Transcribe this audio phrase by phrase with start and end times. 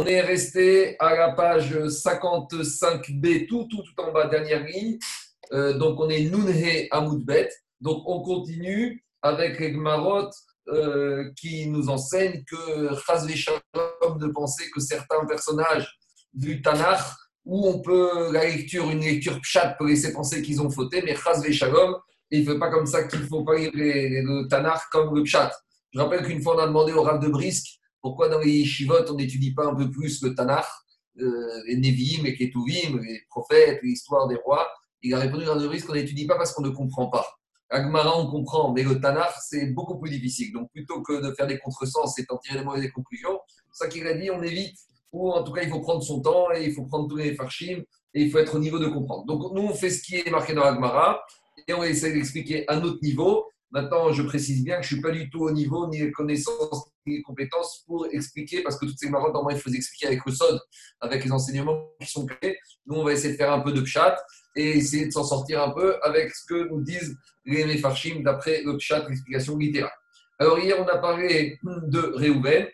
[0.00, 4.96] On est resté à la page 55b, tout, tout, tout en bas, dernière ligne.
[5.52, 7.50] Euh, donc, on est Nunhe Amoudbet.
[7.82, 10.30] Donc, on continue avec les Gmarot
[10.68, 15.86] euh, qui nous enseignent que Chazvé Shalom de penser que certains personnages
[16.32, 17.02] du Tanakh,
[17.44, 21.14] où on peut, la lecture, une lecture pchat peut laisser penser qu'ils ont fauté, mais
[21.14, 21.96] Chazvé Shalom,
[22.30, 25.52] il ne fait pas comme ça qu'il faut pas lire le Tanakh comme le pchat.
[25.92, 29.10] Je rappelle qu'une fois, on a demandé au Rav de Brisk pourquoi dans les Shivot,
[29.10, 30.66] on n'étudie pas un peu plus le Tanakh,
[31.20, 34.68] euh, les Nevi'im, les Ketuvim, les prophètes, l'histoire des rois?
[35.02, 37.26] Il a répondu dans le risque qu'on n'étudie pas parce qu'on ne comprend pas.
[37.70, 40.52] Agmara, on comprend, mais le Tanakh, c'est beaucoup plus difficile.
[40.52, 43.38] Donc, plutôt que de faire des contresens et d'en tirer des mauvaises conclusions,
[43.72, 44.76] ça qu'il a dit, on évite.
[45.12, 47.34] Ou en tout cas, il faut prendre son temps et il faut prendre tous les
[47.34, 47.82] farshim
[48.14, 49.24] et il faut être au niveau de comprendre.
[49.26, 51.20] Donc, nous, on fait ce qui est marqué dans Agmara
[51.66, 55.02] et on essaie d'expliquer à notre niveau Maintenant, je précise bien que je ne suis
[55.02, 58.84] pas du tout au niveau ni les connaissances ni les compétences pour expliquer, parce que
[58.84, 60.60] toutes ces marottes, normalement, il faut expliquer avec le SOD,
[61.00, 62.58] avec les enseignements qui sont créés.
[62.86, 64.18] Nous, on va essayer de faire un peu de chat
[64.56, 68.62] et essayer de s'en sortir un peu avec ce que nous disent les Mefarshim d'après
[68.62, 69.92] le chat, l'explication littérale.
[70.38, 72.66] Alors, hier, on a parlé de Réhouven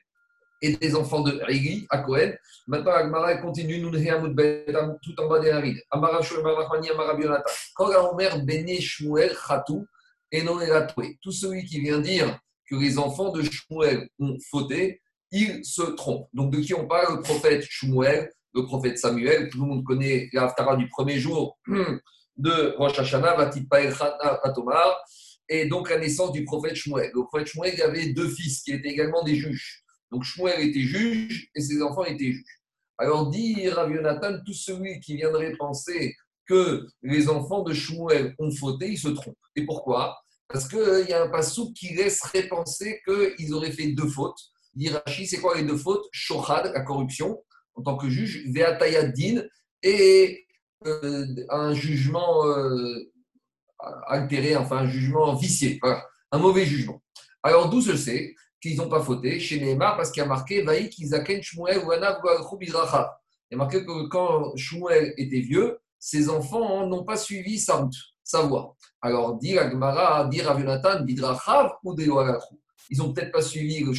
[0.62, 2.32] et des enfants de Rigi à Cohen.
[2.66, 5.78] Maintenant, Agmara continue, nous tout en bas des Harid.
[5.90, 6.54] Amara Shulman
[6.90, 7.44] Amara Bionata.
[7.74, 9.86] Quand la mère Bene Shmuel Khatou,
[10.32, 10.58] et non
[11.22, 12.38] Tout celui qui vient dire
[12.68, 16.28] que les enfants de Shmuel ont fauté, il se trompe.
[16.32, 20.28] Donc de qui on parle Le prophète Shmuel, le prophète Samuel, tout le monde connaît
[20.32, 21.58] l'Aftara du premier jour
[22.36, 23.50] de Rosh Hashanah,
[24.42, 25.04] Atomar,
[25.48, 27.10] et donc la naissance du prophète Shmuel.
[27.14, 29.84] Le prophète Shmuel avait deux fils qui étaient également des juges.
[30.10, 32.60] Donc Shmuel était juge et ses enfants étaient juges.
[32.98, 36.16] Alors dit Rav Yonatan, tout celui qui viendrait penser
[36.46, 39.36] que les enfants de Shmuel ont fauté, ils se trompent.
[39.54, 40.16] Et pourquoi?
[40.48, 44.38] Parce qu'il y a un passou qui laisserait penser qu'ils auraient fait deux fautes.
[44.76, 46.04] Hirachi, c'est quoi les deux fautes?
[46.12, 47.42] Shohad, la corruption,
[47.74, 49.42] en tant que juge, Veatayadin,
[49.82, 50.46] et
[50.86, 53.12] euh, un jugement euh,
[54.06, 55.80] altéré, enfin un jugement vicié,
[56.30, 57.02] un mauvais jugement.
[57.42, 60.62] Alors d'où je sais qu'ils n'ont pas fauté Chez Neymar, parce qu'il y a marqué
[60.62, 62.00] Vaïk Izaken Shmuel Il
[63.50, 67.96] y a marqué que quand Shmuel était vieux, ses enfants n'ont pas suivi sa route,
[68.22, 68.76] sa voie.
[69.02, 73.92] Alors, dit Agmara, dit Ravionatan, dit Rachav ou Ils n'ont peut-être pas suivi le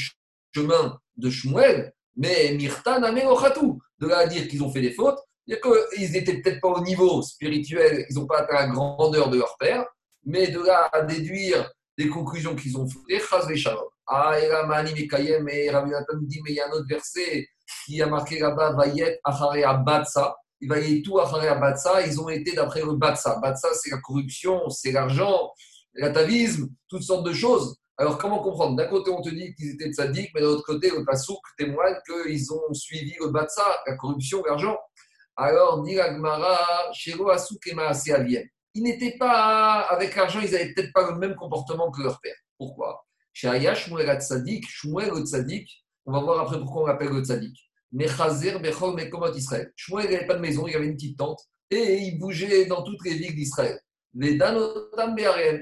[0.55, 3.81] chemin de Shmuel, mais Mirtan Ameochatou.
[3.99, 6.81] De là à dire qu'ils ont fait des fautes, il qu'ils n'étaient peut-être pas au
[6.81, 9.85] niveau spirituel, ils n'ont pas atteint la grandeur de leur père,
[10.23, 13.83] mais de là à déduire des conclusions qu'ils ont faites, Chaz Shalom.
[14.07, 17.49] Ah, et là, Mani Mekayem et Ravionatan dit, mais il y a un autre verset
[17.85, 22.53] qui a marqué là-bas, Vayet Achare Abatsa il va tout à Batsa, ils ont été
[22.53, 23.39] d'après le Batsa.
[23.41, 25.51] Batsa, c'est la corruption, c'est l'argent,
[25.93, 27.77] l'atavisme, toutes sortes de choses.
[27.99, 28.75] Alors, comment comprendre?
[28.75, 31.95] D'un côté, on te dit qu'ils étaient sadiques, mais de l'autre côté, le Pasouk témoigne
[32.05, 34.77] qu'ils ont suivi le Batsa, la corruption, l'argent.
[35.35, 37.75] Alors, dit Agmara, Shiro Asuk et
[38.75, 42.35] Ils n'étaient pas, avec l'argent, ils n'avaient peut-être pas le même comportement que leur père.
[42.57, 43.03] Pourquoi?
[43.33, 47.23] Chez Aya, Shmuel Tzadik, Shmuel le Tzadik, on va voir après pourquoi on l'appelle le
[47.23, 47.66] Tzadik.
[47.91, 49.71] Mechazer, Bechol, Mekomot Israël.
[49.75, 53.03] Shmuel n'avait pas de maison, il avait une petite tente et il bougeait dans toutes
[53.05, 53.79] les villes d'Israël.
[54.13, 55.15] Les Danotam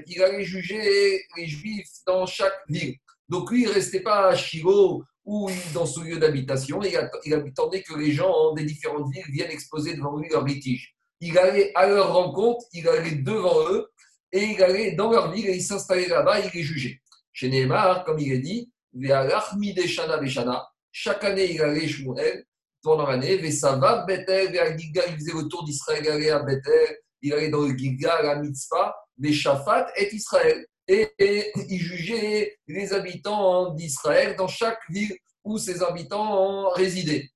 [0.06, 2.96] il allait juger les Juifs dans chaque ville.
[3.28, 6.96] Donc lui, il ne restait pas à Shiloh ou dans son lieu d'habitation, il,
[7.34, 10.94] attendait que les gens des différentes villes viennent exposer devant lui leurs litiges.
[11.20, 13.90] Il allait à leur rencontre, il allait devant eux
[14.30, 17.00] et il allait dans leur ville et il s'installait là-bas, il les jugeait.
[17.32, 18.70] Chez Neymar, comme il est dit,
[19.86, 20.68] Shana Beshana,
[20.98, 22.46] chaque année, il allait Shmuel,
[22.82, 27.50] pendant l'année, Vesava, Bethel, il faisait le tour d'Israël, il allait à Bethel, il allait
[27.50, 28.96] dans le Giga, à la Mitzpah,
[29.30, 30.64] Shafat et Israël.
[30.88, 35.14] Et, il jugeait les habitants d'Israël dans chaque ville
[35.44, 37.28] où ces habitants résidaient.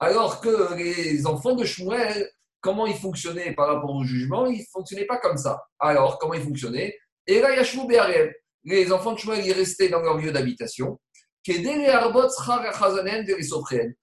[0.00, 2.28] Alors que les enfants de Shmuel,
[2.60, 5.62] comment ils fonctionnaient par rapport au jugement Ils ne fonctionnaient pas comme ça.
[5.78, 6.98] Alors, comment ils fonctionnaient?
[7.28, 8.32] Et là, il
[8.64, 10.98] Les enfants de Shmuel, ils restaient dans leur lieu d'habitation.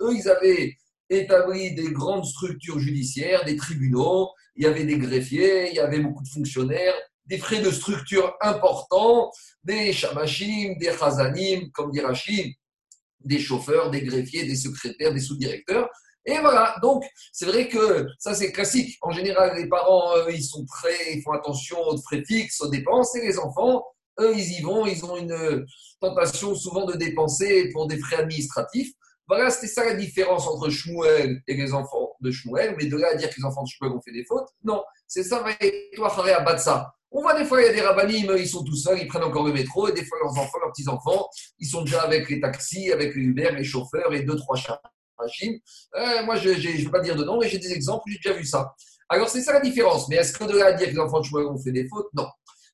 [0.02, 0.76] Eux, ils avaient
[1.10, 6.00] établi des grandes structures judiciaires, des tribunaux, il y avait des greffiers, il y avait
[6.00, 6.94] beaucoup de fonctionnaires,
[7.26, 9.32] des frais de structure importants,
[9.64, 12.54] des shamashim, des chazanim, comme dit Rachid,
[13.22, 15.90] des chauffeurs, des greffiers, des secrétaires, des sous-directeurs.
[16.26, 18.98] Et voilà, donc c'est vrai que ça c'est classique.
[19.02, 23.16] En général, les parents, ils sont très, ils font attention aux frais fixes, aux dépenses,
[23.16, 23.84] et les enfants,
[24.20, 25.66] eux, ils y vont, ils ont une
[26.00, 28.92] tentation souvent de dépenser pour des frais administratifs.
[29.28, 33.10] Voilà, c'était ça la différence entre Shmuel et les enfants de Shmuel, mais de là
[33.14, 35.44] à dire que les enfants de Shmuel ont fait des fautes, non, c'est ça,
[35.96, 36.94] toi, à Batsa.
[37.10, 39.24] On voit des fois, il y a des rabbinim, ils sont tout seuls, ils prennent
[39.24, 41.30] encore le métro, et des fois, leurs enfants, leurs petits-enfants,
[41.60, 44.82] ils sont déjà avec les taxis, avec les Uber, les chauffeurs et deux, trois chats.
[45.96, 48.34] Euh, moi, je ne veux pas dire de nom, mais j'ai des exemples, j'ai déjà
[48.34, 48.74] vu ça.
[49.10, 50.10] Alors, c'est ça la différence.
[50.10, 51.88] Mais est-ce que de là à dire que les enfants de Shmuel ont fait des
[51.88, 52.08] fautes?
[52.14, 52.28] Non.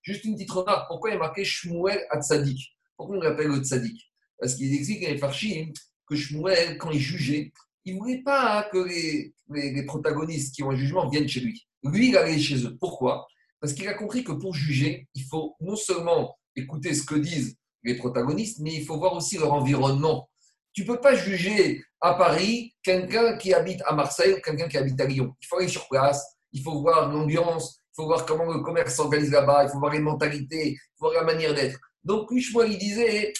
[0.09, 0.87] Juste une petite remarque.
[0.87, 2.75] Pourquoi il est marqué Shmuel à Tzadik?
[2.97, 4.11] Pourquoi on l'appelle le Tzadik?
[4.39, 5.71] Parce qu'il explique dans les Farshim
[6.07, 7.53] que Shmuel, quand il jugeait,
[7.85, 11.67] il ne voulait pas que les, les, protagonistes qui ont un jugement viennent chez lui.
[11.83, 12.75] Lui, il allait chez eux.
[12.79, 13.27] Pourquoi?
[13.59, 17.55] Parce qu'il a compris que pour juger, il faut non seulement écouter ce que disent
[17.83, 20.27] les protagonistes, mais il faut voir aussi leur environnement.
[20.73, 24.77] Tu ne peux pas juger à Paris quelqu'un qui habite à Marseille ou quelqu'un qui
[24.77, 25.35] habite à Lyon.
[25.39, 29.31] Il faut aller sur place, il faut voir l'ambiance, faut voir comment le commerce s'organise
[29.31, 31.77] là-bas, il faut voir les mentalités, il faut voir la manière d'être.
[32.03, 33.33] Donc, lui, il disait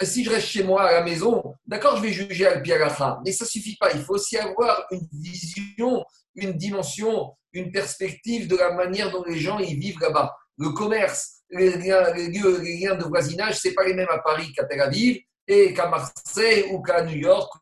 [0.00, 3.32] si je reste chez moi à la maison, d'accord, je vais juger al piagacha, mais
[3.32, 3.92] ça ne suffit pas.
[3.92, 9.38] Il faut aussi avoir une vision, une dimension, une perspective de la manière dont les
[9.38, 10.34] gens y vivent là-bas.
[10.58, 14.52] Le commerce, les liens, les liens de voisinage, ce n'est pas les mêmes à Paris
[14.52, 17.52] qu'à Tel Aviv et qu'à Marseille ou qu'à New York.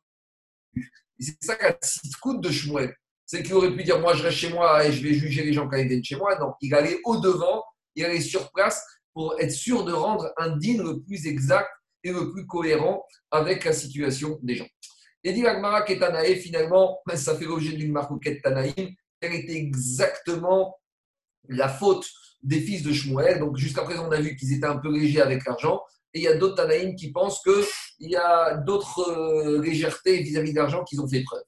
[1.19, 1.77] C'est ça qu'a
[2.21, 2.95] coûte de Shmuel.
[3.33, 5.53] C'est qu'il aurait pu dire Moi, je reste chez moi et je vais juger les
[5.53, 6.37] gens quand ils viennent chez moi.
[6.41, 7.63] Non, il allait au-devant,
[7.95, 8.85] il allait sur place
[9.15, 11.69] pour être sûr de rendre un dîne le plus exact
[12.03, 14.67] et le plus cohérent avec la situation des gens.
[15.23, 18.11] Et dit l'Agmara Ketanae, finalement, ça fait l'objet d'une marque
[18.43, 20.77] Tanaïm, elle était exactement
[21.49, 22.09] la faute
[22.43, 23.39] des fils de Shmuel?
[23.39, 25.81] Donc jusqu'à présent, on a vu qu'ils étaient un peu légers avec l'argent.
[26.15, 30.51] Et il y a d'autres Tanaïm qui pensent qu'il y a d'autres euh, légèretés vis-à-vis
[30.51, 31.45] de l'argent qu'ils ont fait preuve.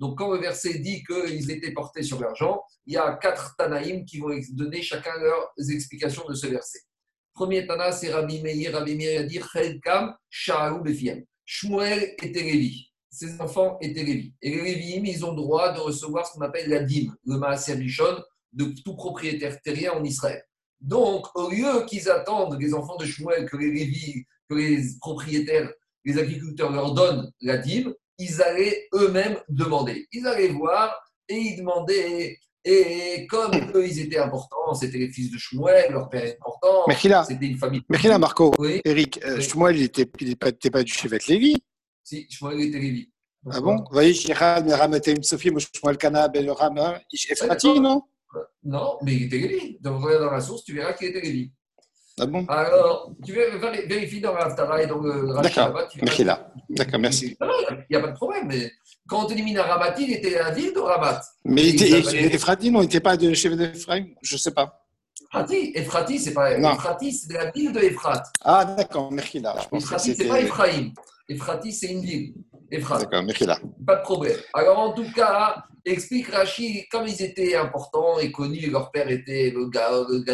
[0.00, 4.04] Donc quand le verset dit qu'ils étaient portés sur l'argent, il y a quatre Tanaïm
[4.04, 6.78] qui vont donner chacun leurs explications de ce verset.
[7.34, 8.72] Premier Tana, c'est Rabbi Meir.
[8.72, 10.16] Rabbi Meir a dit Chelkam,
[10.82, 11.24] Befiem.
[11.44, 12.90] Shmuel était Lévi.
[13.10, 14.34] Ses enfants étaient Lévi.
[14.42, 17.74] Et les Lévi'im, ils ont droit de recevoir ce qu'on appelle la dîme, le Maaser
[17.74, 18.22] Rishon,
[18.52, 20.42] de tout propriétaire terrien en Israël.
[20.80, 25.72] Donc, au lieu qu'ils attendent, les enfants de Shmuel, que les Lévi, que les propriétaires,
[26.08, 30.06] les agriculteurs leur donnent la dîme, ils allaient eux-mêmes demander.
[30.12, 30.94] Ils allaient voir
[31.28, 36.10] et ils demandaient et comme eux, ils étaient importants, c'était les fils de Shmuel, leur
[36.10, 37.82] père est important, c'était une famille.
[37.88, 38.52] Mais là, Marco,
[38.84, 41.54] Eric, euh, Shmuel, il n'était pas, pas, du chevet Lévi
[42.04, 43.10] Si, Shmuel était Lévi.
[43.50, 43.76] Ah bon?
[43.76, 45.14] Vous était
[47.80, 48.02] non?
[48.64, 49.78] Non, mais il était Lévi.
[49.80, 51.52] Donc, regarde dans la source, tu verras qu'il était Lévi.
[52.20, 52.44] Ah bon?
[52.48, 55.74] Alors, tu vérifies dans l'Aftara et dans le D'accord,
[56.24, 56.50] là.
[56.70, 57.36] D'accord, merci.
[57.40, 58.70] il n'y a pas de problème, mais
[59.08, 61.20] quand on élimine Ramati, il était à la ville de Ramat.
[61.44, 64.84] Mais il était, Ephrati, non, il n'était pas de chef d'Ephraim Je ne sais pas.
[65.30, 68.22] Ephrati, Ephrati, c'est pas Ephrati, c'est de la ville de Ephrat.
[68.44, 69.54] Ah, d'accord, là.
[69.72, 70.92] Ephrati, ce n'est pas Ephraim.
[71.28, 72.34] Ephrati, c'est une ville.
[72.70, 72.98] Ephrat.
[72.98, 73.58] D'accord, là.
[73.86, 74.38] Pas de problème.
[74.54, 79.52] Alors, en tout cas, explique Rachid, comme ils étaient importants et connus, leur père était
[79.54, 80.24] le, le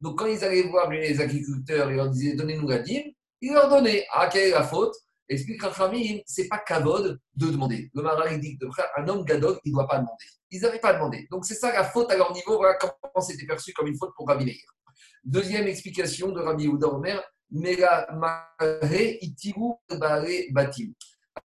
[0.00, 3.68] donc quand ils allaient voir les agriculteurs et leur disaient donnez-nous la dîme, ils leur
[3.68, 4.06] donnaient.
[4.12, 4.94] Ah, quelle est la faute?
[5.28, 7.90] Explique Rachamim, ce n'est pas kavod de demander.
[7.94, 8.58] Le Maral dit
[8.96, 10.24] un homme gadol, il ne doit pas demander.
[10.50, 11.26] Ils n'avaient pas demandé.
[11.30, 12.56] Donc c'est ça la faute à leur niveau.
[12.56, 14.56] Voilà comment c'était perçu comme une faute pour Rabbi Meir.
[15.24, 17.22] Deuxième explication de Rabbi Yehuda Omer.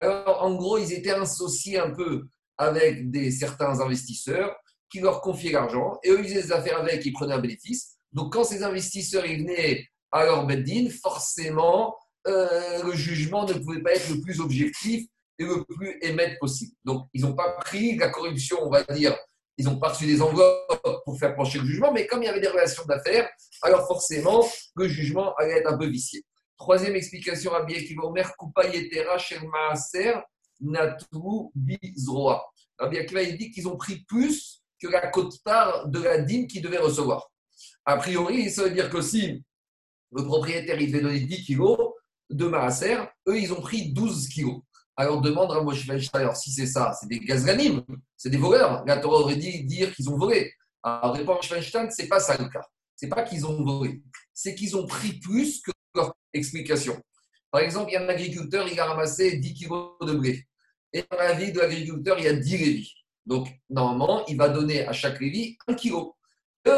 [0.01, 2.27] Alors en gros, ils étaient associés un peu
[2.57, 4.55] avec des, certains investisseurs
[4.89, 7.96] qui leur confiaient l'argent et eux, ils faisaient des affaires avec, ils prenaient un bénéfice.
[8.18, 13.81] Donc quand ces investisseurs ils venaient à leur beddin, forcément, euh, le jugement ne pouvait
[13.84, 15.06] pas être le plus objectif
[15.38, 16.74] et le plus émettre possible.
[16.83, 19.16] Donc, ils n'ont pas pris la corruption, on va dire,
[19.57, 22.30] ils n'ont pas reçu des enveloppes pour faire pencher le jugement, mais comme il y
[22.30, 23.30] avait des relations d'affaires,
[23.62, 24.44] alors forcément,
[24.76, 26.24] le jugement allait être un peu vicié.
[26.57, 28.02] Troisième explication, Rabbi Akiva
[28.40, 29.18] Kupa Yetera
[29.52, 30.16] Maaser
[30.59, 31.06] Natu
[31.54, 32.44] Bizroa.
[32.80, 36.80] Rabbi il dit qu'ils ont pris plus que la cote-part de la dîme qu'ils devaient
[36.80, 37.30] recevoir.
[37.87, 39.41] A priori, ça veut dire que si
[40.11, 41.77] le propriétaire il devait donner 10 kilos,
[42.29, 42.97] de Maaser,
[43.29, 44.59] eux, ils ont pris 12 kilos.
[44.97, 47.85] Alors demande à Moshe alors si c'est ça, c'est des gazganim,
[48.17, 48.83] c'est des voleurs.
[48.85, 50.51] La Torah aurait dit dire qu'ils ont volé.
[50.83, 52.65] Alors répond Weinstein, c'est pas ça le cas.
[52.94, 54.01] C'est pas qu'ils ont volé,
[54.33, 57.01] c'est qu'ils ont pris plus que leur explication.
[57.51, 60.44] Par exemple, il y a un agriculteur, il a ramassé 10 kilos de blé.
[60.91, 62.94] Et dans la vie de l'agriculteur, il y a 10 lévis.
[63.25, 66.17] Donc, normalement, il va donner à chaque lévi 1 kilo.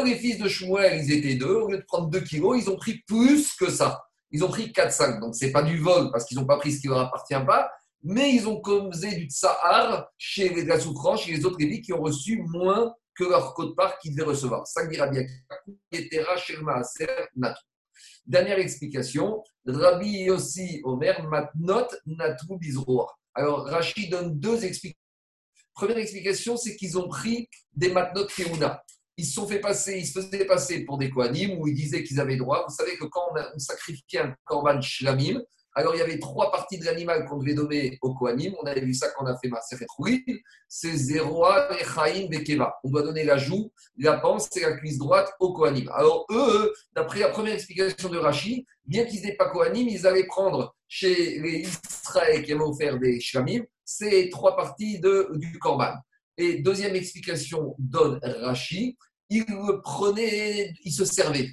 [0.04, 1.54] Les fils de Shmuel, ils étaient deux.
[1.54, 4.70] Au lieu de prendre 2 kilos, ils ont pris plus que ça ils ont pris
[4.72, 5.20] 4-5.
[5.20, 7.02] Donc, ce n'est pas du vol parce qu'ils n'ont pas pris ce qui ne leur
[7.02, 7.70] appartient pas,
[8.02, 11.92] mais ils ont causé du tsahar chez les, la souffrance, chez les autres lévites qui
[11.92, 14.66] ont reçu moins que leur code-part qu'ils devaient recevoir.
[14.66, 15.22] Ça dira bien
[18.24, 23.06] Dernière explication, Rabbi aussi Omer Matnot Natru Bizroa.
[23.34, 24.96] Alors, Rachid donne deux explications.
[25.74, 28.82] Première explication, c'est qu'ils ont pris des matnot keuna.
[29.20, 32.64] Ils se faisaient passer pour des kohanim où ils disaient qu'ils avaient droit.
[32.68, 35.40] Vous savez que quand on, sacrifiait un korban shlamim,
[35.74, 38.54] alors, il y avait trois parties de l'animal qu'on devait donner au Kohanim.
[38.60, 39.86] On avait vu ça quand on a fait Maserhet
[40.68, 42.74] C'est Zeroa, Echaim, Bekeva.
[42.82, 45.88] On doit donner la joue, la panse et la cuisse droite au Kohanim.
[45.94, 50.26] Alors, eux, d'après la première explication de Rashi, bien qu'ils n'étaient pas Kohanim, ils allaient
[50.26, 55.94] prendre chez les Israël qui avaient offert des Shlamim ces trois parties de, du Korban.
[56.36, 58.96] Et deuxième explication donne Rashi,
[59.30, 61.50] ils le prenaient, ils se servaient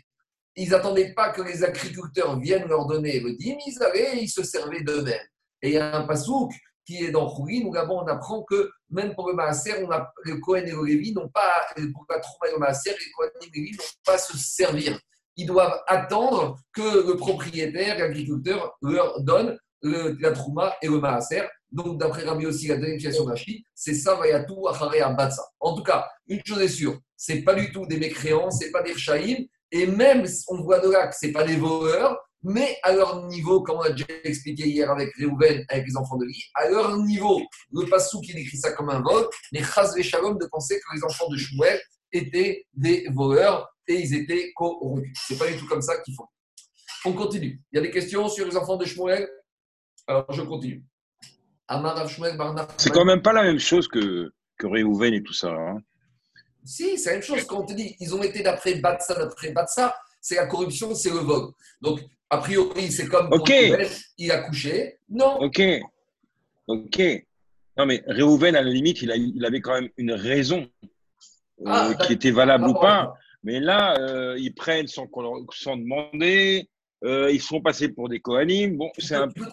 [0.57, 4.43] ils n'attendaient pas que les agriculteurs viennent leur donner le dîme, ils allaient ils se
[4.43, 5.27] servaient d'eux-mêmes.
[5.61, 6.51] Et il y a un pasouk
[6.85, 10.11] qui est dans Khourin, où là-bas on apprend que même pour le Maaser, on a,
[10.23, 13.29] le Cohen et le Lévi n'ont pas, pour la Trouma et le Maaser, les Cohen
[13.41, 14.99] et le Lévi n'ont pas se servir.
[15.35, 21.43] Ils doivent attendre que le propriétaire, l'agriculteur, leur donne le, la Trouma et le Maaser.
[21.71, 25.43] Donc, d'après Rabbi aussi, la deuxième de d'Achi, c'est ça, Vayatou, Acharé, Abatsa.
[25.59, 28.81] En tout cas, une chose est sûre, c'est pas du tout des mécréants, c'est pas
[28.81, 32.93] des Chaïm, et même, on voit de là que ce pas des voleurs, mais à
[32.93, 36.43] leur niveau, comme on a déjà expliqué hier avec Réhouven, avec les enfants de Lee,
[36.53, 37.41] à leur niveau,
[37.73, 41.03] le Passou qui décrit ça comme un vol, mais Chaz Shalom de penser que les
[41.03, 41.81] enfants de Shmuel
[42.13, 45.17] étaient des voleurs et ils étaient corrompus.
[45.27, 46.27] C'est pas du tout comme ça qu'ils font.
[47.05, 47.61] On continue.
[47.71, 49.27] Il y a des questions sur les enfants de Shmuel?
[50.07, 50.83] Alors je continue.
[52.77, 55.49] C'est quand même pas la même chose que, que Réhouven et tout ça.
[55.49, 55.81] Hein.
[56.63, 57.43] Si, c'est la même chose.
[57.45, 61.09] Quand on te dit, ils ont été d'après Batsa, d'après Batsa, c'est la corruption, c'est
[61.09, 61.51] le vol.
[61.81, 61.99] Donc,
[62.29, 63.51] a priori, c'est comme Ok.
[64.17, 64.97] il a couché.
[65.09, 65.39] Non.
[65.41, 65.61] Ok.
[66.67, 67.01] Ok.
[67.77, 70.67] Non, mais Réhouven, à la limite, il, a, il avait quand même une raison
[71.61, 73.13] euh, ah, qui était valable ou pas.
[73.43, 75.07] Mais là, euh, ils prennent sans,
[75.53, 76.69] sans demander.
[77.03, 78.75] Euh, ils sont passés pour des Kohanim.
[78.75, 79.45] Bon, c'est un peu.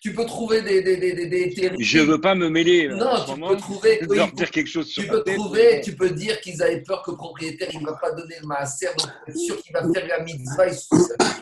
[0.00, 2.88] Tu, peux trouver des, des, des, des Je veux pas me mêler.
[2.88, 4.00] Euh, non, tu peux trouver.
[4.08, 5.82] Leur dire quelque chose tu peux trouver.
[5.82, 8.46] Tu peux dire qu'ils avaient peur que le propriétaire il ne va pas donner le
[8.46, 10.70] maaser, donc être sûr qu'il va faire la mitzvah.
[10.70, 10.86] Tu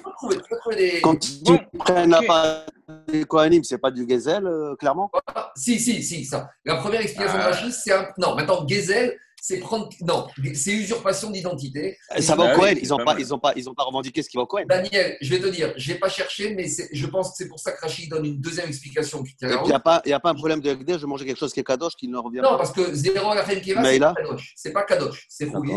[0.03, 0.37] peux trouver.
[0.37, 1.01] Tu peux trouver des.
[1.01, 1.31] Quand tu
[1.79, 2.67] prennent pas
[3.07, 5.11] des Kohanim, c'est pas du Gezel, euh, clairement?
[5.55, 6.51] Si, si, si, ça.
[6.65, 8.09] La première explication de Rachid, c'est un.
[8.19, 9.89] Non, maintenant Gezel c'est prendre.
[10.01, 11.99] Non, c'est usurpation d'identité.
[12.21, 12.75] Ça va au Cohen.
[12.81, 14.63] Ils n'ont pas, ils ont pas, ils ont pas revendiqué ce qui va au Cohen.
[14.69, 17.59] Daniel, je vais te dire, je n'ai pas cherché, mais je pense que c'est pour
[17.59, 19.25] ça que Rachid donne une deuxième explication.
[19.43, 21.59] Il n'y a, pas, a pas un problème de LD, je mangeais quelque chose qui
[21.59, 22.51] est Kadosh qui ne revient non, pas.
[22.53, 24.53] Non, parce que zéro à la fin qui va, c'est pas Kadosh.
[24.55, 25.75] C'est pas Kadosh, c'est fouillé.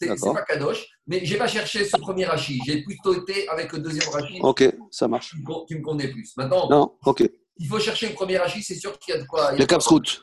[0.00, 0.86] C'est pas Kadosh.
[1.06, 2.62] Mais je n'ai pas cherché ce premier Rachid.
[2.64, 4.38] J'ai plutôt été avec le deuxième Rachid.
[4.40, 5.34] Ok, ça marche.
[5.68, 6.32] Tu me connais plus.
[6.38, 7.24] Maintenant, non, ok.
[7.58, 9.52] il faut chercher le premier Rachid, c'est sûr qu'il y a de quoi.
[9.52, 10.22] Le Caps Route.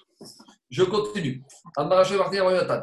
[0.69, 1.43] Je continue.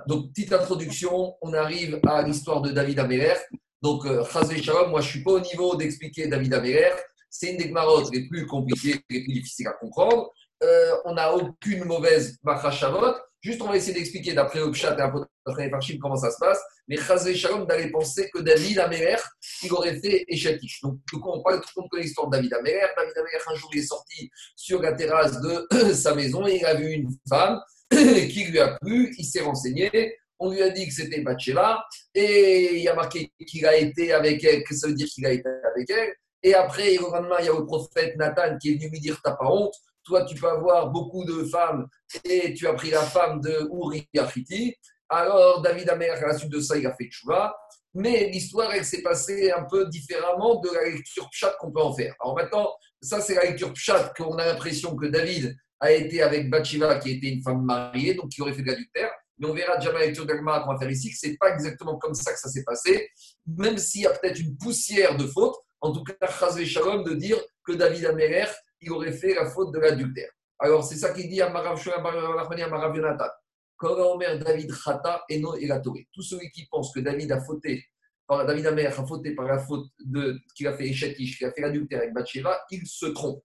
[0.08, 3.34] Donc, petite introduction, on arrive à l'histoire de David Améler.
[3.80, 6.90] Donc, euh, Shalom, moi je ne suis pas au niveau d'expliquer David Améler.
[7.30, 10.30] C'est une des marottes les plus compliquées, les plus difficiles à comprendre.
[10.64, 12.36] Euh, on n'a aucune mauvaise
[12.72, 13.14] Shavot.
[13.40, 16.58] Juste, on va essayer d'expliquer d'après le et un peu d'après comment ça se passe.
[16.88, 19.16] Mais Chazé Shalom d'aller penser que David Améler,
[19.62, 20.80] il aurait fait Eshatish.
[20.82, 22.80] Donc, tout on parle, tout le monde connaît l'histoire de David Améler.
[22.96, 26.66] David Améler, un jour, il est sorti sur la terrasse de sa maison et il
[26.66, 30.86] a vu une femme qui lui a plu, il s'est renseigné, on lui a dit
[30.86, 34.94] que c'était Bathsheba, et il a marqué qu'il a été avec elle, que ça veut
[34.94, 36.12] dire qu'il a été avec elle.
[36.42, 39.18] Et après, le lendemain, il y a le prophète Nathan qui est venu lui dire
[39.22, 39.74] T'as pas honte,
[40.04, 41.86] toi tu peux avoir beaucoup de femmes,
[42.24, 44.74] et tu as pris la femme de Uri Achiti.
[45.08, 47.54] Alors, David Amer, à la suite de ça, il a fait Tchouva.
[47.94, 51.94] Mais l'histoire, elle s'est passée un peu différemment de la lecture Pshat qu'on peut en
[51.94, 52.14] faire.
[52.20, 56.50] Alors maintenant, ça, c'est la lecture Pshat qu'on a l'impression que David a été avec
[56.50, 59.10] Bathsheba, qui était une femme mariée, donc qui aurait fait de l'adultère.
[59.38, 61.36] Mais on verra déjà dans la lecture d'Agmara qu'on va faire ici que ce n'est
[61.36, 63.10] pas exactement comme ça que ça s'est passé,
[63.46, 65.54] même s'il y a peut-être une poussière de faute.
[65.80, 68.46] En tout cas, Chazvé Shalom de dire que David Améler,
[68.80, 70.30] il aurait fait la faute de l'adultère.
[70.58, 73.24] Alors, c'est ça qu'il dit à Marav Yonatan.
[73.78, 77.84] David Chata et la Tous ceux qui pensent que David a fauté
[78.26, 81.52] par David Amer a fauté par la faute de qu'il a fait Eshatish, qu'il a
[81.52, 83.42] fait l'adultère avec Bathsheba, il se trompe.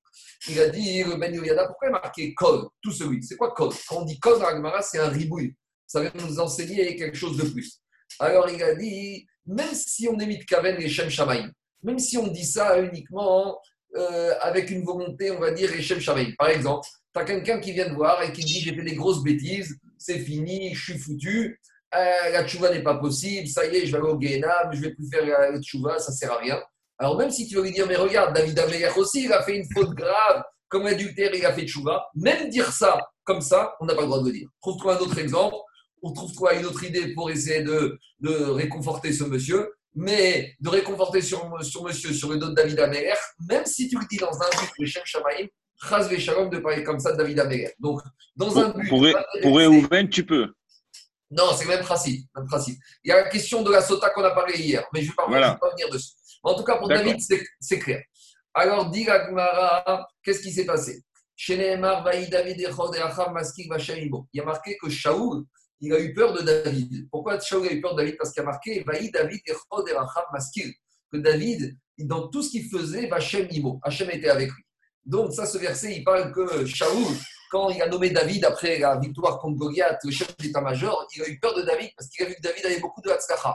[0.49, 3.23] Il a dit, le Ben Yoyada, pourquoi il a marqué Kol Tout celui.
[3.23, 5.55] C'est quoi Kol Quand on dit Kol dans Agmara, c'est un ribouille.
[5.85, 7.81] Ça vient nous enseigner quelque chose de plus.
[8.19, 11.51] Alors il a dit, même si on émite Kaven et Shem Shamaim,
[11.83, 13.59] même si on dit ça uniquement
[13.95, 16.31] euh, avec une volonté, on va dire, Shem Shamaim.
[16.37, 18.95] Par exemple, tu as quelqu'un qui vient te voir et qui dit J'ai fait des
[18.95, 21.59] grosses bêtises, c'est fini, je suis foutu.
[21.93, 24.77] Euh, la tchouva n'est pas possible, ça y est, je vais aller au Guénam, je
[24.77, 26.61] ne vais plus faire la tchouva, ça ne sert à rien.
[26.97, 29.57] Alors même si tu veux lui dire, mais regarde, David Améler aussi, il a fait
[29.57, 33.85] une faute grave, comme adultère, il a fait tchouva, même dire ça comme ça, on
[33.85, 34.47] n'a pas le droit de le dire.
[34.61, 35.55] Trouve-toi un autre exemple,
[36.01, 41.21] on trouve-toi une autre idée pour essayer de, de, réconforter ce monsieur, mais de réconforter
[41.21, 43.13] sur, sur monsieur, sur le dos de David Améler,
[43.49, 45.47] même si tu le dis dans un but, le Shem Shamaïm,
[45.89, 47.73] Chaz Shalom de parler comme ça de David Améler.
[47.79, 48.01] Donc,
[48.35, 48.87] dans un but.
[48.87, 49.05] Pour,
[49.41, 50.53] pour Réhouven, tu peux.
[51.31, 52.77] Non, c'est le même principe, même principe.
[53.03, 55.11] Il y a la question de la sota qu'on a parlé hier, mais je ne
[55.11, 56.11] vais, pas revenir dessus.
[56.43, 57.17] En tout cas, pour David,
[57.59, 58.03] c'est clair.
[58.53, 59.07] Alors, dit
[60.23, 61.03] qu'est-ce qui s'est passé?
[61.47, 61.73] Il y
[64.39, 65.45] a marqué que Shaoul,
[65.79, 67.07] il a eu peur de David.
[67.09, 68.17] Pourquoi Shaoul a eu peur de David?
[68.17, 69.11] Parce qu'il a marqué David
[71.11, 73.79] que David, dans tout ce qu'il faisait, Hachem Imo.
[73.83, 74.63] Hachem était avec lui.
[75.05, 77.15] Donc, ça, ce verset, il parle que Shaoul,
[77.51, 81.27] quand il a nommé David après la victoire contre Goliath, le chef d'état-major, il a
[81.27, 83.53] eu peur de David parce qu'il a vu que David avait beaucoup de Hatzkacha.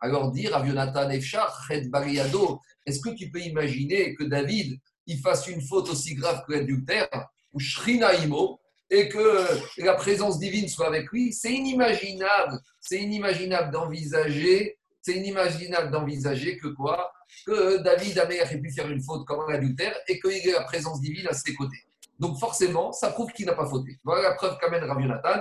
[0.00, 5.46] Alors dire à Yonatan Efshar, Bariado, est-ce que tu peux imaginer que David il fasse
[5.48, 7.08] une faute aussi grave que l'adultère,
[7.54, 9.46] ou Shrina Imo, et que
[9.78, 11.32] la présence divine soit avec lui?
[11.32, 17.10] C'est inimaginable, c'est inimaginable d'envisager, c'est inimaginable d'envisager que quoi?
[17.46, 21.00] Que David Amer ait pu faire une faute comme l'adultère et qu'il ait la présence
[21.00, 21.78] divine à ses côtés.
[22.18, 23.98] Donc forcément, ça prouve qu'il n'a pas fauté.
[24.04, 25.40] Voilà la preuve qu'amène Rav Yonatan.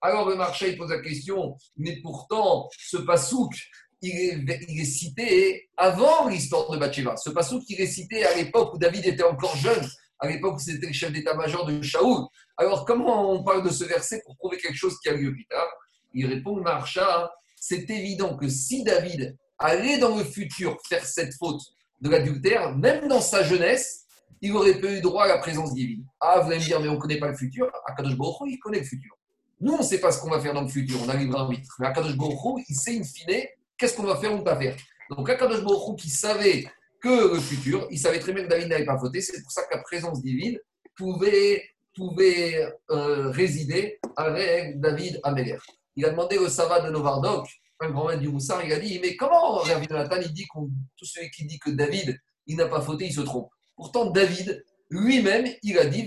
[0.00, 3.52] Alors le marché pose la question, mais pourtant, ce pasouk,
[4.00, 7.16] il est, il est, cité avant l'histoire de Bathsheba.
[7.16, 9.84] Ce pasouk, il est cité à l'époque où David était encore jeune,
[10.20, 12.26] à l'époque où c'était le chef d'état-major de Shaoul.
[12.56, 15.46] Alors comment on parle de ce verset pour prouver quelque chose qui a lieu plus
[15.46, 15.68] tard?
[16.14, 21.60] Il répond, Marcha, c'est évident que si David allait dans le futur faire cette faute
[22.00, 24.04] de l'adultère, même dans sa jeunesse,
[24.40, 26.04] il aurait pas eu droit à la présence divine.
[26.20, 27.70] Ah, vous allez me dire, mais on ne connaît pas le futur.
[27.86, 29.14] Akadosh Baruch il connaît le futur.
[29.60, 30.98] Nous, on ne sait pas ce qu'on va faire dans le futur.
[31.04, 31.74] On a libre arbitre.
[31.80, 33.44] Mais Akadosh Baruch il sait in fine
[33.76, 34.76] qu'est-ce qu'on va faire ou pas faire.
[35.10, 36.66] Donc, Akadosh Baruch qui savait
[37.00, 39.20] que le futur, il savait très bien que David n'avait pas voté.
[39.20, 40.58] C'est pour ça que la présence divine
[40.96, 41.62] pouvait,
[41.94, 45.58] pouvait euh, résider avec David Améler.
[45.96, 47.48] Il a demandé au Sava de Novardok,
[47.80, 50.58] un grand maître du Moussard, il a dit Mais comment David Nathan, il dit que
[50.96, 53.50] tout celui qui dit que David, il n'a pas fauté, il se trompe?
[53.78, 56.04] Pourtant, David, lui-même, il a dit.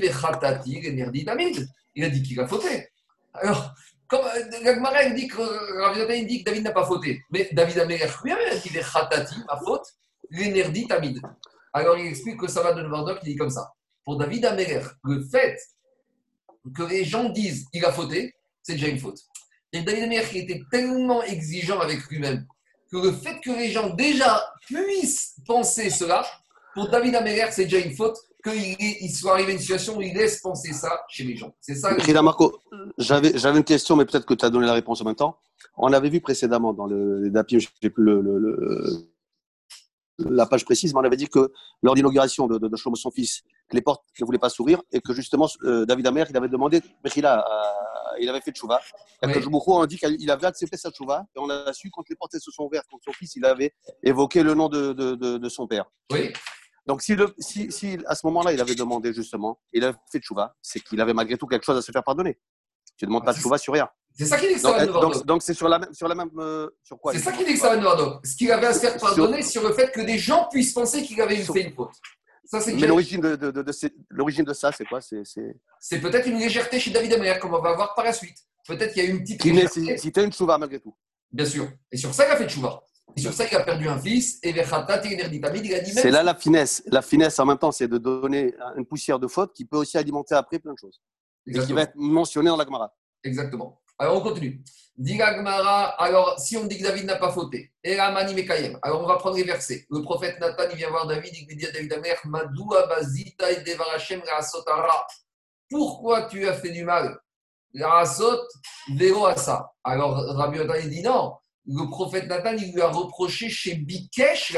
[1.95, 2.89] Il a dit qu'il a fauté.
[3.33, 3.73] Alors,
[4.07, 4.25] comme
[4.61, 7.21] Gagmara dit que dit que David n'a pas fauté.
[7.31, 9.85] Mais David Améler lui-même a dit Vechatati, ma faute,
[10.29, 11.21] l'énergie Tamid.
[11.71, 13.71] Alors, il explique que ça va de Novardok, il dit comme ça.
[14.03, 15.57] Pour David Améler, le fait
[16.75, 19.19] que les gens disent qu'il a fauté, c'est déjà une faute.
[19.71, 22.45] Et David Améler qui était tellement exigeant avec lui-même
[22.91, 26.25] que le fait que les gens déjà puissent penser cela,
[26.73, 30.13] pour David Améler, c'est déjà une faute qu'il soit arrivé à une situation où il
[30.13, 31.53] laisse penser ça chez les gens.
[31.59, 31.91] C'est ça.
[31.91, 32.21] Le...
[32.21, 32.59] Marco,
[32.97, 35.37] j'avais, j'avais une question, mais peut-être que tu as donné la réponse en même temps.
[35.77, 39.07] On l'avait vu précédemment dans le, les je n'ai plus le,
[40.17, 43.11] la page précise, mais on avait dit que lors d'inauguration de, de, de Shlomo, son
[43.11, 46.49] fils, les portes ne voulaient pas s'ouvrir et que justement euh, David Amer, il avait
[46.49, 48.79] demandé, Mechila, euh, il avait fait tchouva.
[49.23, 49.33] Oui.
[49.33, 52.37] Que on dit qu'il avait accepté sa tchouva et on a su quand les portes
[52.37, 55.85] se sont ouvertes contre son fils, il avait évoqué le nom de, de son père.
[56.11, 56.33] Oui.
[56.85, 60.19] Donc, si, le, si, si, à ce moment-là, il avait demandé justement, il avait fait
[60.19, 62.39] tchouva, c'est qu'il avait malgré tout quelque chose à se faire pardonner.
[62.97, 63.87] Tu ne demandes pas de tchouva sur rien.
[64.17, 64.85] C'est ça qui dit que ça va
[65.23, 67.53] donc, c'est sur la même, sur la même, euh, sur quoi C'est ça qui dit
[67.53, 70.01] que ça va Ce qu'il avait à se faire pardonner sur, sur le fait que
[70.01, 71.91] des gens puissent penser qu'il avait sur, fait une faute.
[72.43, 73.71] Ça, c'est Mais l'origine de, de, de, de,
[74.09, 74.99] l'origine de ça, c'est quoi?
[74.99, 75.21] C'est,
[75.79, 75.99] c'est...
[75.99, 78.37] peut-être une légèreté chez David Amer, comme on va voir par la suite.
[78.67, 79.39] Peut-être qu'il y a eu une petite.
[80.13, 80.93] tu as une chouva malgré tout.
[81.31, 81.69] Bien sûr.
[81.91, 82.83] Et sur ça, il a fait chouva.
[83.15, 84.39] Et sur ça, il a perdu un fils.
[84.43, 86.83] Et C'est là la finesse.
[86.87, 89.97] La finesse, en même temps, c'est de donner une poussière de faute qui peut aussi
[89.97, 91.01] alimenter après plein de choses.
[91.47, 92.93] Et qui va être mentionné dans la Gemara.
[93.23, 93.81] Exactement.
[93.97, 94.63] Alors, on continue.
[94.97, 99.43] Gmara, alors si on dit que David n'a pas fauté, alors on va prendre les
[99.43, 99.85] versets.
[99.89, 103.51] Le prophète Nathan, il vient voir David, il lui dit à David Amer, Madoua Bazita
[103.51, 104.21] et Devarachem.
[105.69, 107.17] Pourquoi tu as fait du mal?
[107.79, 108.41] Rasot
[108.95, 109.71] Vero Asa.
[109.83, 111.33] Alors Rabbi Nathan, il dit non.
[111.67, 114.55] Le prophète Nathan, lui a reproché chez Bikesh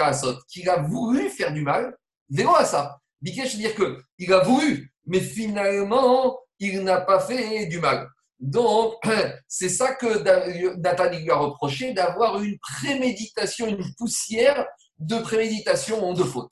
[0.47, 1.95] qu'il a voulu faire du mal.
[2.29, 2.99] Vero Asa.
[3.21, 8.07] Bikesh, veut dire qu'il a voulu, mais finalement, il n'a pas fait du mal.
[8.39, 8.95] Donc,
[9.47, 14.65] c'est ça que Nathan lui a reproché, d'avoir une préméditation, une poussière
[14.99, 16.51] de préméditation de faute.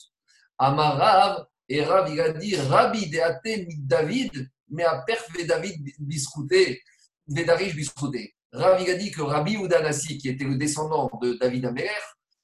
[0.58, 6.82] Amarav, et Rav, il a dit Rabbi deate David, mais à perf David biscouté,
[7.28, 8.36] biscouté.
[8.54, 11.90] Rav, il a dit que Rabbi Udanasi, qui était le descendant de David Améler,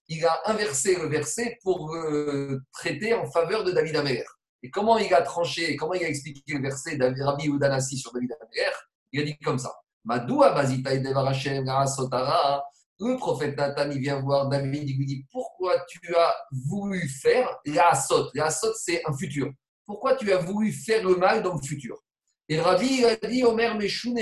[0.07, 1.93] il a inversé le verset pour
[2.71, 4.23] traiter en faveur de David Améler.
[4.63, 8.13] Et comment il a tranché, comment il a expliqué le verset de Rabbi Udanasi sur
[8.13, 8.71] David Améler?
[9.11, 9.73] Il a dit comme ça.
[12.99, 17.89] Le prophète Nathan, vient voir David, il lui dit Pourquoi tu as voulu faire la
[17.89, 19.51] asot La asot, c'est un futur.
[19.85, 22.01] Pourquoi tu as voulu faire le mal dans le futur?
[22.47, 24.15] Et Rabbi, a dit Omer Meshun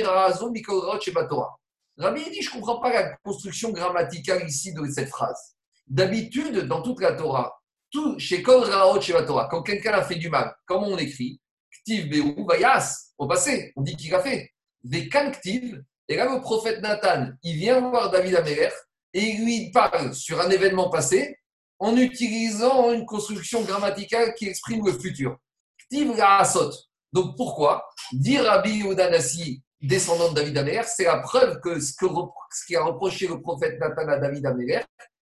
[1.97, 5.55] Rabbi, dit Je ne comprends pas la construction grammaticale ici de cette phrase.
[5.87, 10.53] D'habitude, dans toute la Torah, tout, chez Kol Torah, quand quelqu'un a fait du mal,
[10.65, 11.39] comment on écrit?
[11.71, 14.51] Ktiv Beou Vayas, au passé, on dit qu'il a fait.
[14.83, 18.69] Des Ktiv, et là le prophète Nathan, il vient voir David Améler
[19.13, 21.39] et il lui parle sur un événement passé
[21.79, 25.37] en utilisant une construction grammaticale qui exprime le futur.
[25.77, 26.71] Ktiv Asot.
[27.13, 27.87] Donc pourquoi?
[28.11, 32.75] Dire Rabbi Udanasi, descendant de David Améler, c'est la preuve que ce, que ce qui
[32.75, 34.81] a reproché le prophète Nathan à David Améler,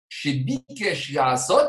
[0.10, 1.68] chez Bikesh Asot,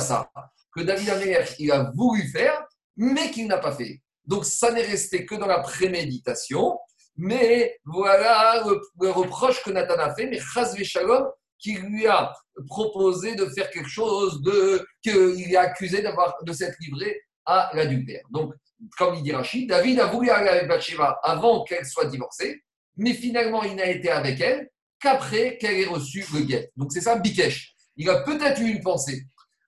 [0.00, 0.30] ça
[0.74, 2.64] que David Améler, il a voulu faire,
[2.96, 4.02] mais qu'il n'a pas fait.
[4.24, 6.78] Donc ça n'est resté que dans la préméditation,
[7.16, 8.62] mais voilà
[9.00, 11.26] le, reproche que Nathan a fait, mais Chaz Shalom,
[11.58, 12.32] qui lui a
[12.66, 18.22] proposé de faire quelque chose, de, qu'il est accusé d'avoir, de s'être livré à l'adultère.
[18.30, 18.52] Donc,
[18.98, 22.62] comme il dit Rachid, David a voulu aller avec Bathsheba avant qu'elle soit divorcée,
[22.96, 26.72] mais finalement, il n'a été avec elle qu'après qu'elle ait reçu le guet.
[26.76, 27.74] Donc, c'est ça, Bikesh.
[27.96, 29.26] Il a peut-être eu une pensée.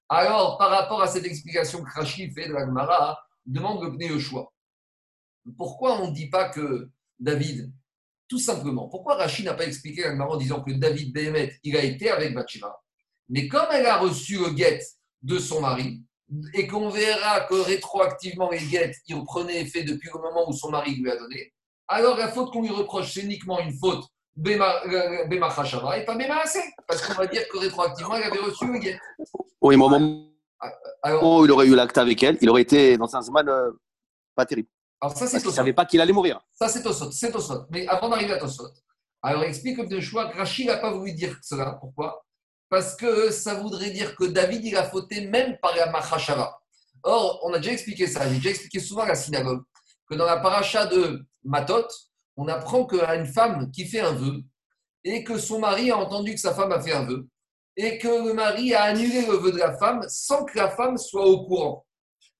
[0.08, 4.52] Alors, par rapport à cette explication que Rachid fait de la Gemara, demande le choix.
[5.56, 7.72] Pourquoi on ne dit pas que David,
[8.28, 11.76] tout simplement, pourquoi Rachid n'a pas expliqué la Gemara en disant que David Béhémet, il
[11.76, 12.78] a été avec Bathsheba,
[13.28, 14.80] mais comme elle a reçu le guet
[15.22, 16.02] de son mari,
[16.54, 20.70] et qu'on verra que rétroactivement les guettes, il prenait effet depuis le moment où son
[20.70, 21.52] mari lui a donné,
[21.88, 24.04] alors la faute qu'on lui reproche, c'est uniquement une faute
[24.36, 26.42] Bema euh, Chashava et pas Bema
[26.86, 28.98] Parce qu'on va dire que rétroactivement, elle avait reçu le guet.
[29.60, 30.28] Oui, au moment
[31.02, 33.72] ah, où il aurait eu l'acte avec elle, il aurait été dans un Zman euh,
[34.36, 34.68] pas terrible.
[35.00, 36.40] Alors ça, c'est Il ne savait pas qu'il allait mourir.
[36.54, 37.10] Ça, c'est Tosot.
[37.10, 37.66] C'est Tosot.
[37.70, 38.68] Mais avant d'arriver à Tosot,
[39.22, 41.76] alors il explique comme de choix que Rachid n'a pas voulu dire cela.
[41.80, 42.24] Pourquoi?
[42.68, 46.58] Parce que ça voudrait dire que David, il a fauté même par la Machashava.
[47.02, 48.28] Or, on a déjà expliqué ça.
[48.28, 49.62] J'ai déjà expliqué souvent à la synagogue
[50.08, 51.86] que dans la paracha de Matot,
[52.36, 54.42] on apprend qu'à une femme qui fait un vœu
[55.04, 57.26] et que son mari a entendu que sa femme a fait un vœu
[57.76, 60.96] et que le mari a annulé le vœu de la femme sans que la femme
[60.98, 61.86] soit au courant.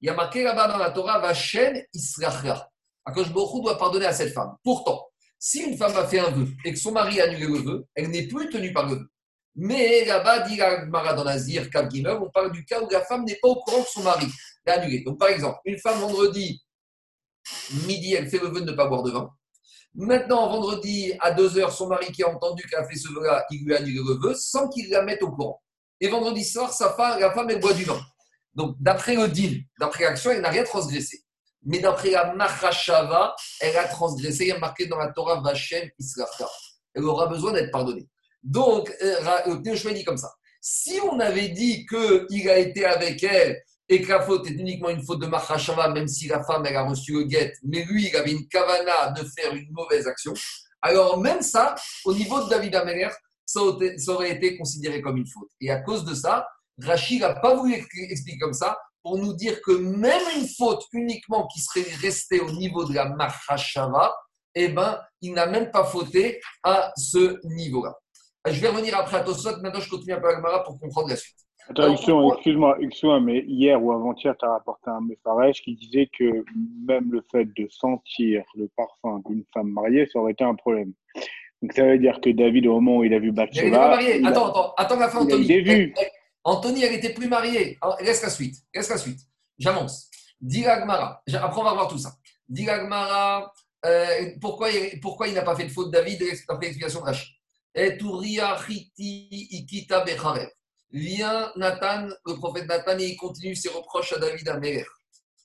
[0.00, 2.68] Il y a marqué là-bas dans la Torah, Vachen Israchra.
[3.04, 4.54] Akash Baruch doit pardonner à cette femme.
[4.62, 7.58] Pourtant, si une femme a fait un vœu et que son mari a annulé le
[7.58, 9.10] vœu, elle n'est plus tenue par le vœu.
[9.61, 13.35] Mais là-bas, dit la Mara dans Nazir, on parle du cas où la femme n'est
[13.42, 14.29] pas au courant que son mari
[14.64, 15.03] l'a annulé.
[15.03, 16.62] Donc, par exemple, une femme vendredi,
[17.85, 19.29] midi, elle fait le vœu de ne pas boire de vin.
[19.94, 23.64] Maintenant, vendredi à 2h, son mari qui a entendu qu'elle a fait ce vœu-là, il
[23.64, 25.61] lui annule le vœu sans qu'il la mette au courant.
[26.01, 28.01] Et vendredi soir, sa femme, la femme, elle boit du vin.
[28.55, 31.25] Donc, d'après le deal, d'après l'action, elle n'a rien transgressé.
[31.64, 34.44] Mais d'après la Mahashava, elle a transgressé.
[34.44, 36.47] Il y a marqué dans la Torah Vachem Isracha.
[36.94, 38.07] Elle aura besoin d'être pardonnée.
[38.42, 40.31] Donc, euh, le chemin dit comme ça.
[40.61, 44.90] Si on avait dit qu'il a été avec elle et que la faute est uniquement
[44.90, 48.09] une faute de Mahashava, même si la femme elle a reçu le guet, mais lui
[48.09, 50.35] il avait une kavana de faire une mauvaise action,
[50.83, 51.74] alors même ça,
[52.05, 53.09] au niveau de David Améler,
[53.46, 55.48] ça aurait été considéré comme une faute.
[55.61, 56.46] Et à cause de ça,
[56.81, 61.46] Rachid n'a pas voulu expliquer comme ça pour nous dire que même une faute uniquement
[61.46, 64.14] qui serait restée au niveau de la Mahashava,
[64.55, 67.94] eh ben, il n'a même pas fauté à ce niveau-là.
[68.46, 71.16] Je vais revenir après à Tosot, maintenant je continue un peu à pour comprendre la
[71.16, 71.37] suite.
[71.68, 76.44] Attends, excuse-moi, excuse mais hier ou avant-hier, tu as rapporté un message qui disait que
[76.87, 80.92] même le fait de sentir le parfum d'une femme mariée, ça aurait été un problème.
[81.61, 84.01] Donc ça veut dire que David, au moment où il a vu Bathsheba...
[84.01, 85.46] Il attends, attends, attends la fin, Anthony.
[85.46, 85.92] Il
[86.44, 87.77] Anthony, elle n'était plus mariée.
[88.01, 89.20] Laisse la suite, laisse la suite.
[89.59, 90.09] J'avance.
[90.40, 92.12] Diragmara, après on va voir tout ça.
[92.48, 93.53] Diragmara,
[93.85, 94.68] euh, pourquoi,
[95.03, 96.22] pourquoi il n'a pas fait de faute David?
[96.48, 97.29] Après l'explication de Rachid?
[97.80, 97.96] Et
[98.98, 100.50] Ikita Becharev.
[100.90, 104.58] Vient Nathan, le prophète Nathan, et il continue ses reproches à David à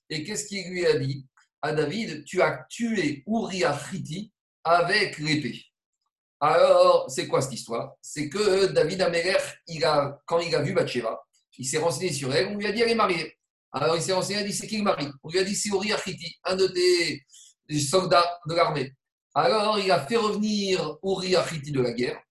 [0.10, 1.28] Et qu'est-ce qu'il lui a dit
[1.62, 4.32] À David, tu as tué Uriah Chiti
[4.64, 5.62] avec l'épée.
[6.40, 7.94] Alors, c'est quoi cette histoire?
[8.02, 9.38] C'est que David Améler,
[9.84, 11.22] a, quand il a vu Bathsheba,
[11.60, 13.38] il s'est renseigné sur elle, on lui a dit elle est mariée.
[13.72, 15.06] Alors, il s'est renseigné, il a dit c'est qui le mari?
[15.22, 17.22] On lui a dit c'est Uriah Chiti, un de tes
[17.80, 18.92] soldats de l'armée.
[19.36, 22.22] Alors, il a fait revenir Uriah Chiti de la guerre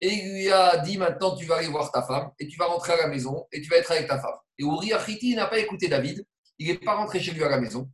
[0.00, 2.66] et il lui a dit maintenant tu vas aller voir ta femme et tu vas
[2.66, 4.36] rentrer à la maison et tu vas être avec ta femme.
[4.58, 6.24] Et Uri Achiti n'a pas écouté David,
[6.58, 7.90] il n'est pas rentré chez lui à la maison.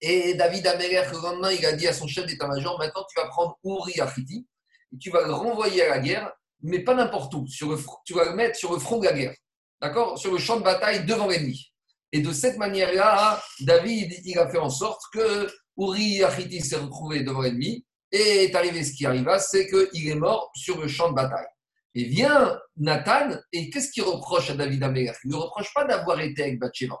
[0.00, 3.28] Et David Améler, le lendemain, il a dit à son chef d'état-major maintenant tu vas
[3.28, 4.46] prendre Uri Achiti
[4.92, 7.46] et tu vas le renvoyer à la guerre, mais pas n'importe où.
[7.46, 9.34] Tu vas le mettre sur le front de la guerre,
[9.80, 10.18] d'accord?
[10.18, 11.72] Sur le champ de bataille devant l'ennemi.
[12.12, 17.22] Et de cette manière-là, David, il a fait en sorte que Uri Achiti s'est retrouvé
[17.22, 21.10] devant l'ennemi et est arrivé ce qui arriva, c'est qu'il est mort sur le champ
[21.10, 21.46] de bataille.
[21.94, 25.12] Et vient Nathan, et qu'est-ce qu'il reproche à David Améler?
[25.24, 26.96] Il ne reproche pas d'avoir été avec Bathsheba.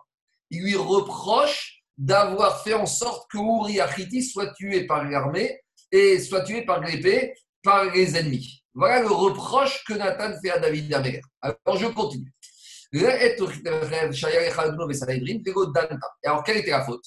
[0.50, 6.18] Il lui reproche d'avoir fait en sorte que Uri Achiti soit tué par l'armée et
[6.20, 8.62] soit tué par l'épée par les ennemis.
[8.74, 11.20] Voilà le reproche que Nathan fait à David Améler.
[11.40, 12.32] Alors je continue.
[16.24, 17.04] Alors, quelle était la faute?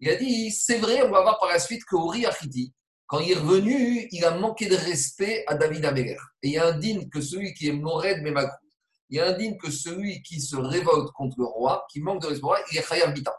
[0.00, 2.72] Il a dit c'est vrai, on va voir par la suite que Uri Achiti,
[3.06, 6.16] quand il est revenu, il a manqué de respect à David Améler.
[6.42, 8.66] Et il indigne que celui qui est Mored Memakou,
[9.10, 12.58] il indigne que celui qui se révolte contre le roi, qui manque de respect roi,
[12.70, 13.34] il est Khayar Bita.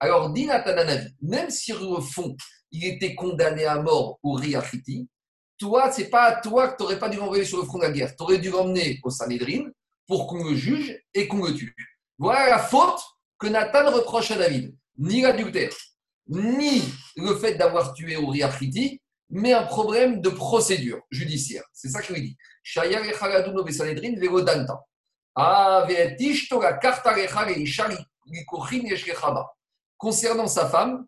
[0.00, 2.36] Alors, dit Natananavi, même si au fond,
[2.70, 5.08] il était condamné à mort au Riachiti,
[5.58, 7.84] toi, c'est pas à toi que tu n'aurais pas dû l'envoyer sur le front de
[7.84, 8.14] la guerre.
[8.14, 9.70] Tu aurais dû l'emmener au Sanhedrin
[10.06, 11.74] pour qu'on le juge et qu'on le tue.
[12.18, 13.00] Voilà la faute
[13.38, 14.76] que Nathan reproche à David.
[14.98, 15.72] Ni l'adultère,
[16.28, 16.82] ni
[17.16, 21.64] le fait d'avoir tué au Riachiti, mais un problème de procédure judiciaire.
[21.72, 22.36] C'est ça qu'il dit.
[29.98, 31.06] Concernant sa femme,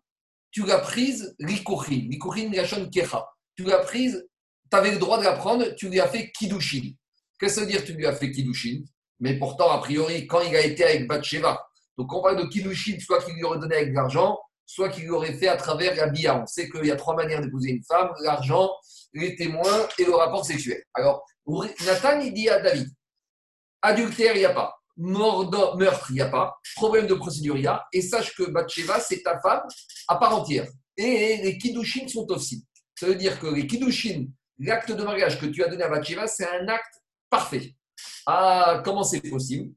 [0.51, 3.25] tu l'as prise rikochin, rikochin gashon kecha.
[3.55, 4.27] Tu l'as prise,
[4.71, 6.93] tu avais le droit de la prendre, tu lui as fait kiddushin.
[7.39, 8.83] Qu'est-ce que ça veut dire tu lui as fait kiddushin
[9.19, 11.68] Mais pourtant, a priori, quand il a été avec Bathsheba,
[11.99, 15.05] donc on parle de kiddushin, soit qu'il lui aurait donné avec de l'argent, soit qu'il
[15.07, 16.41] l'aurait fait à travers la bia.
[16.41, 18.71] On sait qu'il y a trois manières d'épouser une femme l'argent,
[19.11, 20.81] les témoins et le rapport sexuel.
[20.93, 21.25] Alors,
[21.85, 22.87] Nathan, il dit à David
[23.81, 26.57] adultère, il n'y a pas meurtre, il n'y a pas.
[26.75, 27.85] Problème de procédure, il y a.
[27.91, 29.61] Et sache que Bathsheba, c'est ta femme
[30.07, 30.67] à part entière.
[30.95, 32.65] Et les kiddushin sont aussi.
[32.97, 36.27] Ça veut dire que les kiddushin, l'acte de mariage que tu as donné à Bathsheba,
[36.27, 37.75] c'est un acte parfait.
[38.25, 39.73] Ah, comment c'est possible?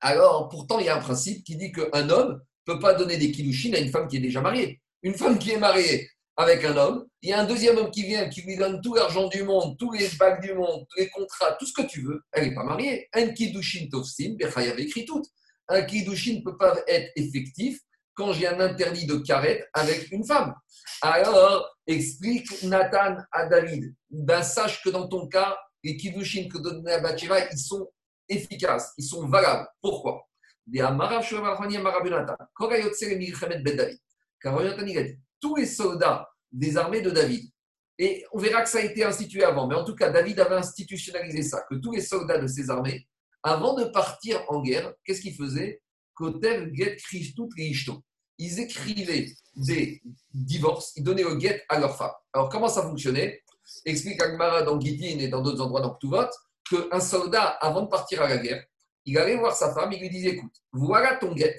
[0.00, 3.16] Alors, pourtant, il y a un principe qui dit qu'un homme ne peut pas donner
[3.16, 4.80] des kiddushin à une femme qui est déjà mariée.
[5.02, 6.08] Une femme qui est mariée,
[6.38, 8.94] avec un homme, il y a un deuxième homme qui vient, qui lui donne tout
[8.94, 12.02] l'argent du monde, tous les bagues du monde, tous les contrats, tout ce que tu
[12.02, 13.08] veux, elle n'est pas mariée.
[13.12, 15.22] Un kiddushin tovsim, avait écrit tout.
[15.68, 17.80] Un kiddushin ne peut pas être effectif
[18.14, 20.54] quand j'ai un interdit de carette avec une femme.
[21.02, 26.86] Alors, explique Nathan à David, ben sache que dans ton cas, les kiddushin que donne
[26.86, 27.00] à
[27.52, 27.88] ils sont
[28.28, 29.68] efficaces, ils sont valables.
[29.80, 30.28] Pourquoi?
[30.66, 30.80] Dit,
[35.40, 37.50] tous les soldats des armées de David.
[37.98, 40.54] Et on verra que ça a été institué avant, mais en tout cas, David avait
[40.56, 43.08] institutionnalisé ça, que tous les soldats de ses armées,
[43.42, 45.80] avant de partir en guerre, qu'est-ce qu'ils faisaient?
[48.38, 52.12] Ils écrivaient des divorces, ils donnaient au get à leur femme.
[52.32, 53.42] Alors, comment ça fonctionnait?
[53.84, 56.28] Explique Agmara dans Gitin et dans d'autres endroits dans Ktuvot
[56.68, 58.64] qu'un soldat, avant de partir à la guerre,
[59.04, 61.56] il allait voir sa femme, il lui disait Écoute, voilà ton get.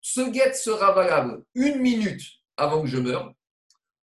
[0.00, 2.22] Ce get sera valable une minute
[2.56, 3.32] avant que je meure,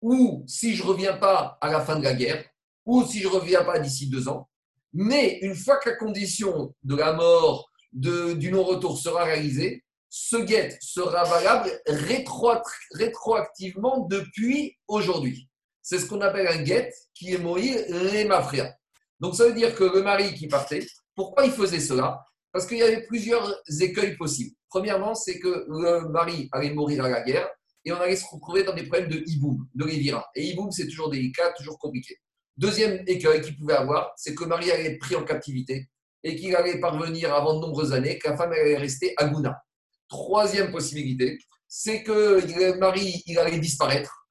[0.00, 2.44] ou si je ne reviens pas à la fin de la guerre,
[2.85, 4.48] ou si je ne reviens pas d'ici deux ans.
[4.92, 10.37] Mais une fois que la condition de la mort, de, du non-retour sera réalisée, ce
[10.37, 15.48] guet sera valable rétroactivement depuis aujourd'hui.
[15.83, 18.77] C'est ce qu'on appelle un guet qui est Moïse Rémafria.
[19.24, 22.22] Donc ça veut dire que le mari qui partait, pourquoi il faisait cela?
[22.52, 24.54] Parce qu'il y avait plusieurs écueils possibles.
[24.68, 27.48] Premièrement, c'est que le mari allait mourir à la guerre
[27.87, 30.26] et on allait se retrouver dans des problèmes de hiboum, de rivira.
[30.34, 32.18] Et hiboum, c'est toujours délicat, toujours compliqué.
[32.58, 35.88] Deuxième écueil qu'il pouvait avoir, c'est que Marie allait être pris en captivité
[36.22, 39.58] et qu'il allait parvenir avant de nombreuses années, que la femme allait rester à Gouna.
[40.06, 44.28] Troisième possibilité, c'est que Marie il allait disparaître,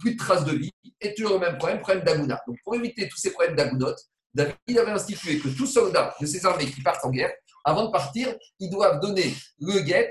[0.00, 2.40] plus de traces de vie, et toujours le même problème, problème d'Aguna.
[2.48, 3.94] Donc pour éviter tous ces problèmes d'Agunot,
[4.34, 7.32] David avait institué que tout soldat de ses armées qui partent en guerre,
[7.64, 10.10] avant de partir, ils doivent donner le guet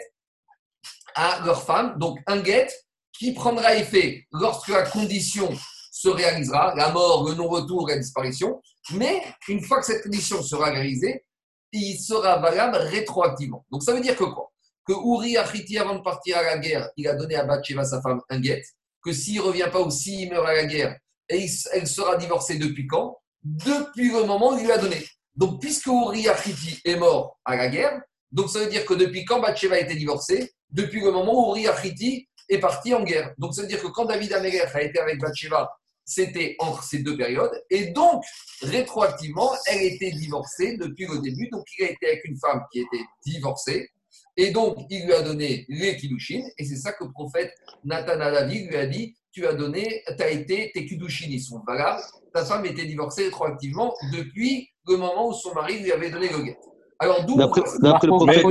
[1.15, 2.67] à leur femme, donc un guet
[3.11, 5.49] qui prendra effet lorsque la condition
[5.91, 8.61] se réalisera, la mort, le non-retour, la disparition.
[8.93, 11.25] Mais une fois que cette condition sera réalisée,
[11.71, 13.65] il sera valable rétroactivement.
[13.71, 14.51] Donc ça veut dire que quoi?
[14.85, 18.01] Que Uri Achiti, avant de partir à la guerre, il a donné à Bathsheba, sa
[18.01, 18.63] femme, un guet.
[19.01, 22.87] Que s'il ne revient pas ou s'il meurt à la guerre, elle sera divorcée depuis
[22.87, 23.17] quand?
[23.43, 25.05] Depuis le moment où il lui a donné.
[25.35, 28.01] Donc puisque Uri Achiti est mort à la guerre,
[28.31, 30.51] donc ça veut dire que depuis quand Bathsheba a été divorcée?
[30.69, 33.33] Depuis le moment où Uri Achiti est parti en guerre.
[33.37, 35.69] Donc, ça veut dire que quand David Améler a été avec Bathsheba,
[36.05, 37.63] c'était entre ces deux périodes.
[37.69, 38.23] Et donc,
[38.61, 41.47] rétroactivement, elle était divorcée depuis le début.
[41.49, 43.89] Donc, il a été avec une femme qui était divorcée.
[44.35, 46.43] Et donc, il lui a donné les Kiddushin.
[46.57, 47.53] Et c'est ça que le prophète
[47.83, 51.59] Nathan David lui a dit Tu as donné, tu as été, tes Kiddushin, ils sont
[51.65, 52.03] valables.
[52.31, 56.43] Ta femme était divorcée rétroactivement depuis le moment où son mari lui avait donné le
[56.43, 56.57] guet.
[56.99, 58.43] Alors, D'après le prophète,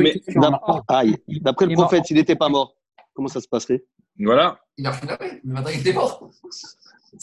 [1.41, 2.75] d'après le prophète s'il n'était pas mort,
[3.15, 3.85] comment ça se passerait?
[4.19, 4.59] Voilà.
[4.77, 5.07] Il a fait
[5.45, 6.29] mais maintenant il était mort.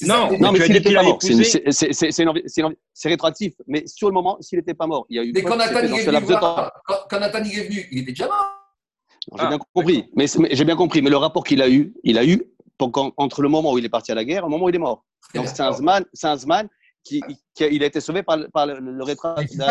[0.08, 1.20] Non, non, mais s'il n'était pas mort,
[2.94, 3.56] c'est rétroactif.
[3.68, 5.34] Mais sur le moment, s'il n'était pas mort, il y a eu.
[5.34, 6.34] Mais quand Nathan est venu,
[7.10, 8.56] quand Nathan est venu, il était déjà mort.
[9.38, 10.10] J'ai bien compris.
[10.16, 11.02] Mais, j'ai bien compris.
[11.02, 12.42] Mais le rapport qu'il a eu, il a eu
[12.82, 14.76] entre le moment où il est parti à la guerre et le moment où il
[14.76, 15.06] est mort.
[15.34, 16.68] Donc c'est un Zman
[17.04, 17.22] qui,
[17.60, 19.66] il a été sauvé par, par le, le rétroactivité.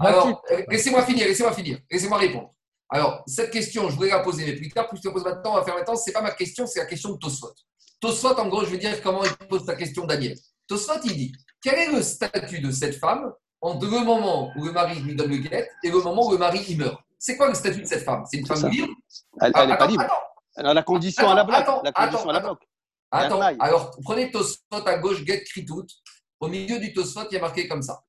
[0.00, 2.50] Alors, laissez-moi finir, laissez-moi finir, laissez-moi répondre.
[2.90, 5.52] Alors, cette question, je voulais la poser, mais plus tard, plus je la pose maintenant,
[5.52, 7.54] on va faire maintenant, ce n'est pas ma question, c'est la question de Tosfot.
[8.00, 10.36] Tosfot, en gros, je vais dire comment il pose sa question Daniel.
[10.68, 14.72] Tosfot, il dit quel est le statut de cette femme entre le moment où le
[14.72, 17.00] mari lui donne le guet et le moment où le mari y meurt?
[17.18, 18.22] C'est quoi le statut de cette femme?
[18.30, 18.92] C'est une femme libre?
[19.40, 20.04] Elle n'est pas libre.
[20.56, 21.56] A la condition à la bloc.
[21.56, 22.48] Attends, la condition attends, à la attends.
[22.48, 22.68] bloc.
[23.10, 25.86] Attends, alors prenez Tosfot à gauche, get kritout.
[26.40, 28.02] Au milieu du Tosfot, il y a marqué comme ça.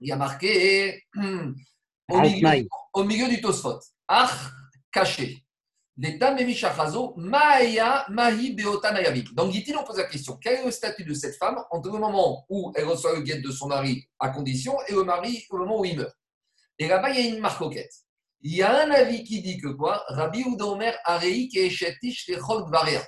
[0.00, 1.54] Il y a marqué hum,
[2.08, 3.80] au, milieu, au milieu du Tosfot.
[4.06, 4.50] Ach,
[4.92, 5.44] caché.
[5.96, 9.24] D'État Memishachazo, Maaya, Mahi, Beota, Nayavim.
[9.32, 11.98] Donc, dit-il, on pose la question quel est le statut de cette femme entre le
[11.98, 15.58] moment où elle reçoit le guet de son mari à condition et le mari au
[15.58, 16.14] moment où il meurt?
[16.78, 17.92] Et là-bas, il y a une marcoquette.
[18.40, 20.04] Il y a un avis qui dit que quoi?
[20.08, 23.00] Rabbi Ouda Omer, Arei, Keeshetish, Lechol, Dvarer.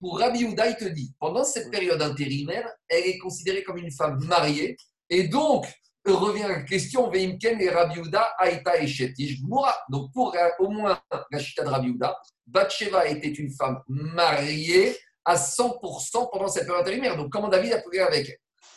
[0.00, 3.90] Pour Rabbi Ouda, il te dit pendant cette période intérimaire, elle est considérée comme une
[3.90, 4.76] femme mariée
[5.10, 5.66] et donc,
[6.06, 9.74] revient la question, Veimken et Rabbi Ouda, Aïta et Shetish, Moura.
[9.90, 14.96] Donc, pour euh, au moins la chita de Rabbi Ouda, Bathsheba était une femme mariée
[15.24, 17.16] à 100% pendant cette période intérimaire.
[17.16, 18.36] Donc, comment David a pu avec elle?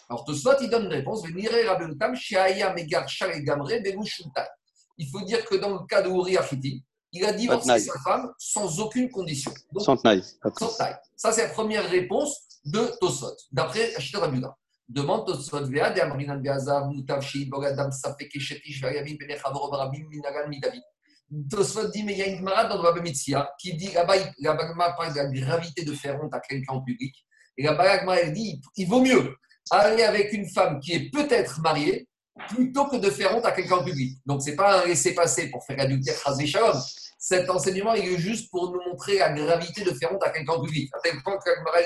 [0.10, 4.48] Alors, Tosfot, il donne une réponse Venire Rabbi Outam, Sheaya Megar et Gamre, Bevushuntai.
[5.02, 8.32] Il faut dire que dans le cas de Uri Achiti, il a divorcé sa femme
[8.38, 9.52] sans aucune condition.
[9.74, 10.24] Donc, sans taille.
[11.18, 14.56] Ça, c'est la première réponse de Tosfot, d'après Ashita Rabiuda.
[14.88, 20.84] Demande Tosfot Vead, et Amrinan Beazav, Mutav, Bogadam, Safek, Eshetish, Variamin, Penechavor, Barabim, Minagan, Midavid.
[21.50, 24.68] Tosfot dit, mais il y a une marade dans le Mitzia qui dit, là-bas, là-bas,
[24.70, 27.16] il parle de la gravité de faire honte à quelqu'un en public.
[27.58, 29.36] Et là-bas, l'Agma, elle dit, il vaut mieux
[29.72, 32.08] aller avec une femme qui est peut-être mariée
[32.50, 34.18] plutôt que de faire honte à quelqu'un en public.
[34.26, 36.78] Donc, ce n'est pas un laisser-passer pour faire adultère, Shalom.
[37.18, 40.54] Cet enseignement, il est juste pour nous montrer la gravité de faire honte à quelqu'un
[40.54, 40.90] en public.
[40.94, 41.38] À tel point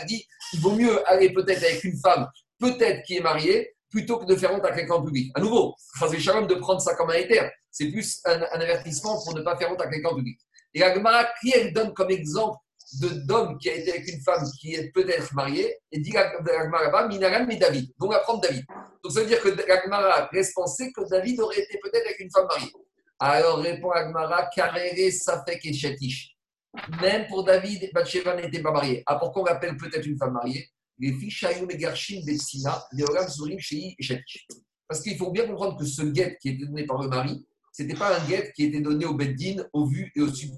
[0.08, 2.28] dit, il vaut mieux aller peut-être avec une femme
[2.60, 5.32] peut-être qui est mariée plutôt que de faire honte à quelqu'un en public.
[5.36, 5.76] À nouveau,
[6.18, 7.52] Shalom de prendre ça comme un éther.
[7.72, 10.40] C'est plus un, avertissement pour ne pas faire honte à quelqu'un en public.
[10.74, 12.58] Et la Gemara, qui elle donne comme exemple
[13.00, 16.64] d'homme qui a été avec une femme qui est peut-être mariée, et dit la la
[16.66, 17.92] Gemara là-bas, Minaran mais David.
[18.00, 18.66] Donc on va prendre David.
[19.04, 22.20] Donc ça veut dire que la Gemara laisse penser que David aurait été peut-être avec
[22.20, 22.72] une femme mariée.
[23.20, 26.36] Alors répond la Gemara, Karere, Safek et Shetish.
[27.02, 29.04] Même pour David, Bathsheba n'était pas mariée.
[29.06, 30.70] Ah, pourquoi on l'appelle peut-être une femme mariée?
[30.98, 34.48] Les et Gershin, Betsina, Leolam, Zurim, Shei et Shetish.
[34.88, 37.84] Parce qu'il faut bien comprendre que ce guet qui était donné par le mari, ce
[37.84, 40.50] n'était pas un guet qui était donné au Beddin, au vu et au su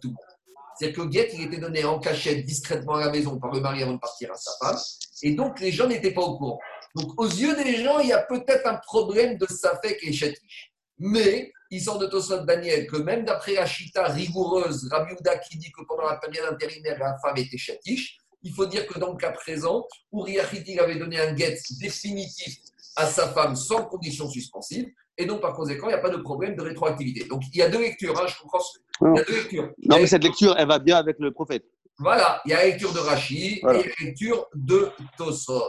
[0.77, 3.59] C'est-à-dire que le guet, il était donné en cachette, discrètement à la maison par le
[3.59, 4.77] mari avant de partir à sa femme.
[5.23, 6.59] Et donc, les gens n'étaient pas au courant.
[6.95, 10.71] Donc, aux yeux des gens, il y a peut-être un problème de Safek et Shetish.
[10.99, 13.65] Mais, il sort de Tosot Daniel que même d'après la
[14.07, 18.53] rigoureuse, Rabbi Houda qui dit que pendant la période intérimaire, la femme était Shetish, il
[18.53, 22.57] faut dire que dans le cas présent, Uri Achiti avait donné un guet définitif
[22.95, 24.87] à sa femme sans condition suspensive.
[25.17, 27.25] Et donc, par conséquent, il n'y a pas de problème de rétroactivité.
[27.27, 28.19] Donc, il y a deux lectures.
[28.21, 28.59] hein, je comprends.
[29.01, 29.71] Il y a deux lectures.
[29.85, 31.65] Non, a- mais cette lecture, elle va bien avec le prophète.
[31.99, 33.79] Voilà, il y a la lecture de Rashi Voilà.
[33.79, 35.61] et la lecture de Tosot.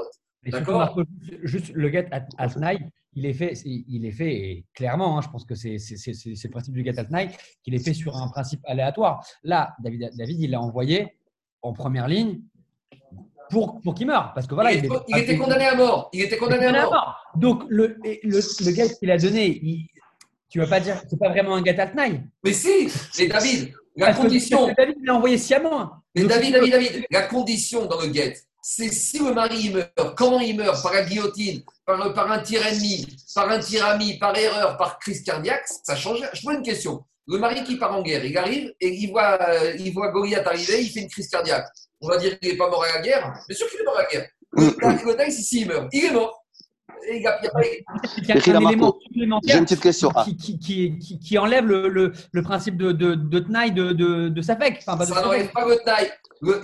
[0.46, 0.98] D'accord.
[1.42, 2.82] Juste- le get at, at night,
[3.14, 6.12] il est fait, il est fait et clairement, hein, je pense que c'est c'est- c'est-
[6.14, 7.30] c'est- c'est le principe du get at night,
[7.62, 9.26] qu'il est fait sur un principe aléatoire.
[9.42, 11.16] Là, David, David il l'a envoyé
[11.62, 12.42] en première ligne
[13.50, 14.32] pour, pour qu'il meure.
[14.34, 14.84] Parce que voilà, il,
[15.16, 16.10] était condamné à mort.
[16.12, 17.16] Il était condamné à mort.
[17.36, 19.88] Donc, le, le, le qu'il a donné,
[20.48, 22.22] tu vas pas dire c'est pas vraiment un get at night.
[22.44, 25.90] Mais si, mais David, la Parce condition, que David l'a envoyé sciemment.
[26.14, 29.74] mais Donc, David, David, David, la condition dans le guet, c'est si le mari il
[29.74, 30.82] meurt, comment il meurt?
[30.82, 34.98] Par la guillotine, par, par un tir ennemi, par un tir ami, par erreur, par
[34.98, 36.20] crise cardiaque, ça change.
[36.32, 37.02] Je pose une question.
[37.26, 40.46] Le mari qui part en guerre, il arrive et il voit, euh, il voit Goliath
[40.46, 41.66] arriver, il fait une crise cardiaque.
[42.00, 43.34] On va dire qu'il n'est pas mort à la guerre.
[43.48, 44.28] Bien sûr qu'il est mort à la guerre.
[44.52, 44.64] Le
[45.04, 46.44] le ici, s'il meurt, il est mort.
[47.10, 47.48] Il y a- il y
[48.18, 50.10] Il un élément J'ai supplémentaire une petite question.
[50.14, 53.92] Ah, qui, qui, qui, qui- enlève le, le, le principe de, de, de tenaille de,
[53.92, 54.82] de, de Safek.
[54.86, 55.64] Enfin, Ça n'enlève pas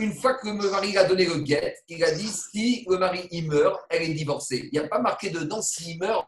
[0.00, 3.28] Une fois que le mari a donné le guet, il a dit si le mari
[3.30, 4.68] il meurt, elle est divorcée.
[4.72, 6.26] Il n'y a pas marqué dedans s'il meurt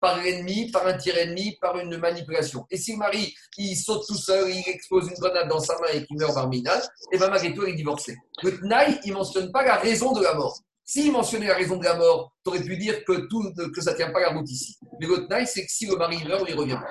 [0.00, 2.66] par l'ennemi, par un tir ennemi, par une manipulation.
[2.70, 5.88] Et si le mari il saute tout seul, il expose une grenade dans sa main
[5.94, 6.82] et qu'il meurt par minage,
[7.12, 8.16] et bien malgré tout, elle est divorcée.
[8.42, 10.58] Le Tnaï, il ne mentionne pas la raison de la mort.
[10.84, 13.92] S'il mentionnait la raison de la mort, tu aurais pu dire que, tout, que ça
[13.92, 14.76] ne tient pas la route ici.
[15.00, 16.86] Mais le Tnaï, c'est que si le mari meurt, il revient pas.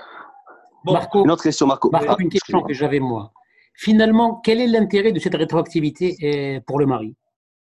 [0.84, 0.94] Bon.
[0.94, 1.90] Marco, une autre question, Marco.
[1.90, 3.32] Marco, Ah, une question que j'avais moi.
[3.74, 7.16] Finalement, quel est l'intérêt de cette rétroactivité euh, pour le mari?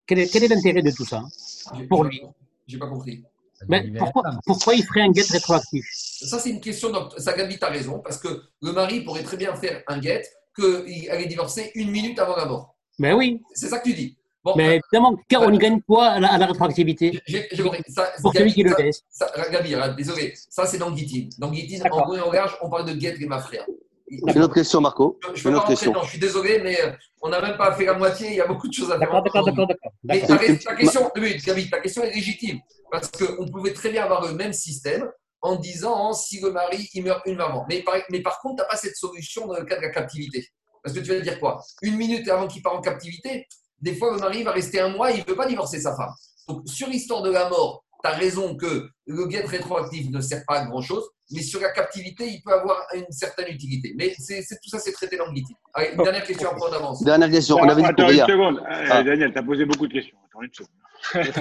[0.06, 1.24] Quel est quel est l'intérêt de tout ça
[1.72, 2.22] hein, pour lui?
[2.68, 3.24] J'ai pas compris.
[3.68, 5.86] Mais pourquoi, pourquoi il ferait un get rétroactif?
[5.93, 6.89] Ça, c'est une question.
[6.91, 10.24] Donc, Sagabi, tu as raison, parce que le mari pourrait très bien faire un guet
[10.55, 12.76] qu'elle est divorcée une minute avant la mort.
[12.99, 14.18] Ben oui, C'est ça que tu dis.
[14.43, 17.22] Bon, mais évidemment, car on y gagne quoi à la, à la rétroactivité?
[17.26, 17.82] J'ai j'ai compris.
[17.88, 20.34] Ça, pour Gabi, celui qui le laisse ça- Gabi, regarde, désolé.
[20.49, 21.30] Ça, c'est dans Guitine.
[21.39, 22.05] Dans Guitine, en D'accord.
[22.07, 23.66] gros et en large, on parle de guet et ma frère.
[24.08, 25.20] Une autre question, Marco.
[25.34, 25.93] Je, je, une autre question.
[26.04, 26.91] je suis désolé, mais euh,
[27.22, 28.30] on n'a même pas fait la moitié.
[28.30, 29.10] Il y a beaucoup de choses à faire.
[29.12, 29.91] D'accord, d'accord, d'accord.
[30.04, 32.60] Mais ta, ta question, oui, David, ta question est légitime.
[32.91, 35.10] Parce qu'on pouvait très bien avoir le même système
[35.41, 37.66] en disant hein, si le mari il meurt une maman.
[37.70, 39.89] Mais par, mais par contre, tu n'as pas cette solution dans le cas de la
[39.89, 40.47] captivité.
[40.84, 41.62] Parce que tu vas dire quoi?
[41.82, 43.47] Une minute avant qu'il part en captivité,
[43.80, 46.14] des fois le mari va rester un mois, il ne veut pas divorcer sa femme.
[46.47, 50.43] Donc sur l'histoire de la mort, tu as raison que le guet rétroactif ne sert
[50.45, 53.93] pas à grand chose, mais sur la captivité, il peut avoir une certaine utilité.
[53.97, 55.56] Mais c'est tout ça, c'est traité dans le litige.
[55.74, 57.04] Allez, une dernière question à prendre d'avance.
[57.04, 57.56] Dernière question.
[57.58, 58.64] On avait dit Attends pour une seconde.
[58.68, 59.04] Ah.
[59.04, 60.18] Daniel, tu as posé beaucoup de questions.
[60.30, 60.70] Attends une seconde.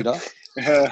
[0.05, 0.15] Là.
[0.59, 0.87] Euh,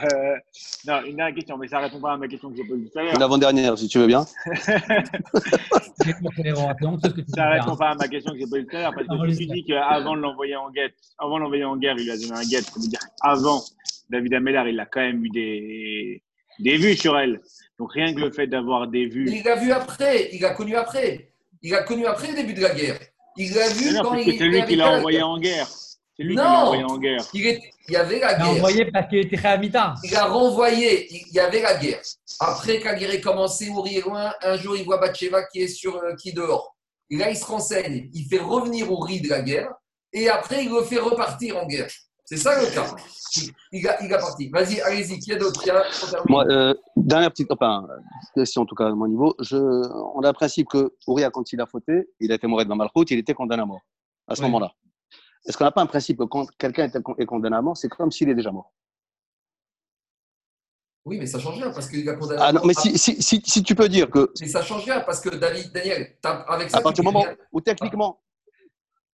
[0.86, 2.98] non, une dernière question, mais ça répond pas à ma question que j'ai posée tout
[2.98, 3.14] à l'heure.
[3.14, 4.24] Une avant-dernière, si tu veux bien.
[4.46, 9.32] Ça fais, répond pas à ma question que j'ai posée tout à l'heure, parce que
[9.32, 12.10] si tu dis qu'avant de l'envoyer en guette, avant de l'envoyer en guerre, il lui
[12.10, 13.62] a donné un guette, ça veut dire avant,
[14.08, 16.22] David Ameller, il a quand même eu des,
[16.58, 17.40] des vues sur elle.
[17.78, 19.30] Donc rien que le fait d'avoir des vues.
[19.30, 21.32] Il l'a vu après, il l'a connu après.
[21.62, 22.98] Il l'a connu après le début de la guerre.
[23.36, 25.68] Il l'a vu non, quand il c'est lui qui l'a envoyé en guerre.
[26.20, 26.44] C'est lui qui Non.
[26.44, 27.24] l'a envoyé en guerre.
[27.32, 28.48] Il, est- il y avait la Il a guerre.
[28.50, 29.94] envoyé parce qu'il était Réamita.
[30.04, 32.02] Il a renvoyé, il y avait la guerre.
[32.40, 35.62] Après que la guerre ait commencé, Uri est loin, un jour il voit Bathsheba qui
[35.62, 36.76] est, sur, euh, qui est dehors.
[37.08, 39.72] Et là, il se renseigne, il fait revenir Uri de la guerre,
[40.12, 41.88] et après, il le fait repartir en guerre.
[42.26, 42.94] C'est ça le cas.
[43.36, 44.50] Il, il a, il a parti.
[44.50, 46.24] Vas-y, allez-y, qui y a d'autres Il y a- on termine.
[46.28, 47.86] Moi, euh, dernière petite enfin,
[48.34, 49.34] question, en tout cas, à mon niveau.
[49.40, 52.62] Je, on a le principe que Ouria, quand il a fauté, il a été mort
[52.66, 53.80] dans Malchoute, il était condamné à mort
[54.28, 54.46] à ce Oui.
[54.48, 54.70] moment-là.
[55.46, 58.10] Est-ce qu'on n'a pas un principe que quand quelqu'un est condamné à mort, c'est comme
[58.12, 58.72] s'il est déjà mort?
[61.06, 62.40] Oui, mais ça change rien parce qu'il a condamné.
[62.44, 65.00] Ah non, mais si, si, si, si tu peux dire que Mais ça change rien
[65.00, 66.16] parce que David, Daniel,
[66.46, 68.20] avec ça, à partir du moment où techniquement,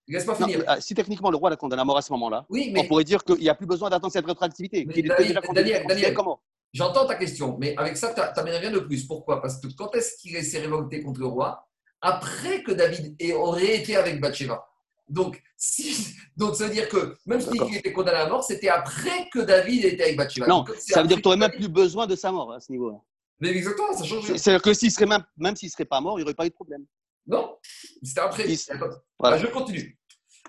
[0.08, 0.64] Laisse-moi non, finir.
[0.68, 3.02] ah, si techniquement le roi l'a condamné à mort à ce moment-là, Oui, on pourrait
[3.04, 6.14] dire qu'il n'y a plus besoin d'attendre cette rétroactivité, Mais déjà Daniel, Daniel.
[6.14, 6.42] comme mort.
[6.72, 9.04] J'entends ta question, mais avec ça, tu n'amènes rien de plus.
[9.06, 9.40] Pourquoi?
[9.40, 11.66] Parce que quand est-ce qu'il s'est révolté contre le roi?
[12.00, 14.64] Après que David ait- aurait été avec Bathsheba.
[15.08, 18.68] Donc, si, donc, ça veut dire que même si il était condamné à mort, c'était
[18.68, 20.46] après que David était avec Bathsheba.
[20.46, 22.70] Non, ça veut dire que tu n'aurais même plus besoin de sa mort à ce
[22.72, 22.96] niveau-là.
[23.40, 26.18] Mais exactement, ça change C'est-à-dire que s'il serait même, même s'il ne serait pas mort,
[26.18, 26.84] il n'y aurait pas eu de problème.
[27.26, 27.56] Non,
[28.02, 28.44] c'était après.
[28.48, 28.96] Il- Attends.
[29.18, 29.36] Voilà.
[29.36, 29.98] Ah, je continue.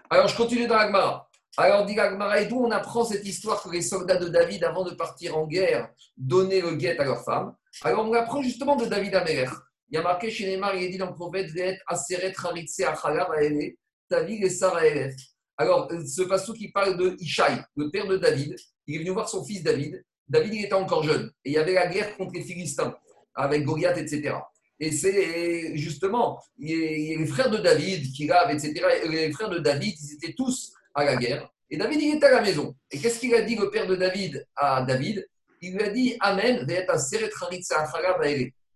[0.10, 1.28] Alors, je continue dans l'Agmara.
[1.58, 4.84] Alors, dit l'Agmara, et d'où on apprend cette histoire que les soldats de David, avant
[4.84, 7.56] de partir en guerre, donnaient le guet à leur femme.
[7.82, 9.50] Alors, on apprend justement de David Améler.
[9.90, 11.50] Il y a marqué chez Neymar, il est dit dans le prophète,
[11.88, 13.74] Aseret Haritse Achalab Aele,
[14.10, 15.16] David et Sarah Elef.
[15.58, 18.56] Alors, euh, ce passage qui parle de Ishaï, le père de David,
[18.86, 20.04] il est venu voir son fils David.
[20.28, 21.32] David, il était encore jeune.
[21.44, 22.96] Et il y avait la guerre contre les Philistins,
[23.34, 24.36] avec Goliath, etc.
[24.80, 28.74] Et c'est justement, les frères de David, Kirab, etc.
[29.04, 31.50] et Les frères de David, ils étaient tous à la guerre.
[31.70, 32.76] Et David, il était à la maison.
[32.92, 35.28] Et qu'est-ce qu'il a dit le père de David à David?
[35.62, 36.66] Il lui a dit Amen,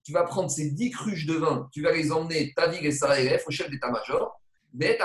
[0.03, 3.17] tu vas prendre ces dix cruches de vin, tu vas les emmener, Tavig et Sarah
[3.45, 4.39] au chef d'état-major,
[4.79, 4.97] et.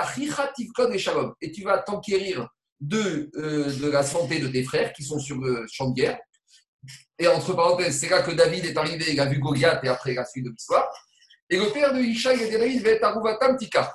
[1.41, 2.47] Et tu vas t'enquérir
[2.79, 6.19] de, euh, de la santé de tes frères qui sont sur le champ de guerre.
[7.19, 10.13] Et entre parenthèses, c'est là que David est arrivé, il a vu Goliath et après
[10.13, 10.87] la suite de l'histoire.
[11.49, 13.93] Et le père de Isha, il a dit à David, ve'eta ruvatam tika.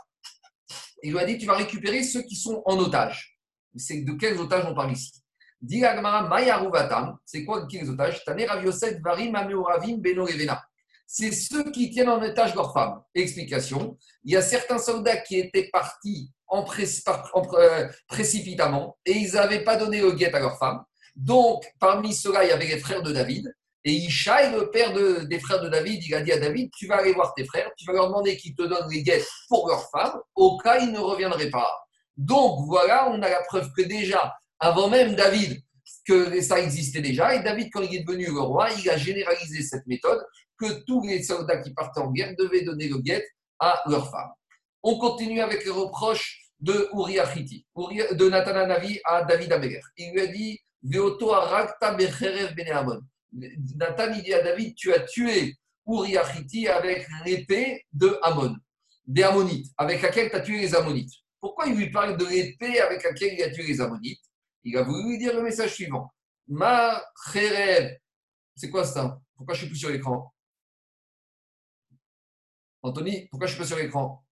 [1.03, 3.39] Il lui a dit, tu vas récupérer ceux qui sont en otage.
[3.77, 5.12] C'est de quels otages on parle ici?
[5.61, 7.16] Dit la Gemara, Maya ruvatam.
[7.25, 8.25] C'est quoi qui les otages?
[8.25, 10.27] Taner Yosef, Varim, Ameoravim, Beno.
[11.15, 13.03] C'est ceux qui tiennent en otage leurs femmes.
[13.15, 13.99] Explication.
[14.25, 20.01] Il y a certains soldats qui étaient partis euh, précipitamment et ils n'avaient pas donné
[20.01, 20.83] le guet à leurs femmes.
[21.15, 23.55] Donc, parmi ceux-là, il y avait les frères de David.
[23.85, 26.87] Et Ishaï, le père de- des frères de David, il a dit à David Tu
[26.87, 29.69] vas aller voir tes frères, tu vas leur demander qu'ils te donnent les guettes pour
[29.69, 31.71] leurs femmes, au cas ils ne reviendraient pas.
[32.17, 35.61] Donc, voilà, on a la preuve que déjà, avant même David,
[36.07, 37.35] que ça existait déjà.
[37.35, 40.25] Et David, quand il est devenu le roi, il a généralisé cette méthode
[40.63, 43.27] que tous les soldats qui partaient en guerre devaient donner le guet
[43.59, 44.31] à leurs femmes.
[44.83, 49.81] On continue avec les reproches de Uriah Hiti, de Nathan Hanavi à David Améler.
[49.97, 50.61] Il lui a dit.
[53.75, 55.57] Nathan, il dit à David Tu as tué
[55.87, 58.57] Uriah Hiti avec l'épée de Amon,
[59.07, 61.13] des Ammonites, avec laquelle tu as tué les Ammonites.
[61.41, 64.23] Pourquoi il lui parle de l'épée avec laquelle il a tué les Ammonites?
[64.65, 66.09] Il a voulu lui dire le message suivant
[66.49, 67.03] Ma.
[67.33, 69.19] C'est quoi ça?
[69.37, 70.33] Pourquoi je suis plus sur l'écran?
[72.83, 74.24] Anthony, pourquoi je ne suis pas sur l'écran?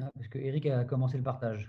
[0.00, 1.68] Ah, Parce que Eric a commencé le partage.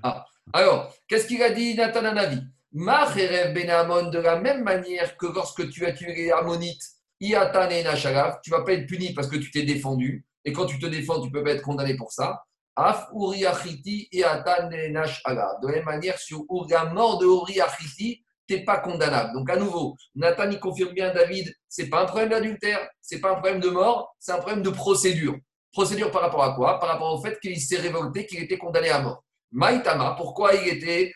[0.53, 2.41] Alors, qu'est-ce qu'il a dit Nathan Hanavi
[2.71, 6.83] Ma cherev ben Amon, de la même manière que lorsque tu as tué les Ammonites,
[7.21, 10.25] Iatan et Nachalav, tu ne vas pas être puni parce que tu t'es défendu.
[10.43, 12.43] Et quand tu te défends, tu peux pas être condamné pour ça.
[12.75, 15.61] Af Uriachiti et Atan et Nachalav.
[15.61, 19.33] De la même manière, sur Ur- la mort de Uriachiti, tu n'es pas condamnable.
[19.33, 23.31] Donc, à nouveau, Nathan, il confirme bien, David, c'est pas un problème d'adultère, c'est pas
[23.31, 25.35] un problème de mort, c'est un problème de procédure.
[25.71, 26.79] Procédure par rapport à quoi?
[26.79, 29.23] Par rapport au fait qu'il s'est révolté, qu'il était condamné à mort.
[29.51, 31.13] Maïtama, pourquoi il était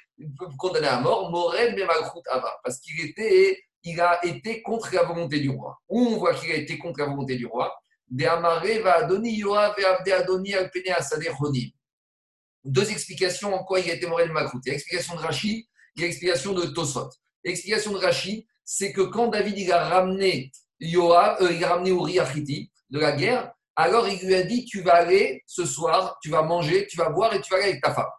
[0.57, 1.31] condamné à mort?
[1.31, 2.59] Mored Memalchut Ava.
[2.63, 5.77] Parce qu'il était, il a été contre la volonté du roi.
[5.87, 7.73] Où on voit qu'il a été contre la volonté du roi?
[12.63, 15.31] Deux explications en quoi il a été Morel y a l'explication de y a
[16.01, 17.09] l'explication de Tosot.
[17.43, 21.91] L'explication de Rashi, c'est que quand David il a ramené Yoav, euh, il a ramené
[21.91, 26.41] de la guerre, alors il lui a dit Tu vas aller ce soir, tu vas
[26.41, 28.09] manger, tu vas boire et tu vas aller avec ta femme.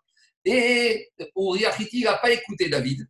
[0.45, 3.07] Et Uri Achiti, il n'a pas écouté David.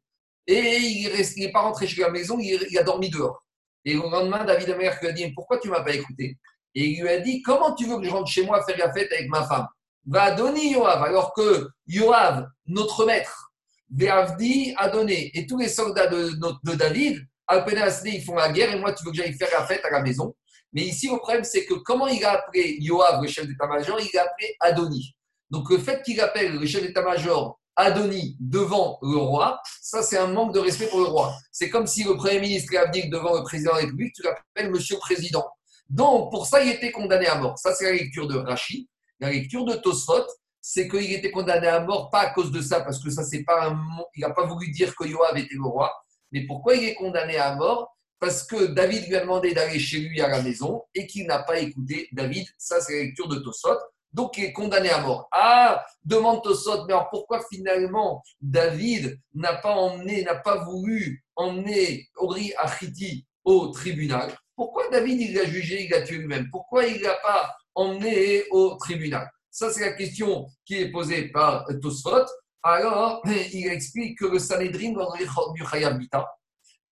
[0.46, 3.44] Et il n'est pas rentré chez la maison, il, a dormi dehors.
[3.84, 6.38] Et au lendemain, David Amer lui a dit Pourquoi tu ne m'as pas écouté?
[6.74, 8.92] Et il lui a dit Comment tu veux que je rentre chez moi faire la
[8.92, 9.66] fête avec ma femme?
[10.06, 13.49] Va donner Yoav, alors que Yoav, notre maître,
[13.90, 15.30] Béavdi a donné.
[15.34, 16.30] Et tous les soldats de,
[16.64, 19.66] de David, Alpenasné, ils font la guerre, et moi, tu veux que j'aille faire la
[19.66, 20.34] fête à la maison.
[20.72, 24.16] Mais ici, le problème, c'est que comment il a appelé Yoav, le chef d'état-major, il
[24.18, 25.16] a appelé Adoni.
[25.50, 30.28] Donc le fait qu'il appelle le chef d'état-major Adoni devant le roi, ça c'est un
[30.28, 31.34] manque de respect pour le roi.
[31.50, 34.70] C'est comme si le Premier ministre dit devant le président de la République, tu l'appelles
[34.70, 35.44] Monsieur le Président.
[35.88, 37.58] Donc pour ça, il était condamné à mort.
[37.58, 38.88] Ça c'est la lecture de Rachi.
[39.18, 40.24] La lecture de Tosfot,
[40.60, 43.44] c'est qu'il était condamné à mort, pas à cause de ça, parce que ça c'est
[43.44, 43.78] pas un...
[44.14, 45.92] Il n'a pas voulu dire que Yoav était le roi.
[46.32, 47.96] Mais pourquoi il est condamné à mort?
[48.18, 51.38] Parce que David lui a demandé d'aller chez lui à la maison et qu'il n'a
[51.42, 52.46] pas écouté David.
[52.58, 53.78] Ça c'est la lecture de Tosfot
[54.12, 55.28] donc il est condamné à mort.
[55.32, 62.08] Ah, demande Tosot, mais alors pourquoi finalement David n'a pas emmené, n'a pas voulu emmener
[62.16, 64.34] Ori Achiti au tribunal?
[64.56, 66.48] Pourquoi David il l'a jugé, il l'a tué lui-même?
[66.50, 69.30] Pourquoi il ne l'a pas emmené au tribunal?
[69.50, 72.26] Ça, c'est la question qui est posée par Tosot.
[72.62, 73.22] Alors,
[73.52, 75.08] il explique que le Sanhedrin va
[75.54, 76.26] du Chayabita.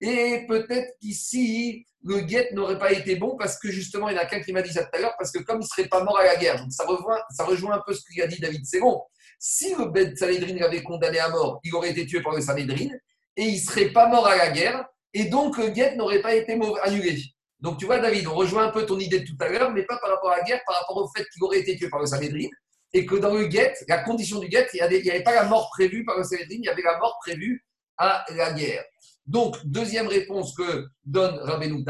[0.00, 4.22] Et peut-être qu'ici, le guet n'aurait pas été bon parce que justement, il y en
[4.22, 5.88] a qu'un qui m'a dit ça tout à l'heure, parce que comme il ne serait
[5.88, 8.40] pas mort à la guerre, ça rejoint, ça rejoint un peu ce qu'il a dit
[8.40, 9.02] David bon.
[9.40, 12.88] Si le Bet Sanhedrin l'avait condamné à mort, il aurait été tué par le Sanhedrin
[13.36, 14.84] et il ne serait pas mort à la guerre,
[15.14, 17.22] et donc le guet n'aurait pas été annulé.
[17.60, 19.82] Donc tu vois, David, on rejoint un peu ton idée de tout à l'heure, mais
[19.84, 22.00] pas par rapport à la guerre, par rapport au fait qu'il aurait été tué par
[22.00, 22.48] le Sanhedrin,
[22.92, 25.70] et que dans le guet, la condition du guet, il n'y avait pas la mort
[25.70, 27.64] prévue par le Sanhedrin, il y avait la mort prévue
[27.96, 28.84] à la guerre.
[29.26, 31.84] Donc, deuxième réponse que donne Rabbeinu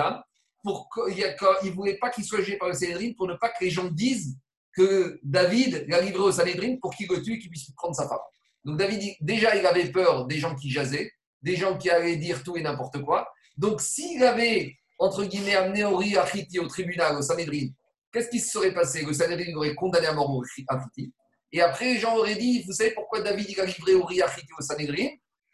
[0.64, 3.70] il ne voulait pas qu'il soit jugé par le Sanhedrin pour ne pas que les
[3.70, 4.36] gens disent
[4.72, 8.08] que David l'a livré au Sanhedrin pour qu'il le tue et qu'il puisse prendre sa
[8.08, 8.18] femme.
[8.64, 11.12] Donc David, déjà, il avait peur des gens qui jasaient,
[11.42, 13.28] des gens qui allaient dire tout et n'importe quoi.
[13.56, 17.68] Donc s'il avait, entre guillemets, amené Ori Achiti au tribunal, au Sanhedrin,
[18.12, 19.02] qu'est-ce qui se serait passé?
[19.04, 21.12] Le Sanhedrin aurait condamné à mort Achiti.
[21.52, 24.62] Et après, les gens dit, vous savez pourquoi David il a livré Ori Achiti au
[24.62, 25.08] Sanhedrin?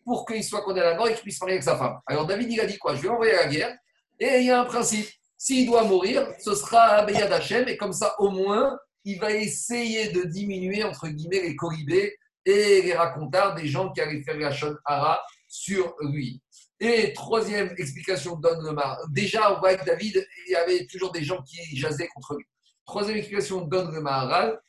[0.04, 1.98] Pour qu'il soit condamné à mort et qu'il puisse parler avec sa femme.
[2.06, 2.94] Alors David, il a dit quoi?
[2.94, 3.74] Je vais envoyer à la guerre
[4.18, 5.08] et il y a un principe.
[5.38, 10.08] S'il doit mourir, ce sera Abeyad Hashem, et comme ça, au moins, il va essayer
[10.08, 12.16] de diminuer, entre guillemets, les corribés
[12.46, 14.50] et les racontards des gens qui allaient faire la
[14.86, 16.40] Hara sur lui.
[16.86, 18.98] Et troisième explication donne le Mar.
[19.08, 22.44] Déjà, on David, il y avait toujours des gens qui jasaient contre lui.
[22.84, 24.60] Troisième explication donne le Maharal,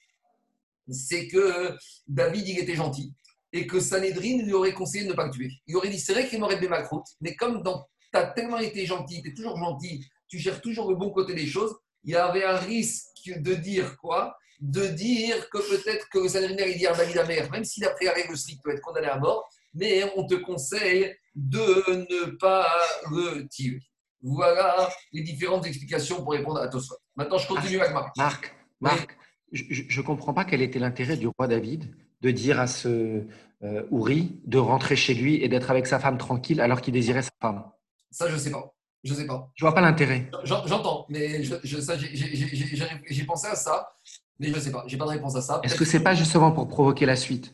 [0.90, 1.76] c'est que
[2.08, 3.14] David, il était gentil
[3.52, 5.52] et que Sanhedrin lui aurait conseillé de ne pas le tuer.
[5.68, 8.86] Il aurait dit, c'est vrai qu'il m'aurait des macroutes, mais comme tu as tellement été
[8.86, 12.16] gentil, tu es toujours gentil, tu cherches toujours le bon côté des choses, il y
[12.16, 14.38] avait un risque de dire quoi?
[14.62, 18.38] De dire que peut-être que Sanhedrin dit à David Amer, même si d'après la règle
[18.38, 22.68] stricte peut être condamné à mort, mais on te conseille de ne pas
[23.12, 23.82] le tuer.
[24.22, 26.96] Voilà les différentes explications pour répondre à Tosfot.
[27.16, 28.18] Maintenant, je continue avec Marc.
[28.18, 29.18] Marc, Marc
[29.52, 33.24] je ne comprends pas quel était l'intérêt du roi David de dire à ce
[33.64, 37.22] euh, Ouri de rentrer chez lui et d'être avec sa femme tranquille alors qu'il désirait
[37.22, 37.64] sa femme.
[38.12, 38.74] Ça, je sais pas.
[39.04, 39.52] Je sais pas.
[39.56, 40.30] Je vois pas l'intérêt.
[40.44, 43.90] J'entends, mais j'ai pensé à ça,
[44.40, 44.84] mais je sais pas.
[44.88, 45.62] J'ai pas de réponse à ça.
[45.64, 47.54] Est-ce que c'est pas justement pour provoquer la suite?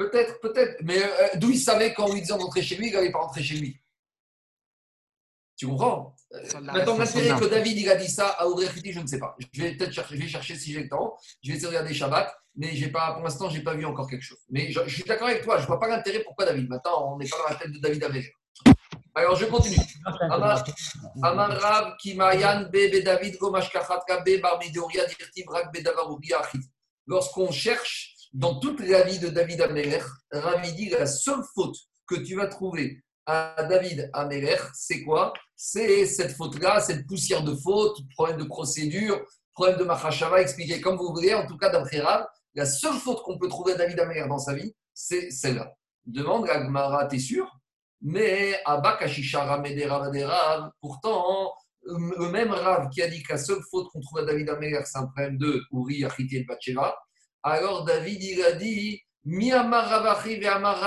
[0.00, 0.80] Peut-être, peut-être.
[0.82, 3.42] Mais euh, d'où il savait quand lui disait d'entrer chez lui, il n'allait pas rentrer
[3.42, 3.78] chez lui.
[5.58, 6.16] Tu comprends?
[6.62, 9.36] Maintenant, l'intérêt que David il a dit ça à Audrey Khiti, je ne sais pas.
[9.52, 11.18] Je vais peut-être chercher, je vais chercher si j'ai le temps.
[11.42, 13.84] Je vais essayer de regarder Shabbat, mais j'ai pas, pour l'instant, je n'ai pas vu
[13.84, 14.38] encore quelque chose.
[14.48, 16.66] Mais je, suis d'accord avec toi, je ne vois pas l'intérêt pourquoi David.
[16.66, 18.32] Maintenant, on n'est pas dans la tête de David Améger.
[19.14, 19.76] Alors, je continue.
[20.30, 25.70] Amar Rav Kimayan Be David Gomashkachatka Be Barmidoria Dirtiv Rak
[27.06, 30.00] Lorsqu'on cherche dans toute la vie de David Améler,
[30.30, 31.76] Rav dit la seule faute
[32.06, 35.32] que tu vas trouver à David Améler, c'est quoi?
[35.56, 40.96] C'est cette faute-là, cette poussière de faute, problème de procédure, problème de Mahashava, expliquez comme
[40.96, 41.34] vous voulez.
[41.34, 44.38] En tout cas, d'après Rav, la seule faute qu'on peut trouver à David Améler dans
[44.38, 45.72] sa vie, c'est celle-là.
[46.06, 47.46] Demande à Gmara, t'es sûr?
[48.00, 48.60] Mais
[50.80, 51.52] pourtant,
[51.82, 54.80] le même Rav qui a dit que la seule faute qu'on trouve à David Améler,
[54.84, 56.46] c'est un problème de Uri, Achiti et
[57.42, 60.78] alors David, il a dit, Miyamar Ravachi et Amar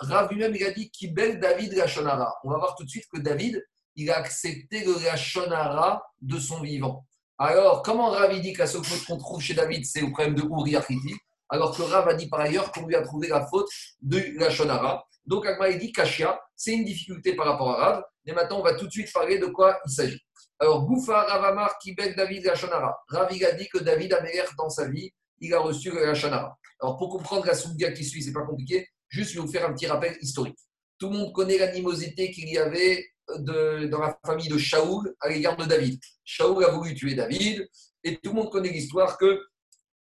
[0.00, 2.36] Rav, lui-même, il a dit, Kibel David Lachonara.
[2.44, 3.64] On va voir tout de suite que David,
[3.96, 7.04] il a accepté le Lachonara de son vivant.
[7.38, 10.76] Alors, comment Rav dit seule faute qu'on trouve chez David, c'est le problème de Uri,
[10.76, 11.14] Achiti?
[11.48, 13.68] Alors que Rav a dit par ailleurs qu'on lui a trouvé la faute
[14.00, 15.04] de Lachonara.
[15.26, 18.04] Donc, Agma, il dit Kashia, c'est une difficulté par rapport à Rav.
[18.26, 20.20] Et maintenant, on va tout de suite parler de quoi il s'agit.
[20.58, 22.96] Alors, Goufa Ravamar Kibek David Lachonara.
[23.08, 24.22] Rav, il a dit que David a
[24.56, 26.56] dans sa vie, il a reçu la Lachonara.
[26.80, 29.68] Alors, pour comprendre la Souga qui suit, c'est pas compliqué, juste je vais vous faire
[29.68, 30.58] un petit rappel historique.
[30.98, 33.06] Tout le monde connaît l'animosité qu'il y avait
[33.38, 36.00] dans la famille de Shaoul à l'égard de David.
[36.24, 37.68] Shaoul a voulu tuer David,
[38.02, 39.40] et tout le monde connaît l'histoire que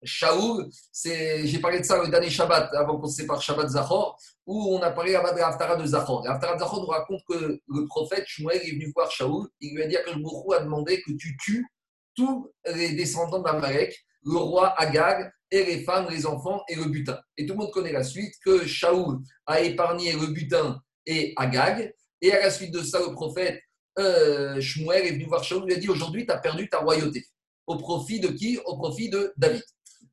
[0.03, 0.69] Shaoul,
[1.03, 4.81] j'ai parlé de ça le dernier Shabbat, avant qu'on se sépare Shabbat Zachor, où on
[4.81, 6.23] a parlé de l'Aftara de Zachor.
[6.23, 9.81] L'Aftara de Zachor nous raconte que le prophète Shmuel est venu voir Shaoul, il lui
[9.83, 11.65] a dit que le a demandé que tu tues
[12.15, 17.19] tous les descendants d'Amalek, le roi Agag, et les femmes, les enfants et le butin.
[17.37, 21.93] Et tout le monde connaît la suite, que Shaoul a épargné le butin et Agag,
[22.21, 23.61] et à la suite de ça, le prophète
[23.99, 27.25] euh, Shmuel est venu voir Shaoul, lui a dit aujourd'hui tu as perdu ta royauté.
[27.67, 28.59] Au profit de qui?
[28.65, 29.63] Au profit de David.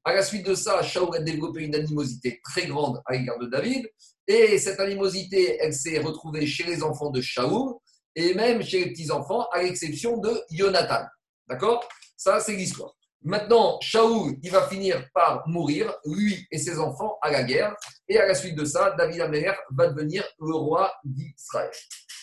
[0.04, 3.46] À la suite de ça, Shaoul a développé une animosité très grande à l'égard de
[3.46, 3.88] David.
[4.26, 7.74] Et cette animosité, elle s'est retrouvée chez les enfants de Shaoul
[8.14, 11.04] et même chez les petits-enfants, à l'exception de Jonathan.
[11.48, 11.86] D'accord?
[12.16, 12.94] Ça, c'est l'histoire.
[13.24, 17.76] Maintenant, Shaoul, il va finir par mourir, lui et ses enfants, à la guerre.
[18.08, 21.70] Et à la suite de ça, David Améler va devenir le roi d'Israël.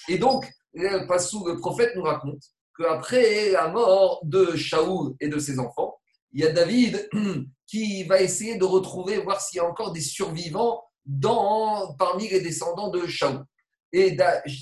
[0.09, 2.43] Et donc, le, prophète nous raconte
[2.77, 5.97] qu'après la mort de Shaoul et de ses enfants,
[6.33, 7.09] il y a David
[7.65, 12.41] qui va essayer de retrouver, voir s'il y a encore des survivants dans, parmi les
[12.41, 13.45] descendants de Shaoul.
[13.93, 14.17] Et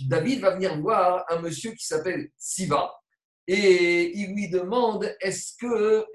[0.08, 2.94] David va venir voir un monsieur qui s'appelle Siva
[3.48, 6.06] et il lui demande est-ce que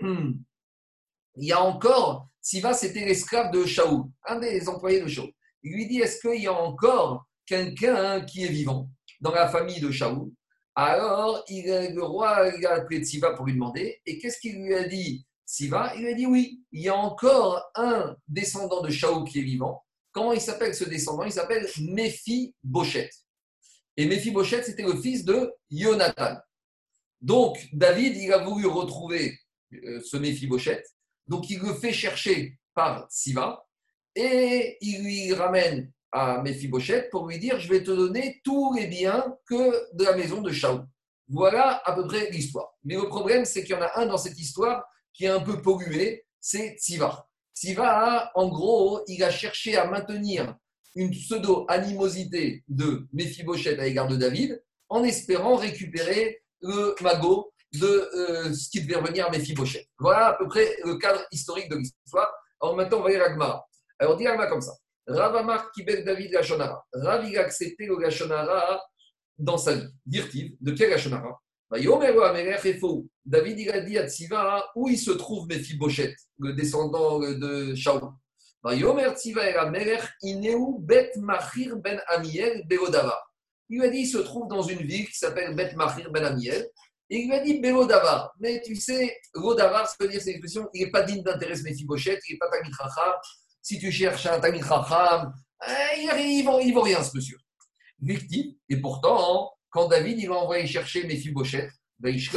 [1.37, 5.31] il y a encore Siva c'était l'esclave de Shaoul, un des employés de Shaoul.
[5.63, 9.81] Il lui dit est-ce qu'il y a encore quelqu'un qui est vivant dans la famille
[9.81, 10.31] de Shaoul
[10.75, 14.85] Alors le roi il a appelé Siva pour lui demander et qu'est-ce qu'il lui a
[14.85, 15.27] dit?
[15.45, 19.43] Siva, il a dit oui, il y a encore un descendant de Shaou qui est
[19.43, 19.85] vivant.
[20.11, 21.25] Comment il s'appelle ce descendant?
[21.25, 23.11] Il s'appelle Méphi Bochet.
[23.97, 26.37] Et Méphi Bochet, c'était le fils de Jonathan.
[27.23, 29.39] Donc, David, il a voulu retrouver
[29.73, 30.83] euh, ce Méphi Bochet.
[31.29, 33.65] Donc, il le fait chercher par Siva
[34.17, 38.75] et il lui ramène à Méphi Bochet pour lui dire Je vais te donner tous
[38.75, 40.81] les biens que de la maison de Shaou.
[41.29, 42.75] Voilà à peu près l'histoire.
[42.85, 45.41] Mais le problème, c'est qu'il y en a un dans cette histoire qui est un
[45.41, 47.29] peu pollué, c'est Tsiva.
[47.55, 50.57] Tsiva, en gros, il a cherché à maintenir
[50.97, 58.53] une pseudo-animosité de Mephibosheth à l'égard de David en espérant récupérer le magot de euh,
[58.53, 59.87] ce qui devait revenir à Mephibosheth.
[59.99, 62.31] Voilà à peu près le cadre historique de l'histoire.
[62.61, 63.65] Alors maintenant, on va lire Agmara.
[63.99, 64.73] Alors, dit Agmara comme ça.
[65.07, 66.85] Rav Amar Kibel David Gashonara.
[66.93, 68.81] Rav, il a accepté le Gashonara
[69.39, 69.89] dans sa vie.
[70.07, 71.39] Dirtiv, de quel Gashonara?
[73.25, 78.13] David, il a dit à Tziva où il se trouve Mephibosheth, le descendant de Shaul?
[78.63, 78.77] Bet
[81.17, 82.67] Machir ben Amiel
[83.73, 86.23] Il lui a dit il se trouve dans une ville qui s'appelle Bet Machir ben
[86.23, 86.69] Amiel.
[87.09, 88.35] Et il lui a dit Beodavar.
[88.39, 92.21] Mais tu sais, Rodavar, ça veut dire cette expression il n'est pas digne d'intérêt Mephibosheth,
[92.29, 92.71] il n'est pas Tamit.
[93.63, 95.33] Si tu cherches un Tamit Racham,
[95.67, 97.39] eh, il ne vaut rien ce monsieur.
[97.99, 101.71] Victime, et pourtant, quand David il a envoyé chercher Mephibosheth,
[102.05, 102.29] il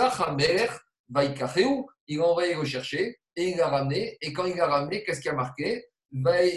[2.22, 4.18] a envoyé le chercher et il l'a ramené.
[4.22, 5.86] Et quand il l'a ramené, qu'est-ce qui a marqué?
[6.14, 6.50] Ben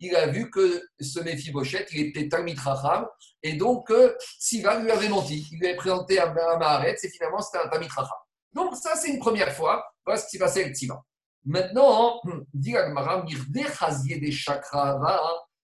[0.00, 3.06] il a vu que ce Mephibosheth, il était Talmid Racham,
[3.42, 5.46] et donc euh, Siva lui avait menti.
[5.52, 8.18] Il lui avait présenté un Maharet, et finalement c'était un Talmid Racham.
[8.52, 9.84] Donc ça, c'est une première fois.
[10.04, 11.02] Voilà ce qui s'est passé avec Siva.
[11.44, 12.20] Maintenant,
[12.54, 15.20] dit Agmara, des Chakrava,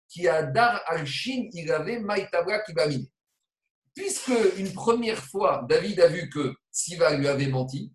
[0.08, 3.06] qui a Dar al-Shin, il avait Maïtabra Kibamine.
[3.94, 7.92] Puisque une première fois, David a vu que Siva lui avait menti,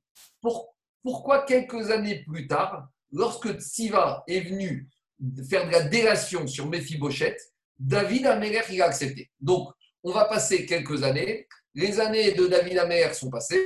[1.01, 4.89] pourquoi quelques années plus tard, lorsque Siva est venu
[5.49, 7.39] faire de la délation sur Mephibosheth,
[7.79, 9.29] David Améler, il a accepté.
[9.39, 9.69] Donc,
[10.03, 11.47] on va passer quelques années.
[11.73, 13.61] Les années de David Améler sont passées.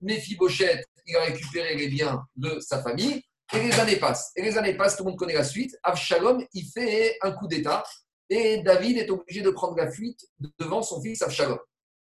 [0.00, 3.22] Mephibosheth, il a récupéré les biens de sa famille.
[3.54, 4.32] Et les années passent.
[4.36, 5.76] Et les années passent, tout le monde connaît la suite.
[5.82, 7.84] Avshalom, il fait un coup d'État.
[8.28, 10.26] Et David est obligé de prendre la fuite
[10.58, 11.58] devant son fils Avshalom.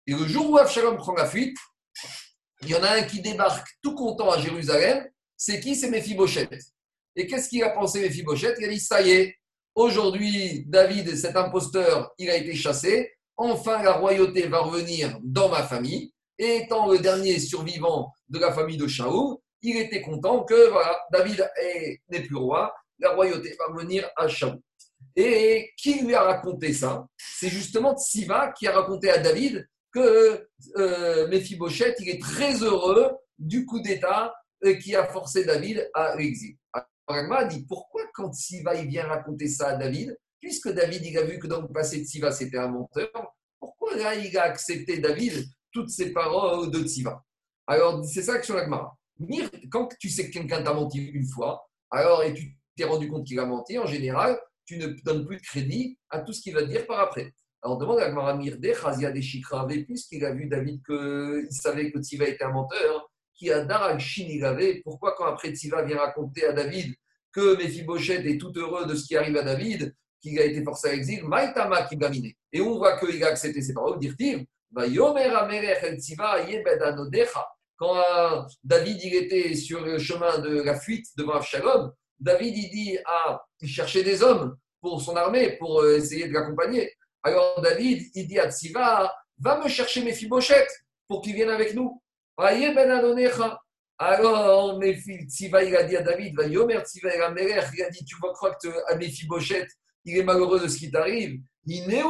[0.07, 1.57] Et le jour où Avshalom prend la fuite,
[2.61, 5.07] il y en a un qui débarque tout content à Jérusalem.
[5.37, 5.75] C'est qui?
[5.75, 6.49] C'est Mephibosheth.
[7.15, 8.55] Et qu'est-ce qu'il a pensé Mephibosheth?
[8.59, 9.35] Il a dit Ça y est,
[9.73, 13.11] aujourd'hui, David, cet imposteur, il a été chassé.
[13.37, 16.11] enfin la royauté va revenir dans ma famille.
[16.37, 20.99] Et étant le dernier survivant de la famille de Shaoul, il était content que voilà,
[21.11, 21.49] David
[22.09, 24.59] n'est plus roi, la royauté va revenir à Shaoul.
[25.15, 27.07] Et qui lui a raconté ça?
[27.17, 33.11] C'est justement Tsiva qui a raconté à David que euh, Mephibosheth, il est très heureux
[33.39, 34.33] du coup d'État
[34.65, 36.57] euh, qui a forcé David à l'exil.
[37.07, 41.23] Alors, a dit pourquoi quand Tsiva il vient raconter ça à David, puisque David a
[41.23, 43.09] vu que dans le passé Tsiva c'était un menteur,
[43.59, 47.23] pourquoi là il a accepté David toutes ces paroles de Tsiva
[47.67, 48.97] Alors c'est ça que sur l'Agmara.
[49.69, 53.25] Quand tu sais que quelqu'un t'a menti une fois, alors et tu t'es rendu compte
[53.25, 56.53] qu'il a menti, en général, tu ne donnes plus de crédit à tout ce qu'il
[56.53, 57.33] va dire par après.
[57.61, 61.99] Alors on demande à Gmara Mirde, Khazia des puisqu'il a vu David qu'il savait que
[61.99, 65.97] Tiva était un menteur, qui a Darak Shin il avait, pourquoi quand après Tiva vient
[65.97, 66.93] raconter à David
[67.31, 70.87] que Mephibosheth est tout heureux de ce qui arrive à David, qu'il a été forcé
[70.87, 72.37] à l'exil, Maïtama qui miné.
[72.53, 74.45] Et on voit qu'il a accepté ses paroles, dire-t-il,
[77.77, 82.69] quand euh, David il était sur le chemin de la fuite devant Avshalom, David, il
[82.69, 86.93] dit à il cherchait des hommes pour son armée, pour euh, essayer de l'accompagner.
[87.23, 90.71] Alors David, il dit à Tsiva, va me chercher mes fibochettes
[91.07, 92.01] pour qu'ils viennent avec nous.
[92.37, 93.49] Ben
[93.97, 94.81] Alors,
[95.27, 98.57] Tsiva, il a dit à David, va Yomer Tsiva, il a dit, tu vas croire
[98.57, 99.71] que mes fibochettes,
[100.03, 101.39] il est malheureux de ce qui t'arrive.
[101.65, 102.01] Il est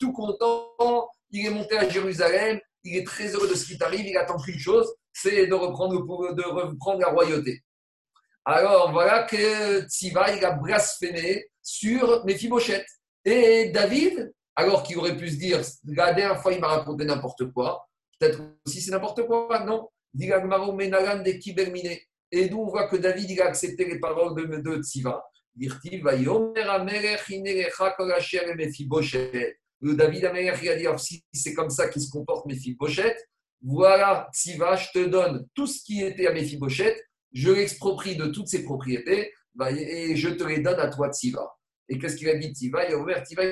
[0.00, 4.04] tout content, il est monté à Jérusalem, il est très heureux de ce qui t'arrive,
[4.04, 7.62] il attend qu'une chose, c'est de reprendre, de reprendre la royauté.
[8.44, 12.84] Alors voilà que Tsiva, il a blasphémé sur Mephibosheth.
[13.24, 17.52] Et David, alors qu'il aurait pu se dire, la dernière fois, il m'a raconté n'importe
[17.52, 17.86] quoi,
[18.18, 19.88] peut-être aussi c'est n'importe quoi, non?
[22.30, 25.24] Et d'où on voit que David, il a accepté les paroles de, de Tsiva.
[29.80, 33.16] Le David Améler, il a dit, si c'est comme ça qu'il se comporte Mephibosheth,
[33.62, 36.96] voilà, Tsiva, je te donne tout ce qui était à Mephibosheth,
[37.32, 41.48] je l'exproprie de toutes ses propriétés bah, et je te les donne à toi, Tsiva.
[41.88, 43.42] Et qu'est-ce qu'il a dit, Tsiva Il a ouvert Tsiva,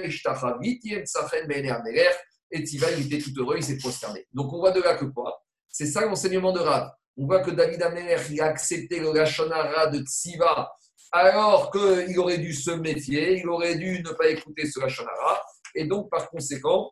[2.52, 4.26] et Tsiva, il était tout heureux, il s'est prosterné.
[4.32, 5.42] Donc on voit de là que quoi?
[5.68, 6.90] C'est ça l'enseignement de Rav.
[7.16, 10.70] On voit que David Améler, il a accepté le Lachonara de Tsiva
[11.10, 15.42] alors qu'il aurait dû se méfier, il aurait dû ne pas écouter ce Lachonara.
[15.74, 16.90] Et donc, par conséquent,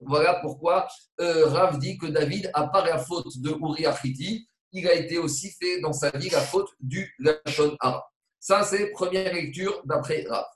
[0.00, 0.88] voilà pourquoi
[1.20, 3.96] euh, Rav dit que David, à part la faute de Uriah
[4.72, 8.08] il a été aussi fait dans sa vie la faute du Lachon Hara.
[8.38, 10.46] Ça, c'est première lecture d'après Rav.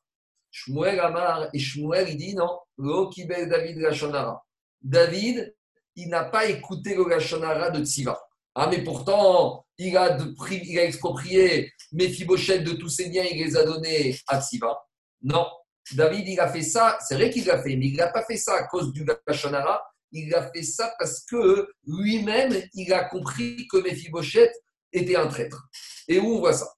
[0.57, 4.40] Shmuel Amar et Shmuel, il dit non, Lo David Lachon Hara.
[4.80, 5.52] David,
[5.96, 8.22] il n'a pas écouté le Lachon Hara de Tsiva.
[8.55, 10.16] Ah, mais pourtant, il a,
[10.52, 14.80] il a exproprié Mephibosheth de tous ses biens, il les a donnés à Tsiva.
[15.22, 15.44] Non,
[15.92, 18.36] David, il a fait ça, c'est vrai qu'il l'a fait, mais il n'a pas fait
[18.36, 19.82] ça à cause du Lachon Hara,
[20.12, 24.52] il a fait ça parce que lui-même, il a compris que Mephibosheth
[24.92, 25.66] était un traître.
[26.07, 26.72] Et où on voit ça?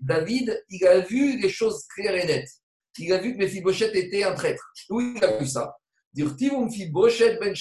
[0.00, 2.50] David, il a vu les choses claires et nettes.
[2.98, 4.64] Il a vu que Mephibosheth était un traître.
[4.88, 5.76] Où il a vu ça?
[6.14, 7.54] Ben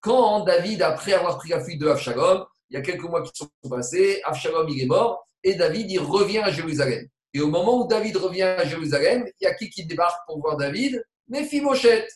[0.00, 3.30] Quand David, après avoir pris la fuite de Avshalom, il y a quelques mois qui
[3.34, 7.06] sont passés, Avshalom il est mort, et David il revient à Jérusalem.
[7.32, 10.40] Et au moment où David revient à Jérusalem, il y a qui qui débarque pour
[10.40, 11.04] voir David?
[11.28, 12.08] Mephibosheth.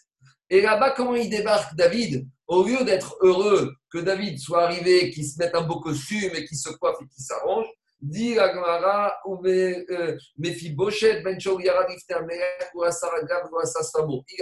[0.49, 2.26] Et là-bas, comment il débarque David?
[2.49, 6.45] Au lieu d'être heureux que David soit arrivé, qu'il se mette un beau costume et
[6.45, 7.66] qu'il se coiffe et qu'il s'arrange,
[8.01, 11.70] dit Gemara, euh, Mephibosheth, Ben Il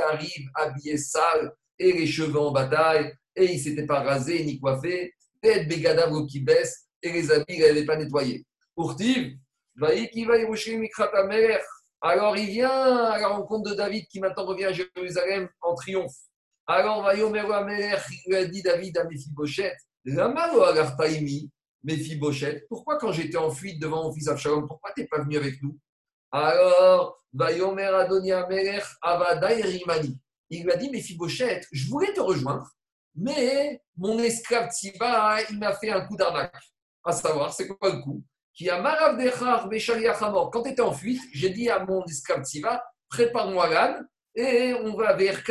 [0.00, 5.12] arrive habillé sale et les cheveux en bataille et il s'était pas rasé ni coiffé,
[5.40, 8.44] tête bégadavre qui baisse et les habits il pas nettoyés.
[8.74, 9.36] Pourtiv,
[12.00, 16.14] alors il vient à la rencontre de David qui maintenant revient à Jérusalem en triomphe.
[16.70, 17.24] Alors il
[18.26, 19.78] lui a dit David à Mephibosheth,
[21.82, 25.38] Mephibosheth, pourquoi quand j'étais en fuite devant mon fils Absalom, pourquoi tu n'es pas venu
[25.38, 25.78] avec nous?
[26.30, 27.24] Alors,
[30.50, 32.68] il lui a dit Mephibosheth, je voulais te rejoindre,
[33.14, 36.54] mais mon esclave Tsiba, il m'a fait un coup d'arnaque.
[37.02, 38.22] À savoir, c'est quoi le coup?
[38.52, 38.82] Qui a
[40.52, 44.06] Quand tu étais en fuite, j'ai dit à mon esclave Tsiva, prépare-moi l'âne
[44.38, 45.42] et on va vers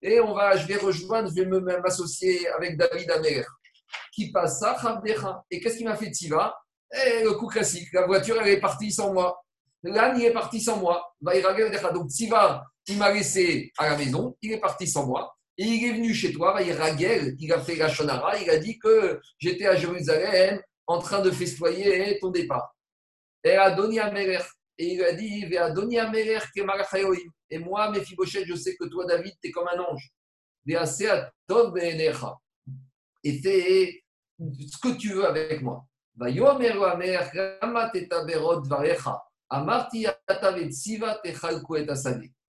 [0.00, 3.44] et on va, je vais rejoindre, je vais m'associer avec David Amer.
[4.12, 4.76] Qui passe ça,
[5.50, 6.56] Et qu'est-ce qui m'a fait Tsiva
[6.92, 9.42] eh, Le coup classique, la voiture elle est partie sans moi.
[9.82, 11.02] L'âne il est parti sans moi.
[11.20, 15.34] Donc Tsiva, il m'a laissé à la maison, il est parti sans moi.
[15.56, 19.20] Et il est venu chez toi, il a fait la Shonara, il a dit que
[19.40, 22.72] j'étais à Jérusalem, en train de festoyer ton départ.
[23.42, 24.38] Et Adoni Ameler
[24.78, 25.44] et il lui a dit
[27.50, 30.12] Et moi, Mephibosheth, je sais que toi, David, tu es comme un ange.
[33.24, 34.02] Et fais
[34.38, 35.84] ce que tu veux avec moi.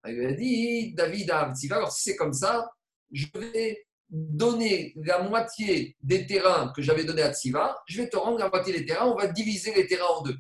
[0.08, 2.70] Il a dit David a alors si c'est comme ça,
[3.12, 8.18] je vais donner la moitié des terrains que j'avais donné à Tsiva, je vais te
[8.18, 10.36] rendre la moitié des terrains, on va diviser les terrains en deux.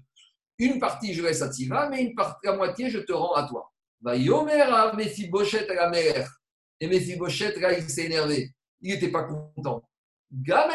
[0.60, 3.48] Une partie, je laisse à Tziva, mais une partie, la moitié, je te rends à
[3.48, 3.72] toi.
[4.02, 6.30] Va Yomer à Mephibosheth à la mère.
[6.82, 8.52] Et Mephibosheth, là, il s'est énervé.
[8.82, 9.82] Il n'était pas content.
[10.32, 10.68] Il a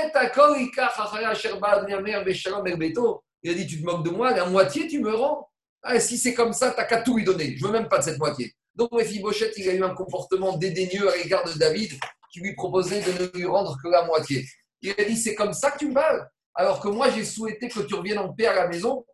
[3.55, 5.49] dit Tu te moques de moi, la moitié, tu me rends.
[5.82, 7.57] Ah, si c'est comme ça, t'as qu'à tout lui donner.
[7.57, 8.55] Je veux même pas de cette moitié.
[8.74, 11.93] Donc, Mephibosheth, il a eu un comportement dédaigneux à l'égard de David
[12.32, 14.47] qui lui proposait de ne lui rendre que la moitié.
[14.80, 17.68] Il a dit C'est comme ça que tu me parles Alors que moi, j'ai souhaité
[17.68, 19.05] que tu reviennes en paix à la maison.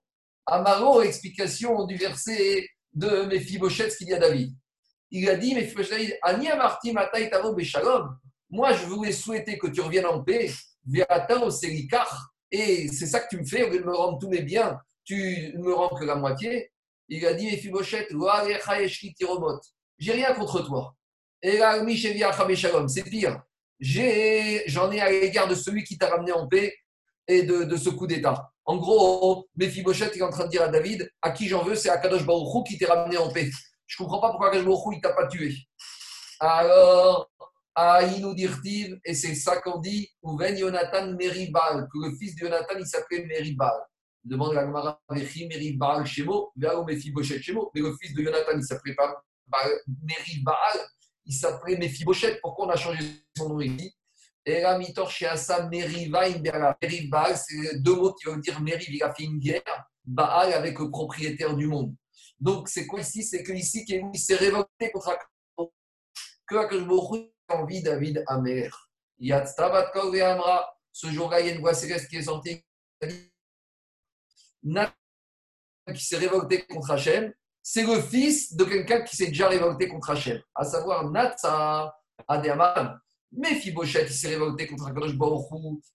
[0.51, 4.53] Amaro, explication du verset de Mephibosheth, ce qu'il y a David.
[5.13, 6.93] Il a dit Mephibosheth, Ani amarti
[7.57, 8.17] beshalom.
[8.51, 10.51] Moi, je voulais souhaiter que tu reviennes en paix.
[12.51, 14.77] Et c'est ça que tu me fais, au lieu de me rendre tous mes biens,
[15.05, 16.73] tu ne me rends que la moitié.
[17.09, 18.09] Il a dit, Mephibosheth,
[19.99, 20.97] j'ai rien contre toi.
[21.43, 21.85] Et là,
[22.89, 23.43] c'est pire.
[23.81, 26.75] J'en ai, à l'égard de celui qui t'a ramené en paix
[27.29, 28.51] et de, ce coup d'État.
[28.71, 31.89] En gros, Mephibosheth est en train de dire à David, à qui j'en veux, c'est
[31.89, 33.51] à Kadosh Baruch qui t'a ramené en paix.
[33.89, 35.57] Je ne comprends pas pourquoi Kadosh Baruch il t'a pas tué.
[36.39, 37.29] Alors,
[37.75, 42.77] Aïnou dirtiv, et c'est ça qu'on dit, Ouven Yonatan Meribal, que le fils de Yonatan,
[42.79, 43.75] il s'appelait Meribal.
[44.23, 48.95] Demande la Gemara, Meribal Shemo, Veao Mephiboshet Shemo, mais le fils de Yonatan, il s'appelait
[48.95, 49.21] pas
[50.01, 50.55] Meribal,
[51.25, 52.39] il s'appelait Mephiboshet.
[52.41, 53.03] Pourquoi on a changé
[53.37, 53.93] son nom ici?
[54.47, 55.13] Et là, Mitor
[55.71, 56.29] Meriva
[56.81, 60.79] Meribal, c'est deux mots qui veulent dire Meriv, il a fait une guerre, Baal avec
[60.79, 61.95] le propriétaire du monde.
[62.39, 63.23] Donc, c'est quoi ici?
[63.23, 65.17] C'est que ici, il s'est révolté contre
[66.47, 68.71] que Akashbohu envie David Amer.
[69.19, 70.75] Yatstabat Amra.
[70.93, 72.65] Ce jour-là, il y a une voix céleste qui est sortie.
[75.95, 77.33] Qui s'est révolté contre Hachem,
[77.63, 81.95] c'est le fils de quelqu'un qui s'est déjà révolté contre Hachem, à savoir Natsa
[82.27, 82.99] Adeaman.
[83.33, 85.47] Mais Fibochet, il s'est révolté contre Akadosh Baruch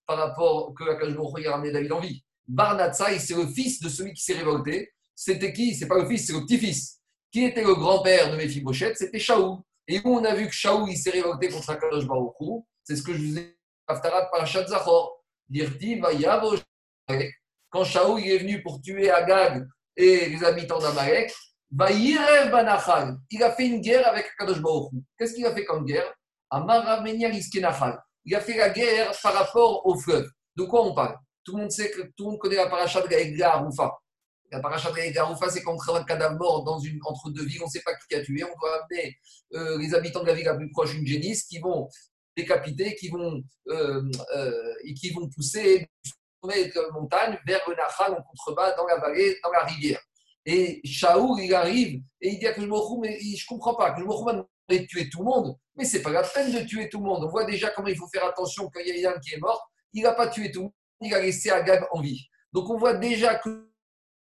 [0.06, 2.24] par rapport que Akadosh Baruch a ramené David en vie.
[2.48, 4.94] Barnatsa, c'est le fils de celui qui s'est révolté.
[5.14, 5.76] C'était qui?
[5.76, 7.02] C'est pas le fils, c'est le petit-fils.
[7.32, 8.98] Qui était le grand-père de Mephibosheth?
[8.98, 9.66] C'était Shaou.
[9.88, 12.34] Et où on a vu que Shaou il s'est révolté contre Akadosh Baruch
[12.86, 13.58] c'est ce que je vous ai dit,
[13.88, 15.24] Aftarat Parashat Zachor.
[15.50, 16.00] Dirti
[17.70, 19.68] Quand Shaou est venu pour tuer Agag
[19.98, 21.34] et les habitants d'Amalek.
[21.72, 26.14] Il a fait une guerre avec Akadosh Baruch Qu'est-ce qu'il a fait comme guerre?
[26.52, 30.30] Il a fait la guerre par rapport au fleuve.
[30.56, 31.18] De quoi on parle?
[31.44, 33.92] Tout le monde sait que tout le monde connaît la parachat de Aroufa.
[34.52, 37.66] La paracha de Garoufa, c'est qu'on trouve un cadavre mort une, entre deux villes, on
[37.66, 38.44] ne sait pas qui a tué.
[38.44, 39.16] On doit amener
[39.54, 41.90] euh, les habitants de la ville la plus proche d'une génisse qui vont
[42.38, 44.04] décapiter, qui vont, euh,
[44.36, 45.88] euh, et qui vont pousser
[46.44, 50.00] de la montagne vers le Nahal en contrebas dans la vallée, dans la rivière.
[50.46, 54.26] Et Shaoul, il arrive et il dit à Kajmochou, mais je ne comprends pas, Kajmochou
[54.26, 56.90] m'a demandé de tuer tout le monde, mais ce n'est pas la peine de tuer
[56.90, 57.24] tout le monde.
[57.24, 59.40] On voit déjà comment il faut faire attention quand il y a un qui est
[59.40, 59.70] mort.
[59.94, 62.28] Il n'a pas tué tout le monde, il a laissé Agag en vie.
[62.54, 63.70] Donc on voit déjà que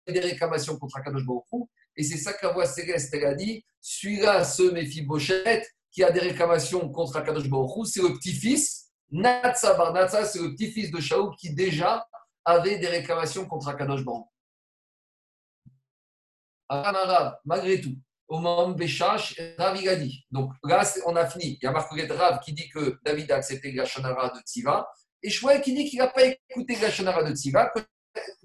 [0.09, 4.44] des réclamations contre Akadosh Baruch et c'est ça que la céleste elle a dit celui-là,
[4.44, 10.24] ce Mephibosheth, qui a des réclamations contre Akadosh Baruch c'est le petit-fils, Natsa Bar Natsa,
[10.24, 12.07] c'est le petit-fils de Shaoul qui déjà
[12.44, 14.26] avait des réclamations contre Akadosh Baruch
[17.44, 17.96] malgré tout,
[18.29, 19.79] au moment Béchash, Rav.
[20.31, 21.59] Donc là, on a fini.
[21.61, 24.89] Il y a Marc Rav qui dit que David a accepté la Shonara de Tziva,
[25.22, 27.72] et Shmuel qui dit qu'il n'a pas écouté la Shonara de Tziva,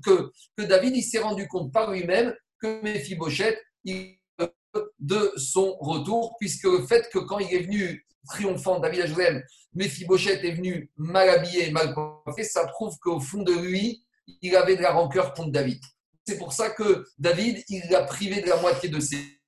[0.03, 3.59] que, David s'est rendu compte par lui-même que Mephibosheth
[4.99, 9.43] de son retour, puisque le fait que quand il est venu triomphant, David à Jérusalem,
[9.73, 14.03] Mephibosheth est venu mal habillé, mal coiffé, ça prouve qu'au fond de lui,
[14.41, 15.81] il avait de la rancœur contre David.
[16.27, 19.38] C'est pour ça que David, il l'a privé de la moitié de ses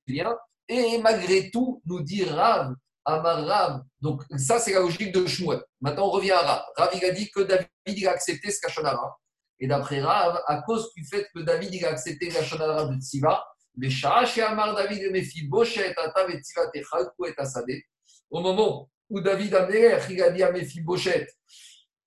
[0.68, 2.74] et malgré tout, nous dit Rav,
[3.04, 3.82] Amar Rav.
[4.00, 5.62] Donc, ça, c'est la logique de Shmuel.
[5.80, 6.62] Maintenant, on revient à Rav.
[6.76, 9.16] Rav, il a dit que David, il a accepté ce Kachonara.
[9.62, 13.00] Et d'après Rav, à cause du fait que David il a accepté la Shonara de
[13.00, 13.44] Tziva,
[13.76, 17.84] mais chez Amar David et Boshet, Atav et Tziva Techalku et
[18.28, 21.28] au moment où David a il a dit à Boshet,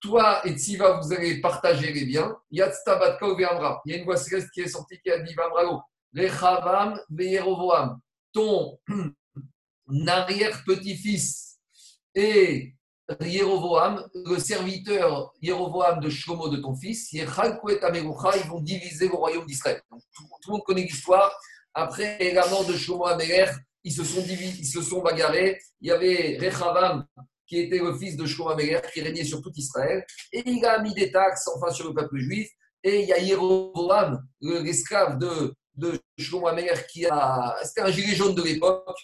[0.00, 2.36] toi et Tziva, vous allez partager les biens.
[2.50, 3.80] Yatstabatka Amra.
[3.86, 5.80] Il y a une voix céleste qui est sortie qui a dit Vamrago,
[6.16, 8.00] Rechavam Veyerovoam,
[8.32, 8.78] ton
[10.06, 11.58] arrière-petit-fils
[12.14, 12.74] et
[13.20, 19.80] Yerovoam, le serviteur Yerovoam de Shlomo de ton fils, ils vont diviser le royaume d'Israël.
[19.90, 21.30] Tout, le monde connaît l'histoire.
[21.74, 23.46] Après la mort de Shlomo Améler,
[23.84, 25.60] ils se sont ils se sont bagarrés.
[25.80, 27.06] Il y avait Rechavam,
[27.46, 30.94] qui était le fils de Améler, qui régnait sur tout Israël, et il a mis
[30.94, 32.50] des taxes, enfin, sur le peuple juif.
[32.82, 37.56] Et il y a Yerovoam, l'esclave de, de Shlomo Améler, qui a.
[37.62, 38.98] C'était un gilet jaune de l'époque.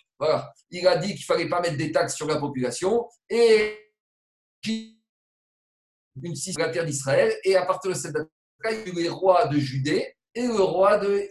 [0.71, 3.07] Il a dit qu'il ne fallait pas mettre des taxes sur la population.
[3.29, 3.79] Et
[6.23, 7.33] une six la terre d'Israël.
[7.45, 8.29] Et à partir de cette date,
[8.65, 11.29] il y a eu les rois de Judée et le roi de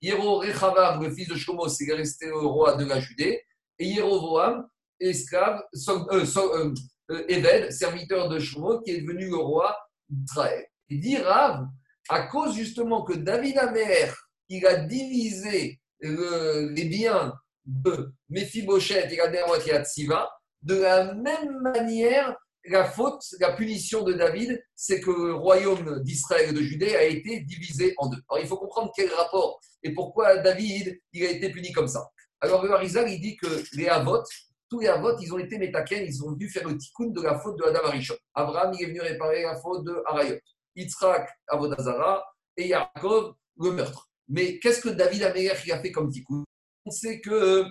[0.00, 3.42] Yero Rechavam, le fils de Shlomo, c'est resté le roi de la Judée.
[3.78, 4.66] Et Yerovoam,
[5.00, 6.74] esclave, euh, euh,
[7.10, 9.76] euh, serviteur de Shlomo, qui est devenu le roi
[10.08, 10.66] d'Israël.
[10.88, 11.66] Il dit Rav,
[12.08, 14.14] à cause justement que David Amer,
[14.48, 17.34] il a divisé les biens
[17.64, 20.30] de Mephibosheth et la moitié à Tsiva,
[20.62, 22.36] de la même manière,
[22.68, 27.04] la faute, la punition de David, c'est que le royaume d'Israël et de Judée a
[27.04, 28.18] été divisé en deux.
[28.28, 32.08] Alors il faut comprendre quel rapport et pourquoi David a été puni comme ça.
[32.40, 34.22] Alors le Harizal, il dit que les Havot,
[34.68, 37.38] tous les Havot, ils ont été métaken, ils ont dû faire le tikkun de la
[37.38, 38.16] faute de Adam Arishon.
[38.34, 40.38] Abraham, il est venu réparer la faute de Arayot.
[40.74, 42.24] Yitzhak, Avodazara,
[42.56, 44.05] et Yaakov, le meurtre.
[44.28, 46.44] Mais qu'est-ce que David Améler a fait comme tikkun
[46.84, 47.64] On sait que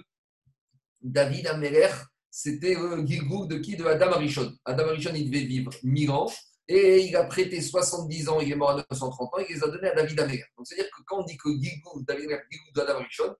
[1.02, 1.90] David Améler,
[2.32, 3.76] c'était le Gilgoul de qui?
[3.76, 4.54] De Adam Arishon.
[4.66, 6.32] Adam Arishon, il devait vivre 1000 ans.
[6.68, 9.68] Et il a prêté 70 ans, il est mort à 930 ans, il les a
[9.68, 10.44] donnés à David Améler.
[10.58, 13.36] Donc, c'est-à-dire que quand on dit que Gilgoul, David Gilgoul de Adam Arishon,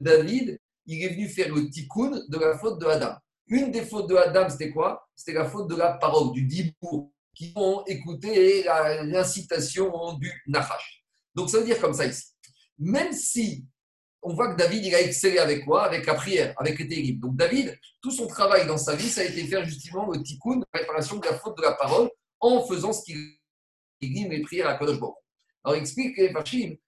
[0.00, 3.16] David, il est venu faire le tikkun de la faute de Adam.
[3.48, 5.06] Une des fautes de Adam, c'était quoi?
[5.14, 11.04] C'était la faute de la parole, du dibour, qui ont écouté l'incitation du Nahash.
[11.34, 12.33] Donc, ça veut dire comme ça ici.
[12.78, 13.64] Même si
[14.22, 15.84] on voit que David, il a excellé avec quoi?
[15.84, 17.20] Avec la prière, avec les terribles.
[17.20, 20.60] Donc David, tout son travail dans sa vie, ça a été faire justement le tikkun,
[20.72, 22.08] la réparation de la faute de la parole,
[22.40, 23.16] en faisant ce qu'il
[24.00, 25.14] dit, les prières à Kodosh Baruch.
[25.62, 26.22] Alors il explique que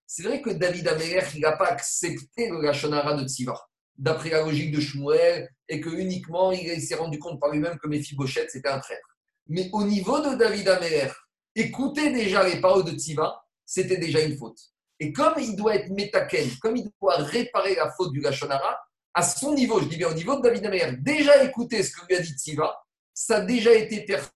[0.07, 3.59] c'est vrai que David Améler, il n'a pas accepté le Lachonara de Tziva,
[3.97, 7.89] d'après la logique de Shmuel, et que uniquement il s'est rendu compte par lui-même que
[7.89, 9.19] Mephibosheth, c'était un traître.
[9.49, 11.09] Mais au niveau de David Améler,
[11.55, 14.59] écouter déjà les paroles de Tziva, c'était déjà une faute.
[14.99, 18.79] Et comme il doit être métaken, comme il doit réparer la faute du Lachonara,
[19.13, 22.07] à son niveau, je dis bien au niveau de David Amer, déjà écouter ce que
[22.07, 22.75] lui a dit Tsiva,
[23.15, 24.31] ça a déjà été perçu.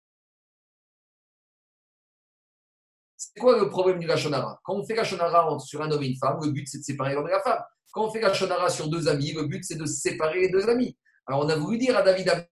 [3.17, 4.59] C'est quoi le problème du Lachonara?
[4.65, 7.15] Quand on fait Lachonara sur un homme et une femme, le but c'est de séparer
[7.15, 7.63] l'homme et la femme.
[7.93, 10.97] Quand on fait Lachonara sur deux amis, le but c'est de séparer les deux amis.
[11.27, 12.47] Alors on a voulu dire à David Amer,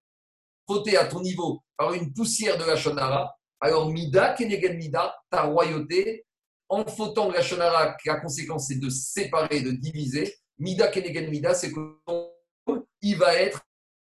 [0.67, 6.27] fauter à ton niveau par une poussière de Lachonara, alors Mida, Kenegen Mida, ta royauté,
[6.69, 10.35] en fautant la shonara, la conséquence c'est de séparer, de diviser.
[10.59, 13.61] Mida kenegen mida, c'est qu'il va être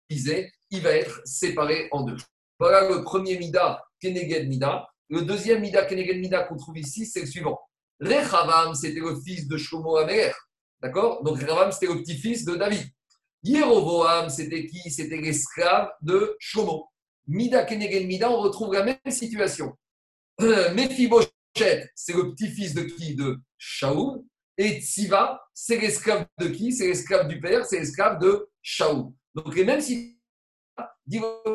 [0.09, 2.17] divisé, il va être séparé en deux.
[2.59, 4.89] Voilà le premier mida kenegen mida.
[5.09, 7.59] Le deuxième mida kenegen mida qu'on trouve ici, c'est le suivant.
[8.01, 10.35] Rechavam, c'était le fils de Shlomo Amer.
[10.81, 11.23] D'accord?
[11.23, 12.87] Donc Rechavam, c'était le petit-fils de David.
[13.45, 14.91] Yerovoam, c'était qui?
[14.91, 16.89] C'était l'esclave de Shlomo.
[17.27, 19.77] Mida kenegen mida, on retrouve la même situation.
[20.41, 23.15] Mephibosheth, c'est le petit-fils de qui?
[23.15, 24.23] De Shaoul.
[24.59, 26.73] Et Tsiva, c'est l'esclave de qui?
[26.73, 29.13] C'est l'esclave du père, c'est l'esclave de Shaoul.
[29.35, 30.19] Donc, et même si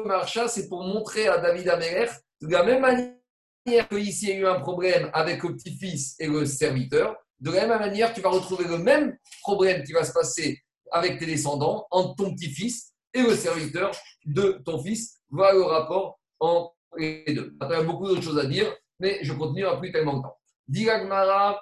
[0.06, 2.08] Marcha, c'est pour montrer à David Améler,
[2.42, 6.28] de la même manière qu'ici il y a eu un problème avec le petit-fils et
[6.28, 10.12] le serviteur, de la même manière, tu vas retrouver le même problème qui va se
[10.12, 10.60] passer
[10.92, 13.92] avec tes descendants entre ton petit-fils et le serviteur
[14.26, 15.20] de ton fils.
[15.30, 17.56] Voilà le rapport entre les deux.
[17.62, 20.24] il y a beaucoup d'autres choses à dire mais je continue à plus tellement de
[20.24, 20.38] temps.
[20.68, 21.62] Diragmara,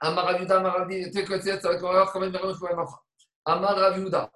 [0.00, 2.32] Amaravuda, ça va être quand même
[3.44, 4.30] Amaravuda,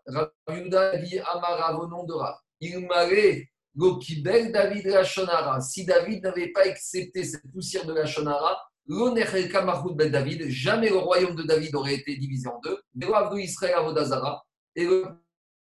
[0.47, 2.37] Ravuda dit Amarav au nom de Rav.
[2.61, 5.61] Il m'allait David la Shonara.
[5.61, 11.37] Si David n'avait pas accepté cette poussière de la Shonara, ben David, jamais le royaume
[11.37, 12.81] de David aurait été divisé en deux.
[13.39, 14.45] Israël Avodazara
[14.75, 15.07] et le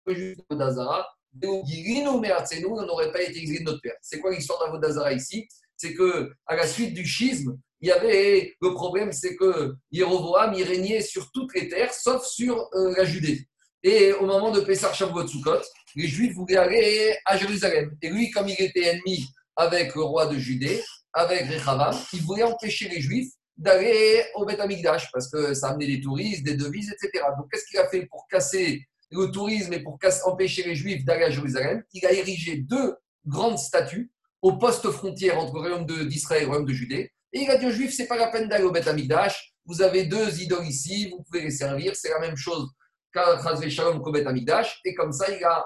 [0.07, 1.07] juif Avodazara,
[1.43, 3.95] on n'aurait pas été exilé de notre père.
[4.01, 5.47] C'est quoi l'histoire d'Avodazara ici?
[5.77, 10.53] C'est que à la suite du schisme, il y avait le problème, c'est que Yeroboam
[10.53, 13.47] il régnait sur toutes les terres, sauf sur euh, la Judée.
[13.83, 15.61] Et au moment de Pessar Shavuot Sukkot,
[15.95, 17.95] les Juifs voulaient aller à Jérusalem.
[18.01, 20.81] Et lui, comme il était ennemi avec le roi de Judée,
[21.13, 25.87] avec Rechavam, il voulait empêcher les Juifs d'aller au Beth Amikdash parce que ça amenait
[25.87, 27.23] des touristes, des devises, etc.
[27.37, 31.25] Donc, qu'est-ce qu'il a fait pour casser le tourisme et pour empêcher les Juifs d'aller
[31.25, 31.83] à Jérusalem?
[31.93, 32.95] Il a érigé deux
[33.25, 34.11] grandes statues
[34.41, 37.11] au poste frontière entre le royaume d'Israël et le royaume de Judée.
[37.33, 39.53] Et il a dit aux Juifs, c'est pas la peine d'aller au Beth Amikdash.
[39.65, 41.95] Vous avez deux idoles ici, vous pouvez les servir.
[41.95, 42.69] C'est la même chose
[43.13, 44.79] qu'à Shalom qu'au Beth Amikdash.
[44.85, 45.65] Et comme ça, il a,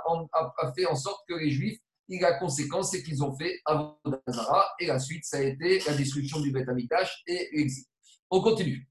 [0.75, 4.71] fait en sorte que les Juifs Et la conséquence, c'est qu'ils ont fait Avodazara.
[4.79, 7.85] Et la suite, ça a été la destruction du Beth Amikdash et l'exil.
[8.31, 8.87] On continue.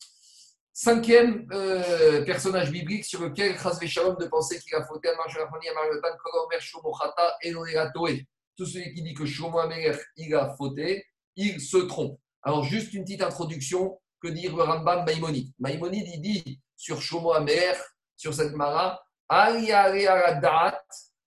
[0.72, 5.16] Cinquième euh, personnage biblique sur lequel Chazve Shalom de penser qu'il a fauté à à
[5.16, 7.52] Marjotan, Kolomer, Shomo Chata, et
[7.92, 8.24] Toé.
[8.58, 11.06] Tout celui qui dit que Shomo Amelech, il a fauté,
[11.36, 12.18] il se trompe.
[12.42, 15.52] Alors, juste une petite introduction que dire le Rambam Maïmonide.
[15.60, 17.78] Maïmonide, il dit sur Shomo Amelech,
[18.16, 19.00] sur cette Mara,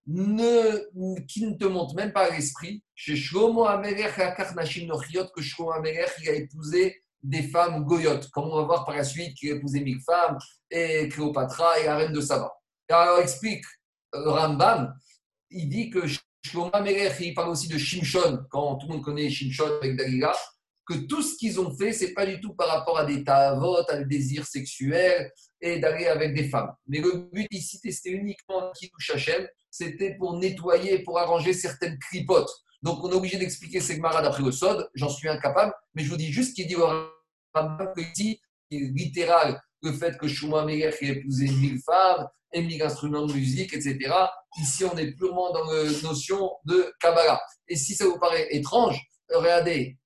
[0.07, 6.11] ne, qui ne te monte même pas à l'esprit, chez Shlomo Amelech, que Shlomo Amelech,
[6.21, 9.55] il a épousé des femmes goyotes, comme on va voir par la suite, qui a
[9.55, 10.38] épousé mille femmes,
[10.69, 12.51] et Cléopatra et la reine de Saba.
[12.89, 13.63] Alors, explique
[14.15, 14.93] euh, Rambam,
[15.49, 16.01] il dit que
[16.43, 20.33] Shlomo Amelech, il parle aussi de Shimshon, quand tout le monde connaît Shimshon avec Dalila,
[20.85, 23.77] que tout ce qu'ils ont fait, c'est pas du tout par rapport à des tavot,
[23.87, 25.31] à des désirs sexuels
[25.61, 26.71] et d'aller avec des femmes.
[26.87, 32.49] Mais le but ici, c'était uniquement Kiddush Hashem, c'était pour nettoyer, pour arranger certaines clipotes.
[32.81, 36.09] Donc on est obligé d'expliquer ces marades après le sod, j'en suis incapable, mais je
[36.09, 36.75] vous dis juste qu'il dit
[37.97, 43.34] ici, littéral, le fait que Shuma Meger ait épousé mille femmes et mille instruments de
[43.34, 43.97] musique, etc.
[44.59, 47.41] Ici, on est purement dans la notion de Kabbalah.
[47.67, 49.01] Et si ça vous paraît étrange,
[49.34, 49.97] regardez,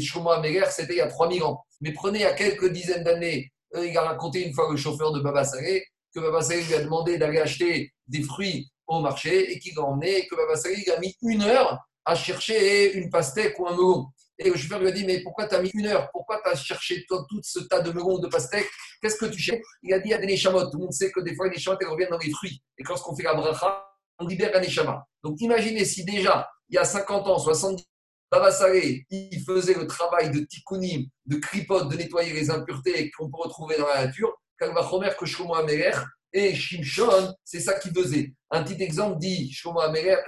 [0.00, 1.64] Shuma Meger, c'était il y a 3000 ans.
[1.80, 4.76] Mais prenez il y a quelques dizaines d'années, euh, il a raconté une fois le
[4.76, 5.84] chauffeur de Baba Salé
[6.14, 9.82] que Baba Salé lui a demandé d'aller acheter des fruits au marché et qu'il l'a
[9.82, 14.06] emmené et que Baba a mis une heure à chercher une pastèque ou un melon.
[14.38, 16.08] Et le chauffeur lui a dit Mais pourquoi tu as mis une heure?
[16.12, 18.68] Pourquoi tu as cherché toi, tout ce tas de melons, de pastèques
[19.02, 19.60] Qu'est-ce que tu cherches?
[19.82, 20.70] Il a dit Il y a des neshamot.
[20.70, 22.62] Tout le monde sait que des fois, les neshamot, elles reviennent dans les fruits.
[22.78, 23.84] Et lorsqu'on fait la bracha,
[24.18, 25.04] on libère la neshama.
[25.22, 27.84] Donc imaginez si déjà, il y a 50 ans, 70
[28.30, 33.30] Baba Salé, il faisait le travail de tikkunim, de kripote, de nettoyer les impuretés qu'on
[33.30, 35.92] peut retrouver dans la nature, Kalvachomer que Shlomo Ameler
[36.32, 38.34] et Shimshon, c'est ça qu'il faisait.
[38.50, 39.80] Un petit exemple dit Shlomo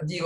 [0.02, 0.24] dit le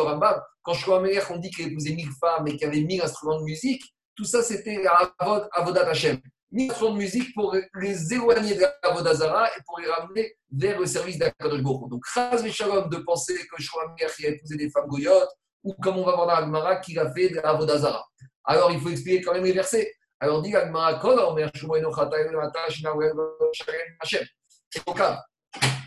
[0.63, 3.45] quand Shlomo Ameler, on dit qu'il épousait mille femmes et qu'il avait mille instruments de
[3.45, 3.83] musique,
[4.17, 4.85] tout ça c'était
[5.19, 6.21] Avod, Avodat Hashem.
[6.53, 10.87] Mille instruments de musique pour les éloigner de l'Avodazara et pour les ramener vers le
[10.87, 15.31] service d'Akadosh Donc, Chaz Shalom de penser que Shlomo Ameler a épousé des femmes goyotes,
[15.65, 18.05] ou comme on va voir dans Agmara, qu'il a fait de l'Avodazara.
[18.45, 19.93] Alors, il faut expliquer quand même les versets.
[20.21, 23.13] Alors, dit Agmara, Kol, Omer, Shumo, Enochata, Enomata, Shinawel,
[23.53, 24.25] Shalem, Hashem.
[24.71, 25.21] C'est au cas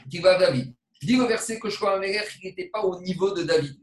[0.10, 0.74] qui va David.
[1.02, 3.78] Dit le verset que je crois qu'il n'était pas au niveau de David.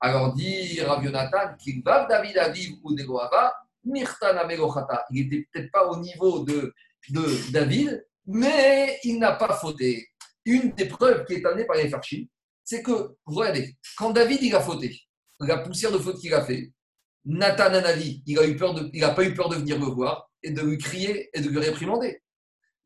[0.00, 3.52] Alors dit Rav Yonatan, qu'il va David à vivre ou Negoava,
[3.84, 5.04] Mirtana Megochata.
[5.10, 6.72] Il n'était peut-être pas au niveau de,
[7.10, 10.08] de David, mais il n'a pas fauté.
[10.44, 12.24] Une des preuves qui est amenée par les Farchim,
[12.64, 14.98] c'est que, regardez, quand David il a fauté,
[15.40, 16.72] la poussière de faute qu'il a fait,
[17.24, 21.28] Nathan Anavi, il n'a pas eu peur de venir le voir et de lui crier
[21.34, 22.22] et de lui réprimander.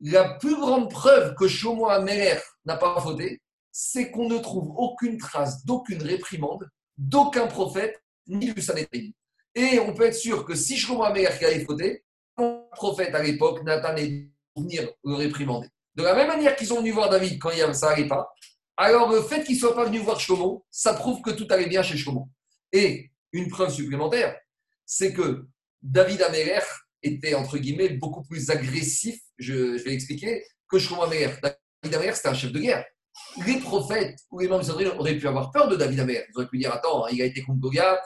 [0.01, 3.41] La plus grande preuve que Shomo Améler n'a pas fauté,
[3.73, 9.11] c'est qu'on ne trouve aucune trace d'aucune réprimande, d'aucun prophète, ni du Sanhedrin.
[9.55, 12.05] Et on peut être sûr que si Shlomo Améler avait fauté,
[12.37, 15.69] un prophète à l'époque, Nathan est venir le réprimander.
[15.95, 18.33] De la même manière qu'ils ont venu voir David quand ça n'allait pas,
[18.77, 21.69] alors le fait qu'ils ne soient pas venus voir Shlomo, ça prouve que tout allait
[21.69, 22.29] bien chez Shlomo.
[22.73, 24.37] Et une preuve supplémentaire,
[24.85, 25.47] c'est que
[25.83, 26.61] David Améler
[27.05, 31.31] était, entre guillemets, beaucoup plus agressif, je, vais expliquer, que Shlomo Améler.
[31.43, 32.85] David Améler, c'était un chef de guerre.
[33.47, 36.25] Les prophètes ou les membres d'Israël auraient pu avoir peur de David Améler.
[36.29, 38.03] Ils auraient pu dire Attends, il a été contre Goliath.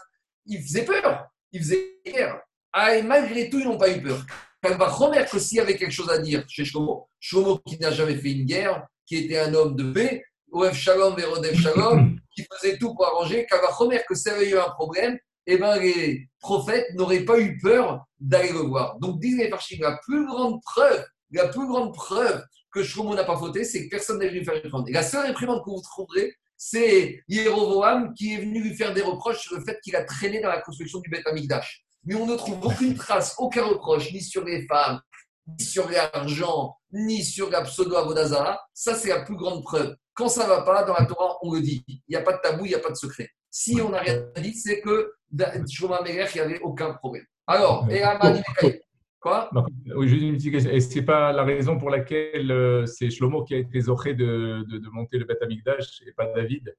[0.47, 1.27] Il faisait peur.
[1.53, 2.41] Il faisait guerre.
[2.73, 4.25] Ah, et malgré tout, ils n'ont pas eu peur.
[4.63, 8.17] va que s'il y avait quelque chose à dire chez Shlomo, Shlomo qui n'a jamais
[8.17, 12.79] fait une guerre, qui était un homme de paix, Oev Shalom, Verodev Shalom, qui faisait
[12.79, 15.19] tout pour arranger, va remettre que s'il avait eu un problème,
[15.51, 18.99] eh ben, les prophètes n'auraient pas eu peur d'aller le voir.
[18.99, 23.25] Donc, disent les Farshim, la plus grande preuve, la plus grande preuve que Shlomo n'a
[23.25, 24.89] pas fauté, c'est que personne n'est venu faire une.
[24.89, 29.01] Et la seule réprimande que vous trouverez, c'est Yerovoam qui est venu lui faire des
[29.01, 31.83] reproches sur le fait qu'il a traîné dans la construction du Beth Amikdash.
[32.05, 35.01] Mais on ne trouve aucune trace, aucun reproche, ni sur les femmes,
[35.47, 38.61] ni sur l'argent, ni sur la pseudo-avodazara.
[38.75, 39.97] Ça, c'est la plus grande preuve.
[40.13, 41.85] Quand ça ne va pas, dans la Torah, on le dit.
[41.89, 43.31] Il n'y a pas de tabou, il n'y a pas de secret.
[43.51, 45.13] Si on n'a rien dit, c'est que
[45.71, 47.25] Shlomo Meger, il n'y avait aucun problème.
[47.47, 48.43] Alors, et Amani
[49.21, 49.51] Quoi?
[49.97, 50.71] Oui, juste une petite question.
[50.71, 54.15] Et ce n'est pas la raison pour laquelle euh, c'est Shlomo qui a été zoré
[54.15, 56.73] de, de, monter le Beth Amikdash et pas David?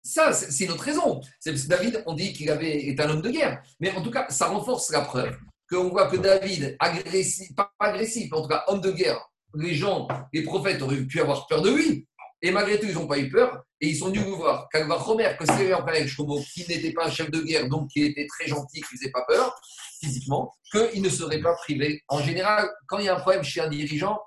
[0.00, 1.20] Ça, c'est une autre raison.
[1.66, 3.62] David, on dit qu'il avait est un homme de guerre.
[3.80, 5.36] Mais en tout cas, ça renforce la preuve
[5.68, 9.18] qu'on voit que David, agressif, pas agressif, mais en tout cas homme de guerre,
[9.54, 12.06] les gens, les prophètes auraient pu avoir peur de lui.
[12.44, 14.68] Et malgré tout, ils n'ont pas eu peur et ils sont venus vous voir.
[14.68, 15.82] Calva Romer, que c'est un
[16.52, 19.10] qui n'était pas un chef de guerre, donc qui était très gentil, qui ne faisait
[19.10, 19.58] pas peur
[19.98, 22.02] physiquement, qu'il ne serait pas privé.
[22.06, 24.20] En général, quand il y a un problème chez un dirigeant,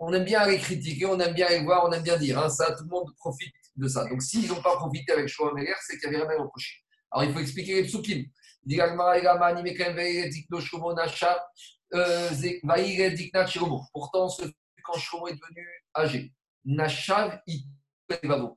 [0.00, 2.40] on aime bien aller critiquer, on aime bien aller voir, on aime bien dire.
[2.40, 4.04] Hein, ça, tout le monde profite de ça.
[4.06, 6.74] Donc s'ils n'ont pas profité avec Meller, c'est qu'il y avait rien à reprocher.
[7.12, 8.24] Alors il faut expliquer les psukim.
[13.92, 14.28] Pourtant,
[14.82, 16.32] quand Shlomo est devenu âgé,
[16.64, 17.64] Nashav, il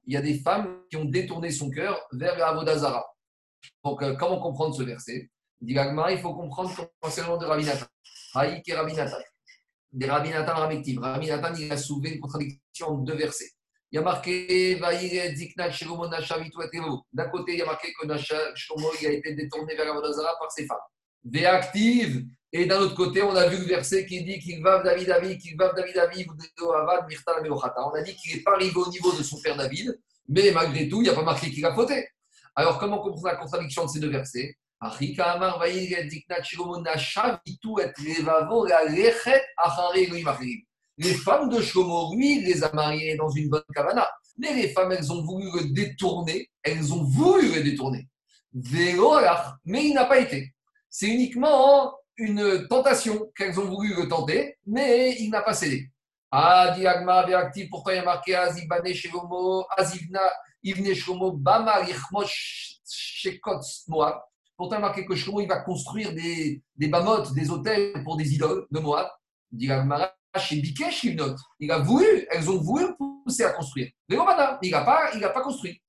[0.08, 3.06] y a des femmes qui ont détourné son cœur vers Avodazara.
[3.84, 5.30] Donc, euh, comment comprendre ce verset?
[5.62, 7.86] Il faut comprendre concernant de Rabbi Nathan.
[8.36, 9.18] Haïk et Rabbi Nathan.
[9.92, 13.52] Des Rabbi Nathan Rabbi Nathan, il a soulevé une contradiction en deux versets.
[13.92, 14.90] Il y a marqué D'un
[17.30, 18.18] côté, il y a marqué que
[18.56, 20.78] Shlomo a été détourné vers Avodazara par ses femmes.
[21.24, 22.26] Véactive.
[22.56, 25.40] Et d'un autre côté, on a vu le verset qui dit qu'il va David David,
[25.40, 26.28] qu'il va David David,
[26.62, 30.00] On a dit qu'il n'est pas arrivé au niveau de son père David,
[30.30, 32.08] mais malgré tout, il n'y a pas marqué qu'il a fauté.
[32.56, 34.56] Alors, comment comprendre la contradiction de ces deux versets?
[40.98, 44.08] Les femmes de Shlomo, lui, les a mariées dans une bonne kavana.
[44.38, 46.52] Mais les femmes, elles ont voulu le détourner.
[46.62, 48.08] Elles ont voulu le détourner.
[48.54, 50.54] Mais il n'a pas été.
[50.90, 55.90] C'est uniquement une tentation qu'elles ont voulu le tenter, mais il n'a pas cédé.
[56.32, 60.22] Ah, diagma, actif, pourquoi il y a marqué Azibane Shegomo, Azivna,
[60.64, 64.20] Ivne Shlomo, Bama, Yichmosh, Shekot, Moab.
[64.58, 68.18] Pourtant, il y a marqué que il va construire des, des bamotes, des hôtels pour
[68.18, 69.08] des idoles de Moab.
[69.52, 71.04] Diagma, chez Bikesh,
[71.60, 73.92] il a voulu, elles ont voulu pousser à construire.
[74.10, 74.16] Mais
[74.64, 75.80] il n'a pas, il pas construit.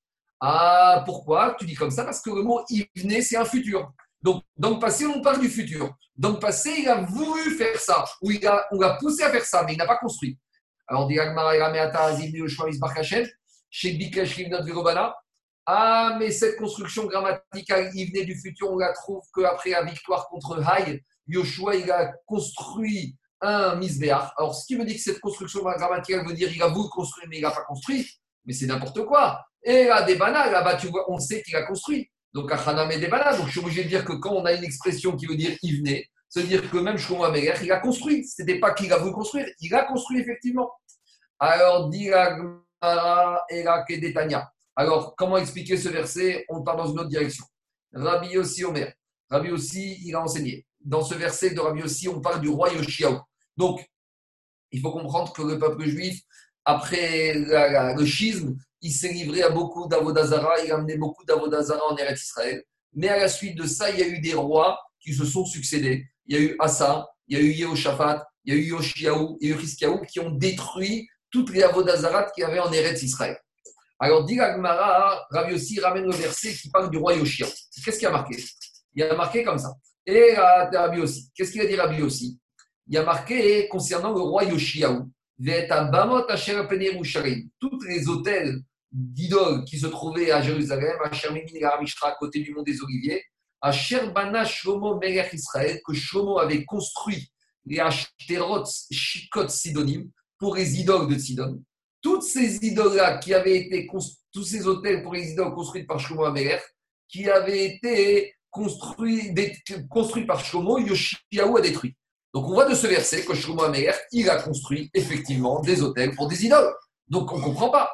[0.41, 1.57] Ah, pourquoi?
[1.59, 3.93] Tu dis comme ça Parce que le mot Ivne, c'est un futur.
[4.25, 5.95] Donc, dans le passé, on parle du futur.
[6.17, 9.31] Dans le passé, il a voulu faire ça, ou il a, on l'a poussé à
[9.31, 10.39] faire ça, mais il n'a pas construit.
[10.89, 11.19] Alors, dit
[13.71, 14.51] chez
[15.67, 20.27] Ah, mais cette construction grammaticale, il venait du futur, on la trouve qu'après la victoire
[20.29, 24.33] contre Haï, Yoshua, il a construit un misbéach.
[24.39, 27.29] Alors, ce qui veut dire que cette construction grammaticale veut dire qu'il a voulu construire,
[27.29, 28.09] mais il n'a pas construit,
[28.47, 29.45] mais c'est n'importe quoi.
[29.63, 32.09] Et là, des bananes, là-bas, tu vois, on sait qu'il a construit.
[32.35, 33.36] Donc, Achanam et Debana.
[33.36, 35.56] Donc, je suis obligé de dire que quand on a une expression qui veut dire
[35.62, 38.27] il venait, ça veut dire que même Shlomo Améler, il a construit.
[38.27, 40.69] Ce n'était pas qu'il a voulu construire, il a construit effectivement.
[41.39, 42.11] Alors, dit
[44.77, 46.44] Alors, comment expliquer ce verset?
[46.48, 47.44] On part dans une autre direction.
[47.93, 48.93] Rabbi aussi Omer.
[49.31, 50.66] Rabbi aussi, il a enseigné.
[50.81, 53.20] Dans ce verset de Rabbi aussi, on parle du roi Yoshiao.
[53.56, 53.89] Donc,
[54.73, 56.20] il faut comprendre que le peuple juif,
[56.65, 61.97] après le schisme, il s'est livré à beaucoup d'Avodazara, il a amené beaucoup d'Avodazara en
[61.97, 62.62] Eretz Israël.
[62.93, 65.47] Mais à la suite de ça, il y a eu des rois qui se sont
[65.47, 66.05] succédés.
[66.27, 69.39] Il y a eu Assa, il y a eu Yehoshaphat, il y a eu Yoshiaou
[69.40, 73.39] et Yochiskiaou qui ont détruit toutes les Avodazarat qu'il y avait en Eretz Israël.
[73.98, 77.48] Alors, dit Ravi aussi ramène le verset qui parle du roi Yoshiaou.
[77.82, 78.36] Qu'est-ce qu'il a marqué?
[78.94, 79.73] Il a marqué comme ça.
[80.05, 81.31] Et Rabbi aussi.
[81.35, 82.39] Qu'est-ce qu'il a dit Rabbi aussi
[82.86, 85.11] Il a marqué concernant le roi Yoshiaou.
[87.59, 88.61] Toutes les hôtels
[88.95, 91.45] d'idoles qui se trouvaient à Jérusalem, à Shermimin
[92.03, 93.25] à côté du mont des Oliviers,
[93.61, 97.29] à Sherbana Shlomo Melech Israël, que Shlomo avait construit
[97.66, 100.09] les Ashterot Shikot Sidonim
[100.39, 101.61] pour les idoles de Sidon.
[102.01, 103.89] Toutes ces idoles-là qui avaient été,
[104.33, 106.62] tous ces hôtels pour les idoles construits par Shlomo Melech,
[107.09, 109.35] qui avaient été construits,
[109.91, 111.97] construits par Shlomo, Yoshiaou a détruit.
[112.33, 116.15] Donc on voit de ce verset que Shlomo Melech, il a construit effectivement des hôtels
[116.15, 116.73] pour des idoles.
[117.09, 117.91] Donc on ne comprend pas.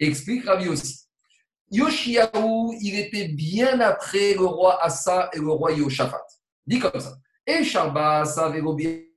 [0.00, 1.00] Explique Rabbi aussi.
[1.70, 6.24] Yoshiaou, il était bien après le roi Assa et le roi Yoshaphat.
[6.66, 7.16] Dit comme ça.
[7.46, 8.52] Et Sharba, Assa,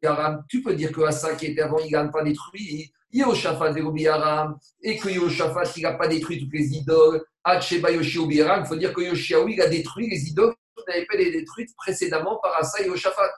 [0.06, 2.92] Aram, tu peux dire que Assa qui était avant, il n'a pas détruit.
[3.12, 3.74] Yoshaphat,
[4.10, 7.24] Aram, et que Yoshaphat, il n'a pas détruit toutes les idoles.
[7.48, 11.76] Il faut dire que Yoshiaou, il a détruit les idoles qui n'avaient pas été détruites
[11.76, 13.32] précédemment par Assa et Yoshaphat.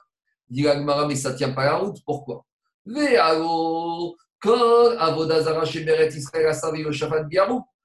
[0.50, 0.66] Dit
[1.08, 1.98] mais ça ne tient pas la route.
[2.06, 2.46] Pourquoi?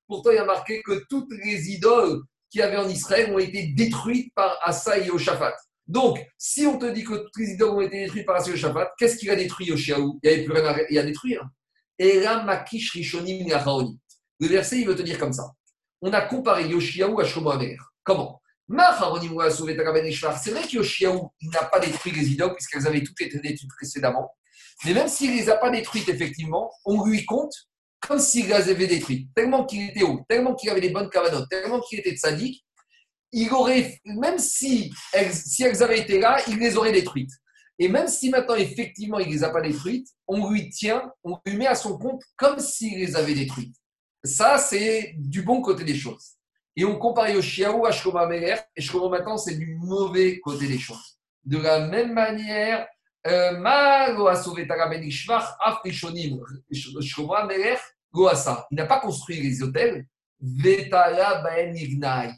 [0.07, 2.21] Pourtant, il y a marqué que toutes les idoles
[2.51, 5.55] qu'il y avait en Israël ont été détruites par Asa et Yoshaphat.
[5.87, 8.53] Donc, si on te dit que toutes les idoles ont été détruites par Asa et
[8.53, 10.21] Yoshaphat, qu'est-ce qu'il a détruit Yoshiaou?
[10.23, 11.49] Il n'y avait plus rien à, détruire.
[11.99, 13.47] Rishonim
[14.41, 15.45] Le verset, il veut te dire comme ça.
[16.03, 17.53] On a comparé Yoshiaou à Shlomo
[18.03, 18.41] Comment?
[18.69, 24.31] C'est vrai que Yoshiaou n'a pas détruit les idoles puisqu'elles avaient toutes été détruites précédemment.
[24.85, 27.53] Mais même s'il ne les a pas détruites, effectivement, on lui compte
[28.01, 29.29] comme s'il les avait détruites.
[29.35, 32.65] Tellement qu'il était haut, tellement qu'il avait des bonnes cavanotes, tellement qu'il était sadique,
[33.33, 37.31] il aurait, même si elles, si elles avaient été là, il les aurait détruites.
[37.79, 41.39] Et même si maintenant, effectivement, il ne les a pas détruites, on lui tient, on
[41.47, 43.77] lui met à son compte comme s'il les avait détruites.
[44.25, 46.33] Ça, c'est du bon côté des choses.
[46.77, 50.79] Et on compare Yoshiaou à Shlomo Meler, et Shlomo maintenant, c'est du mauvais côté des
[50.79, 51.19] choses.
[51.45, 52.87] De la même manière,
[53.27, 53.61] il
[58.73, 60.07] n'a pas construit les hôtels.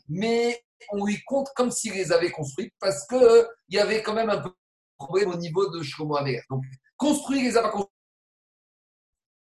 [0.08, 0.60] Mais
[0.90, 4.42] on lui compte comme s'il les avait construites parce qu'il y avait quand même un
[4.98, 6.42] problème au niveau de Shlomo Amer.
[6.50, 6.64] Donc,
[6.96, 7.94] construire, il les a pas construits.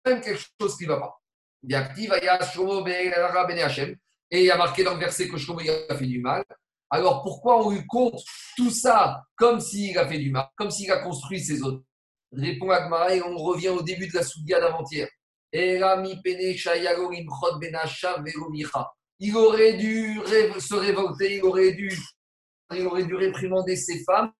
[0.06, 1.15] Même quelque chose qui ne va pas.
[1.62, 1.89] Ben
[4.31, 6.44] et il y a marqué dans le verset que Shlomo a fait du mal.
[6.90, 8.23] Alors pourquoi on lui compte
[8.56, 11.82] tout ça comme s'il a fait du mal, comme s'il a construit ses autres?
[12.32, 15.09] Répond Agmara et on revient au début de la Soudia d'avant-hier.
[15.52, 15.82] Il
[19.36, 21.98] aurait dû se révolter, il aurait dû,
[22.74, 24.31] il aurait dû réprimander ses femmes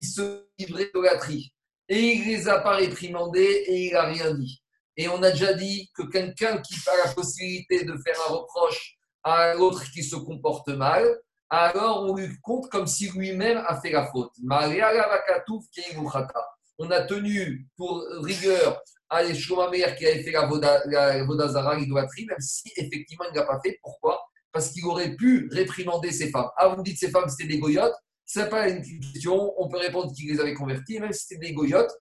[0.00, 1.52] qui se livraient d'olatrie.
[1.88, 4.62] Et il ne les a pas réprimandées et il n'a rien dit.
[4.96, 8.96] Et on a déjà dit que quelqu'un qui a la possibilité de faire un reproche
[9.22, 11.06] à l'autre qui se comporte mal,
[11.50, 14.32] alors on lui compte comme si lui-même a fait la faute.
[16.78, 22.70] On a tenu pour rigueur à Shomamer qui avait fait la Vodazara, l'idolâtrie, même si
[22.76, 23.78] effectivement il ne l'a pas fait.
[23.82, 24.20] Pourquoi?
[24.52, 26.48] Parce qu'il aurait pu réprimander ses femmes.
[26.56, 27.94] Ah, vous me dites ces femmes c'était des goyotes
[28.26, 29.54] Ce n'est pas une question.
[29.56, 31.92] On peut répondre qu'il les avait converties, même si c'était des goyotes.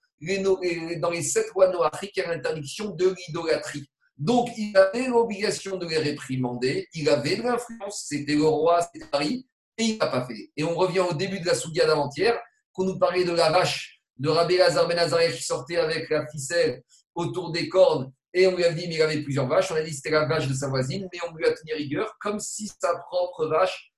[0.99, 3.89] dans les sept lois noachiques, il y a l'interdiction de l'idolâtrie.
[4.17, 9.05] Donc, il avait l'obligation de les réprimander, il avait de l'influence, c'était le roi, c'était
[9.05, 10.51] Paris, et il n'a pas fait.
[10.57, 12.39] Et on revient au début de la Soudia d'avant-hier,
[12.73, 14.97] qu'on nous parlait de la vache de Rabbi Lazar Ben
[15.31, 16.81] qui sortait avec la ficelle
[17.13, 19.81] autour des cornes, et on lui a dit, mais il avait plusieurs vaches, on a
[19.81, 22.67] dit c'était la vache de sa voisine, mais on lui a tenu rigueur, comme si
[22.79, 23.91] sa propre vache.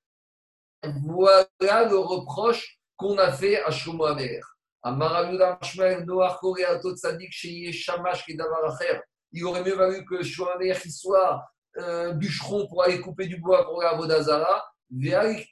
[0.84, 4.42] Voilà le reproche qu'on a fait à Shlomo Amer.
[9.32, 11.46] Il aurait mieux valu que Shoamer qui soit
[11.78, 15.48] euh, bûcheron pour aller couper du bois pour la Vodazara, ben et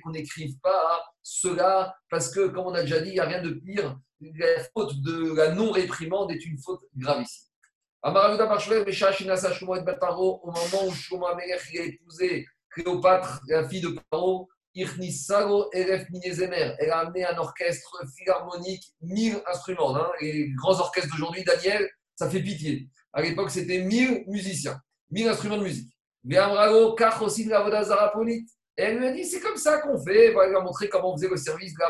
[0.00, 3.42] qu'on n'écrive pas cela, parce que, comme on a déjà dit, il n'y a rien
[3.42, 3.98] de pire.
[4.20, 7.48] La faute de la non-réprimande est une faute gravissime.
[8.04, 8.34] Au moment
[10.86, 11.36] où Shlomo a
[11.72, 14.88] épousé Cléopâtre, la fille de Paro, elle
[16.90, 19.94] a amené un orchestre philharmonique, mille instruments.
[19.96, 22.88] Hein, les grands orchestres d'aujourd'hui, Daniel, ça fait pitié.
[23.12, 24.80] À l'époque, c'était 1000 musiciens,
[25.10, 25.92] 1000 instruments de musique.
[26.24, 26.34] Et
[28.76, 30.26] elle lui a dit, c'est comme ça qu'on fait.
[30.26, 31.88] Elle lui a montré comment on faisait le service de la.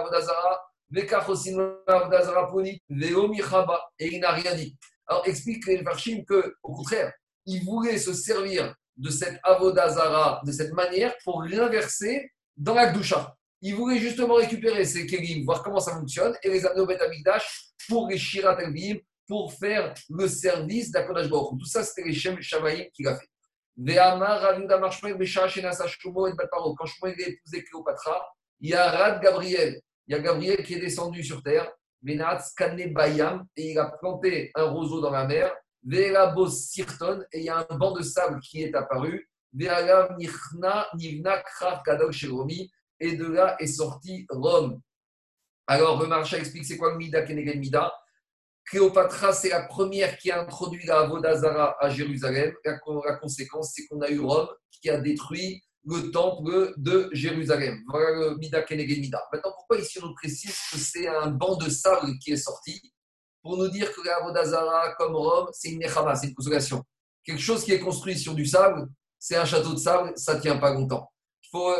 [3.98, 4.76] Et il n'a rien dit.
[5.06, 7.12] Alors explique les Farshim qu'au contraire,
[7.46, 13.34] il voulait se servir de cette Avodazara, de cette manière, pour l'inverser dans la Gdusha.
[13.60, 16.98] Il voulait justement récupérer ces kelim, voir comment ça fonctionne, et les amener au Bet
[17.88, 18.58] pour les Shirat
[19.26, 21.58] pour faire le service d'Akodash Baruch.
[21.58, 23.28] Tout ça, c'était les Shem Shamaïm qu'il a fait.
[23.74, 24.86] Quand
[26.86, 28.28] Shmuel a épousé Cléopatra,
[28.60, 29.80] il y a Rad Gabriel.
[30.06, 31.72] Il y a Gabriel qui est descendu sur terre.
[32.02, 35.54] Bayam, et il a planté un roseau dans la mer.
[36.48, 39.28] Sirton, et il y a un banc de sable qui est apparu.
[39.54, 40.88] Nivna
[43.00, 44.80] et de là est sorti Rome.
[45.66, 47.92] Alors, le marchand explique c'est quoi le Mida Kenegel Mida?
[48.66, 52.52] Cléopatra, c'est la première qui a introduit la Vodazara à Jérusalem.
[52.64, 52.78] La,
[53.16, 57.80] conséquence, c'est qu'on a eu Rome qui a détruit le temple de Jérusalem.
[57.88, 59.22] Voilà le Mida Mida.
[59.32, 62.80] Maintenant, pourquoi ici on précise que c'est un banc de sable qui est sorti
[63.42, 66.82] Pour nous dire que la Vodazara, comme Rome, c'est une Nechama, c'est une consolation.
[67.24, 70.40] Quelque chose qui est construit sur du sable, c'est un château de sable, ça ne
[70.40, 71.08] tient pas longtemps.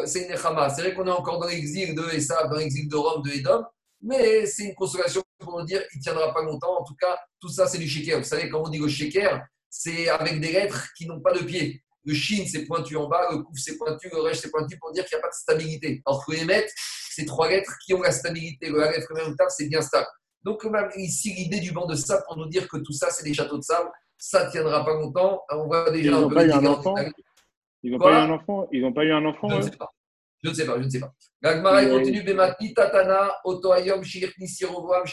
[0.05, 0.69] C'est une Nechama.
[0.69, 3.65] C'est vrai qu'on est encore dans l'exil de Esav, dans l'exil de Rome, de Edom,
[4.03, 6.81] mais c'est une consolation pour nous dire il ne tiendra pas longtemps.
[6.81, 8.19] En tout cas, tout ça, c'est du shaker.
[8.19, 11.45] Vous savez, quand on dit le shaker, c'est avec des lettres qui n'ont pas de
[11.45, 11.83] pied.
[12.05, 14.93] Le shin, c'est pointu en bas, le kouf, c'est pointu, le resh, c'est pointu pour
[14.93, 16.03] dire qu'il n'y a pas de stabilité.
[16.05, 16.73] Alors que les mètres,
[17.11, 18.69] c'est trois lettres qui ont la stabilité.
[18.69, 20.07] Le alef, le même c'est bien stable.
[20.43, 20.67] Donc,
[20.97, 23.59] ici, l'idée du banc de sable pour nous dire que tout ça, c'est des châteaux
[23.59, 23.89] de sable,
[24.19, 25.43] ça ne tiendra pas longtemps.
[25.51, 26.95] On voit déjà Ils un n'ont peu pas eu un enfant
[27.83, 29.63] Ils n'ont pas eu un enfant Ils n'ont pas eu un enfant Je ne eux
[29.63, 29.91] sais pas.
[30.43, 31.13] Je ne sais pas, je ne sais pas.
[31.41, 31.91] L'Agmara Ouais.
[31.91, 35.05] continue Bemati Tatana, Otoayom, Shirni, Sirovoam.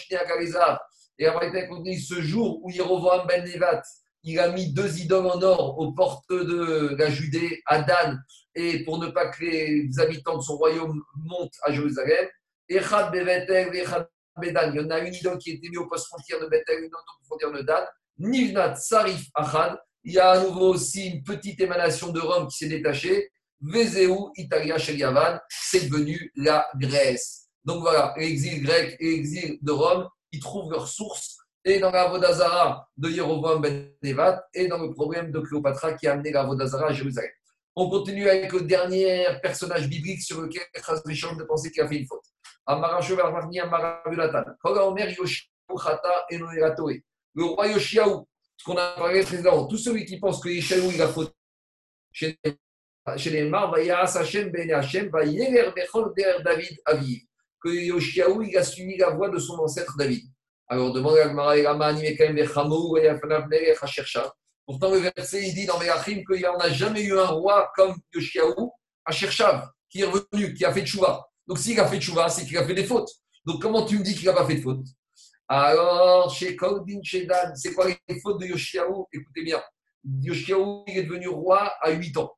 [1.19, 3.81] Et après, il continue ce jour où Yerovoam Ben Nevat,
[4.23, 8.21] il a mis deux idoles en or aux portes de la Judée, à Dan,
[8.55, 12.27] et pour ne pas que les habitants de son royaume montent à Jérusalem.
[12.67, 14.07] Echad Bevetel, Echad
[14.37, 14.71] Bedan.
[14.73, 16.87] Il y en a une idole qui était mise au poste frontière de Bethel, une
[16.93, 17.85] autre au frontière de Dan.
[18.17, 19.77] Nivnat Sarif Achad.
[20.03, 23.29] Il y a à nouveau aussi une petite émanation de Rome qui s'est détachée.
[23.61, 27.49] Vezeu, Italia, Yavan, c'est devenu la Grèce.
[27.65, 32.07] Donc voilà, l'exil grec et l'exil de Rome, ils trouvent leur source et dans la
[32.07, 36.43] Vodazara de Yeroboam Ben Nevat et dans le problème de Cléopatra qui a amené la
[36.43, 37.31] Vodazara à Jérusalem.
[37.75, 41.87] On continue avec le dernier personnage biblique sur lequel Chaz Vishon de penser qu'il a
[41.87, 42.23] fait une faute.
[47.35, 48.27] Le roi Yoshiaou,
[48.57, 51.31] ce qu'on a parlé précédemment, tout celui qui pense que Yeshaou il a fauté,
[52.11, 52.37] chez
[53.17, 53.31] chez
[56.45, 57.27] David
[57.61, 60.23] que Yoshiaou, il a suivi la voix de son ancêtre David.
[60.67, 61.63] Alors demande à Gmara et
[62.33, 63.11] Bechamou, et.
[64.65, 67.71] Pourtant, le verset, il dit dans Melachim qu'il n'y en a jamais eu un roi
[67.75, 68.71] comme Yoshiaou,
[69.03, 71.27] à Cherchav, qui est revenu, qui a fait tchouva.
[71.47, 73.09] Donc, s'il a fait tchouva, c'est qu'il a fait des fautes.
[73.45, 74.85] Donc, comment tu me dis qu'il n'a pas fait de fautes?
[75.47, 79.07] Alors, chez Kaudin Shedan, c'est quoi les fautes de Yoshiaou?
[79.11, 79.59] Écoutez bien.
[80.21, 82.31] Yoshiaou, il est devenu roi à 8 ans.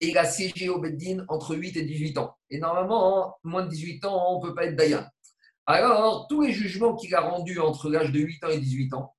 [0.00, 2.34] Et il a siégé au Beddin entre 8 et 18 ans.
[2.50, 5.04] Et normalement, moins de 18 ans, on ne peut pas être Dayan.
[5.66, 9.14] Alors, tous les jugements qu'il a rendus entre l'âge de 8 ans et 18 ans,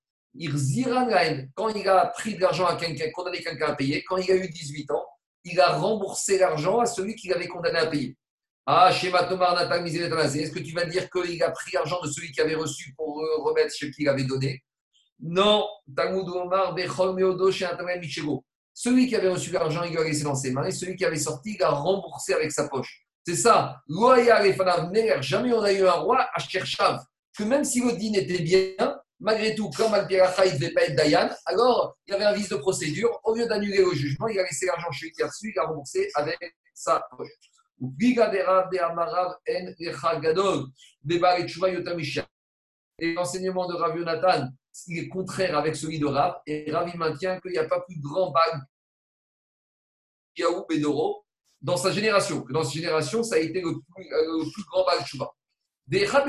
[1.56, 4.35] quand il a pris de l'argent à quelqu'un, condamné quelqu'un à payer, quand il a
[4.35, 5.06] eu 18 ans,
[5.45, 8.18] il a remboursé l'argent à celui qui l'avait condamné à payer.
[8.65, 12.41] Ah, Shema Tomar est-ce que tu vas dire qu'il a pris l'argent de celui qui
[12.41, 14.64] avait reçu pour remettre ce qu'il avait donné?
[15.19, 15.68] Non,
[15.98, 16.73] Omar,
[18.74, 21.18] Celui qui avait reçu l'argent, il l'a laissé dans ses mains, et celui qui avait
[21.18, 23.06] sorti, il a remboursé avec sa poche.
[23.26, 23.82] C'est ça.
[25.22, 27.00] Jamais on a eu un roi à Cherchav,
[27.38, 30.84] que même si le din était bien, malgré tout, comme Al-Piracha, il ne devait pas
[30.84, 33.20] être Dayan, alors il y avait un vice de procédure.
[33.24, 35.60] Au lieu d'annuler le jugement, il a laissé l'argent chez lui qui a reçu, il
[35.60, 36.40] a remboursé avec
[36.74, 37.30] sa poche.
[42.99, 44.49] Et l'enseignement de Rav Yonatan,
[44.88, 47.82] il est contraire avec celui de Rav, et Rav il maintient qu'il n'y a pas
[47.82, 48.61] plus grand bague
[50.38, 51.26] Yaou Bedoro
[51.61, 54.64] dans sa génération, que dans sa génération, ça a été le plus, euh, le plus
[54.64, 55.32] grand bague Chouba.
[55.88, 56.28] Des Rav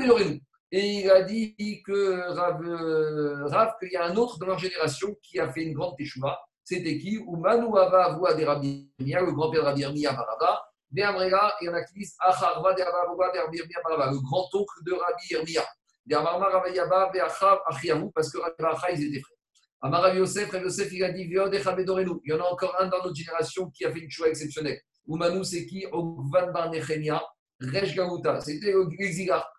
[0.71, 1.55] et il a dit
[1.85, 5.63] que Rav, euh, Rav qu'il y a un autre dans leur génération qui a fait
[5.63, 6.37] une grande teshuva.
[6.63, 7.23] C'était qui?
[7.25, 10.65] Manu Ava Avoua de Rabbi le grand-père de Rabbi Yirmiya Baraba.
[10.97, 14.93] Et il y en a qui disent Acharva de Rabbi Yirmiya Baraba, le grand-oncle de
[14.93, 15.65] Rabbi Yirmiya.
[16.07, 16.21] Parce
[18.31, 19.35] que Rabbi Acha, ils étaient frères.
[19.81, 21.39] Amar Rabbi Yosef, Rabbi Yosef, il a dit Il y
[22.33, 24.79] en a encore un dans notre génération qui a fait une choix exceptionnelle.
[25.07, 25.85] Manu, c'est qui?
[25.91, 27.21] Ogvan Bar Nechemia,
[27.59, 28.41] Rej Gaouta.
[28.41, 29.49] C'était l'exilarque.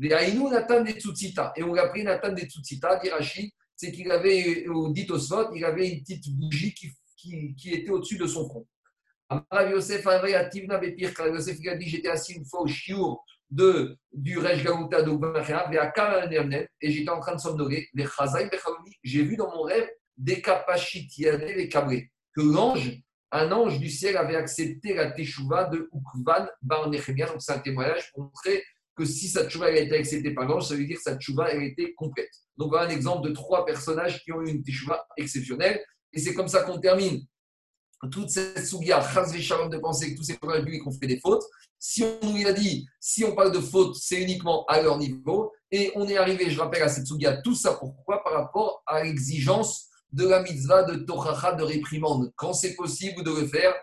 [0.00, 5.54] Et on l'a pris Nathan des Tsutsita, dit Rachid, c'est qu'il avait, au dit Osfot,
[5.54, 8.66] il avait une petite bougie qui, qui, qui était au-dessus de son front.
[9.28, 14.62] Rav Yosef Yosef il a dit J'étais assis une fois au chiour de, du Rej
[14.64, 17.88] Gaouta de et j'étais en train de somnoler.
[19.04, 22.98] J'ai vu dans mon rêve des kapachitiadé, des cabrés, que l'ange,
[23.30, 27.26] un ange du ciel avait accepté la teshuva de Ukvan Bar Nechemia.
[27.26, 28.64] Donc c'est un témoignage pour montrer
[28.96, 31.44] que si sa tchouva a été acceptée par l'ange, ça veut dire que sa tchouva
[31.44, 32.30] a été complète.
[32.56, 35.82] Donc voilà un exemple de trois personnages qui ont eu une tchouva exceptionnelle.
[36.12, 37.22] Et c'est comme ça qu'on termine
[38.10, 41.44] toute cette sougia, de penser que tous ces personnages qui ont fait des fautes.
[41.84, 45.52] Si on nous a dit, si on parle de fautes, c'est uniquement à leur niveau.
[45.72, 47.08] Et on est arrivé, je rappelle, à cette
[47.42, 48.22] tout ça pourquoi?
[48.22, 52.32] Par rapport à l'exigence de la mitzvah de Tochacha de réprimande.
[52.36, 53.74] Quand c'est possible de le faire,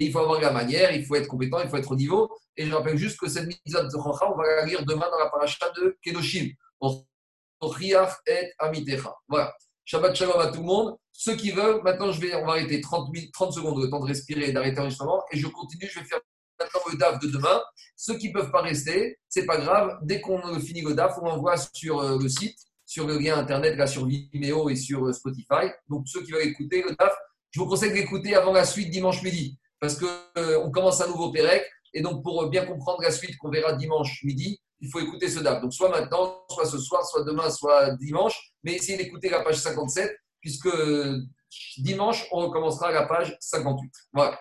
[0.00, 2.28] il faut avoir la manière, il faut être compétent, il faut être au niveau.
[2.56, 5.18] Et je rappelle juste que cette mise de Zochacha, on va la lire demain dans
[5.18, 6.50] la paracha de Kedoshim.
[8.26, 9.14] et Amitecha.
[9.28, 9.54] Voilà.
[9.84, 10.96] Shabbat Shalom à tout le monde.
[11.12, 14.06] Ceux qui veulent, maintenant je vais, on va arrêter 30, 30 secondes, le temps de
[14.06, 15.22] respirer et d'arrêter l'enregistrement.
[15.30, 16.18] Et je continue, je vais faire
[16.58, 17.62] maintenant le DAF de demain.
[17.96, 19.98] Ceux qui ne peuvent pas rester, c'est pas grave.
[20.02, 23.76] Dès qu'on finit le DAF, on envoie sur euh, le site, sur le lien internet,
[23.76, 25.70] là sur Vimeo et sur euh, Spotify.
[25.88, 27.14] Donc ceux qui veulent écouter le DAF,
[27.50, 30.06] je vous conseille d'écouter avant la suite dimanche midi parce qu'on
[30.38, 31.62] euh, commence un nouveau Pérec.
[31.92, 35.38] Et donc, pour bien comprendre la suite qu'on verra dimanche midi, il faut écouter ce
[35.40, 35.62] DAF.
[35.62, 38.52] Donc, soit maintenant, soit ce soir, soit demain, soit dimanche.
[38.64, 40.10] Mais essayez d'écouter la page 57,
[40.40, 40.68] puisque
[41.78, 43.90] dimanche, on recommencera la page 58.
[44.12, 44.32] Voilà.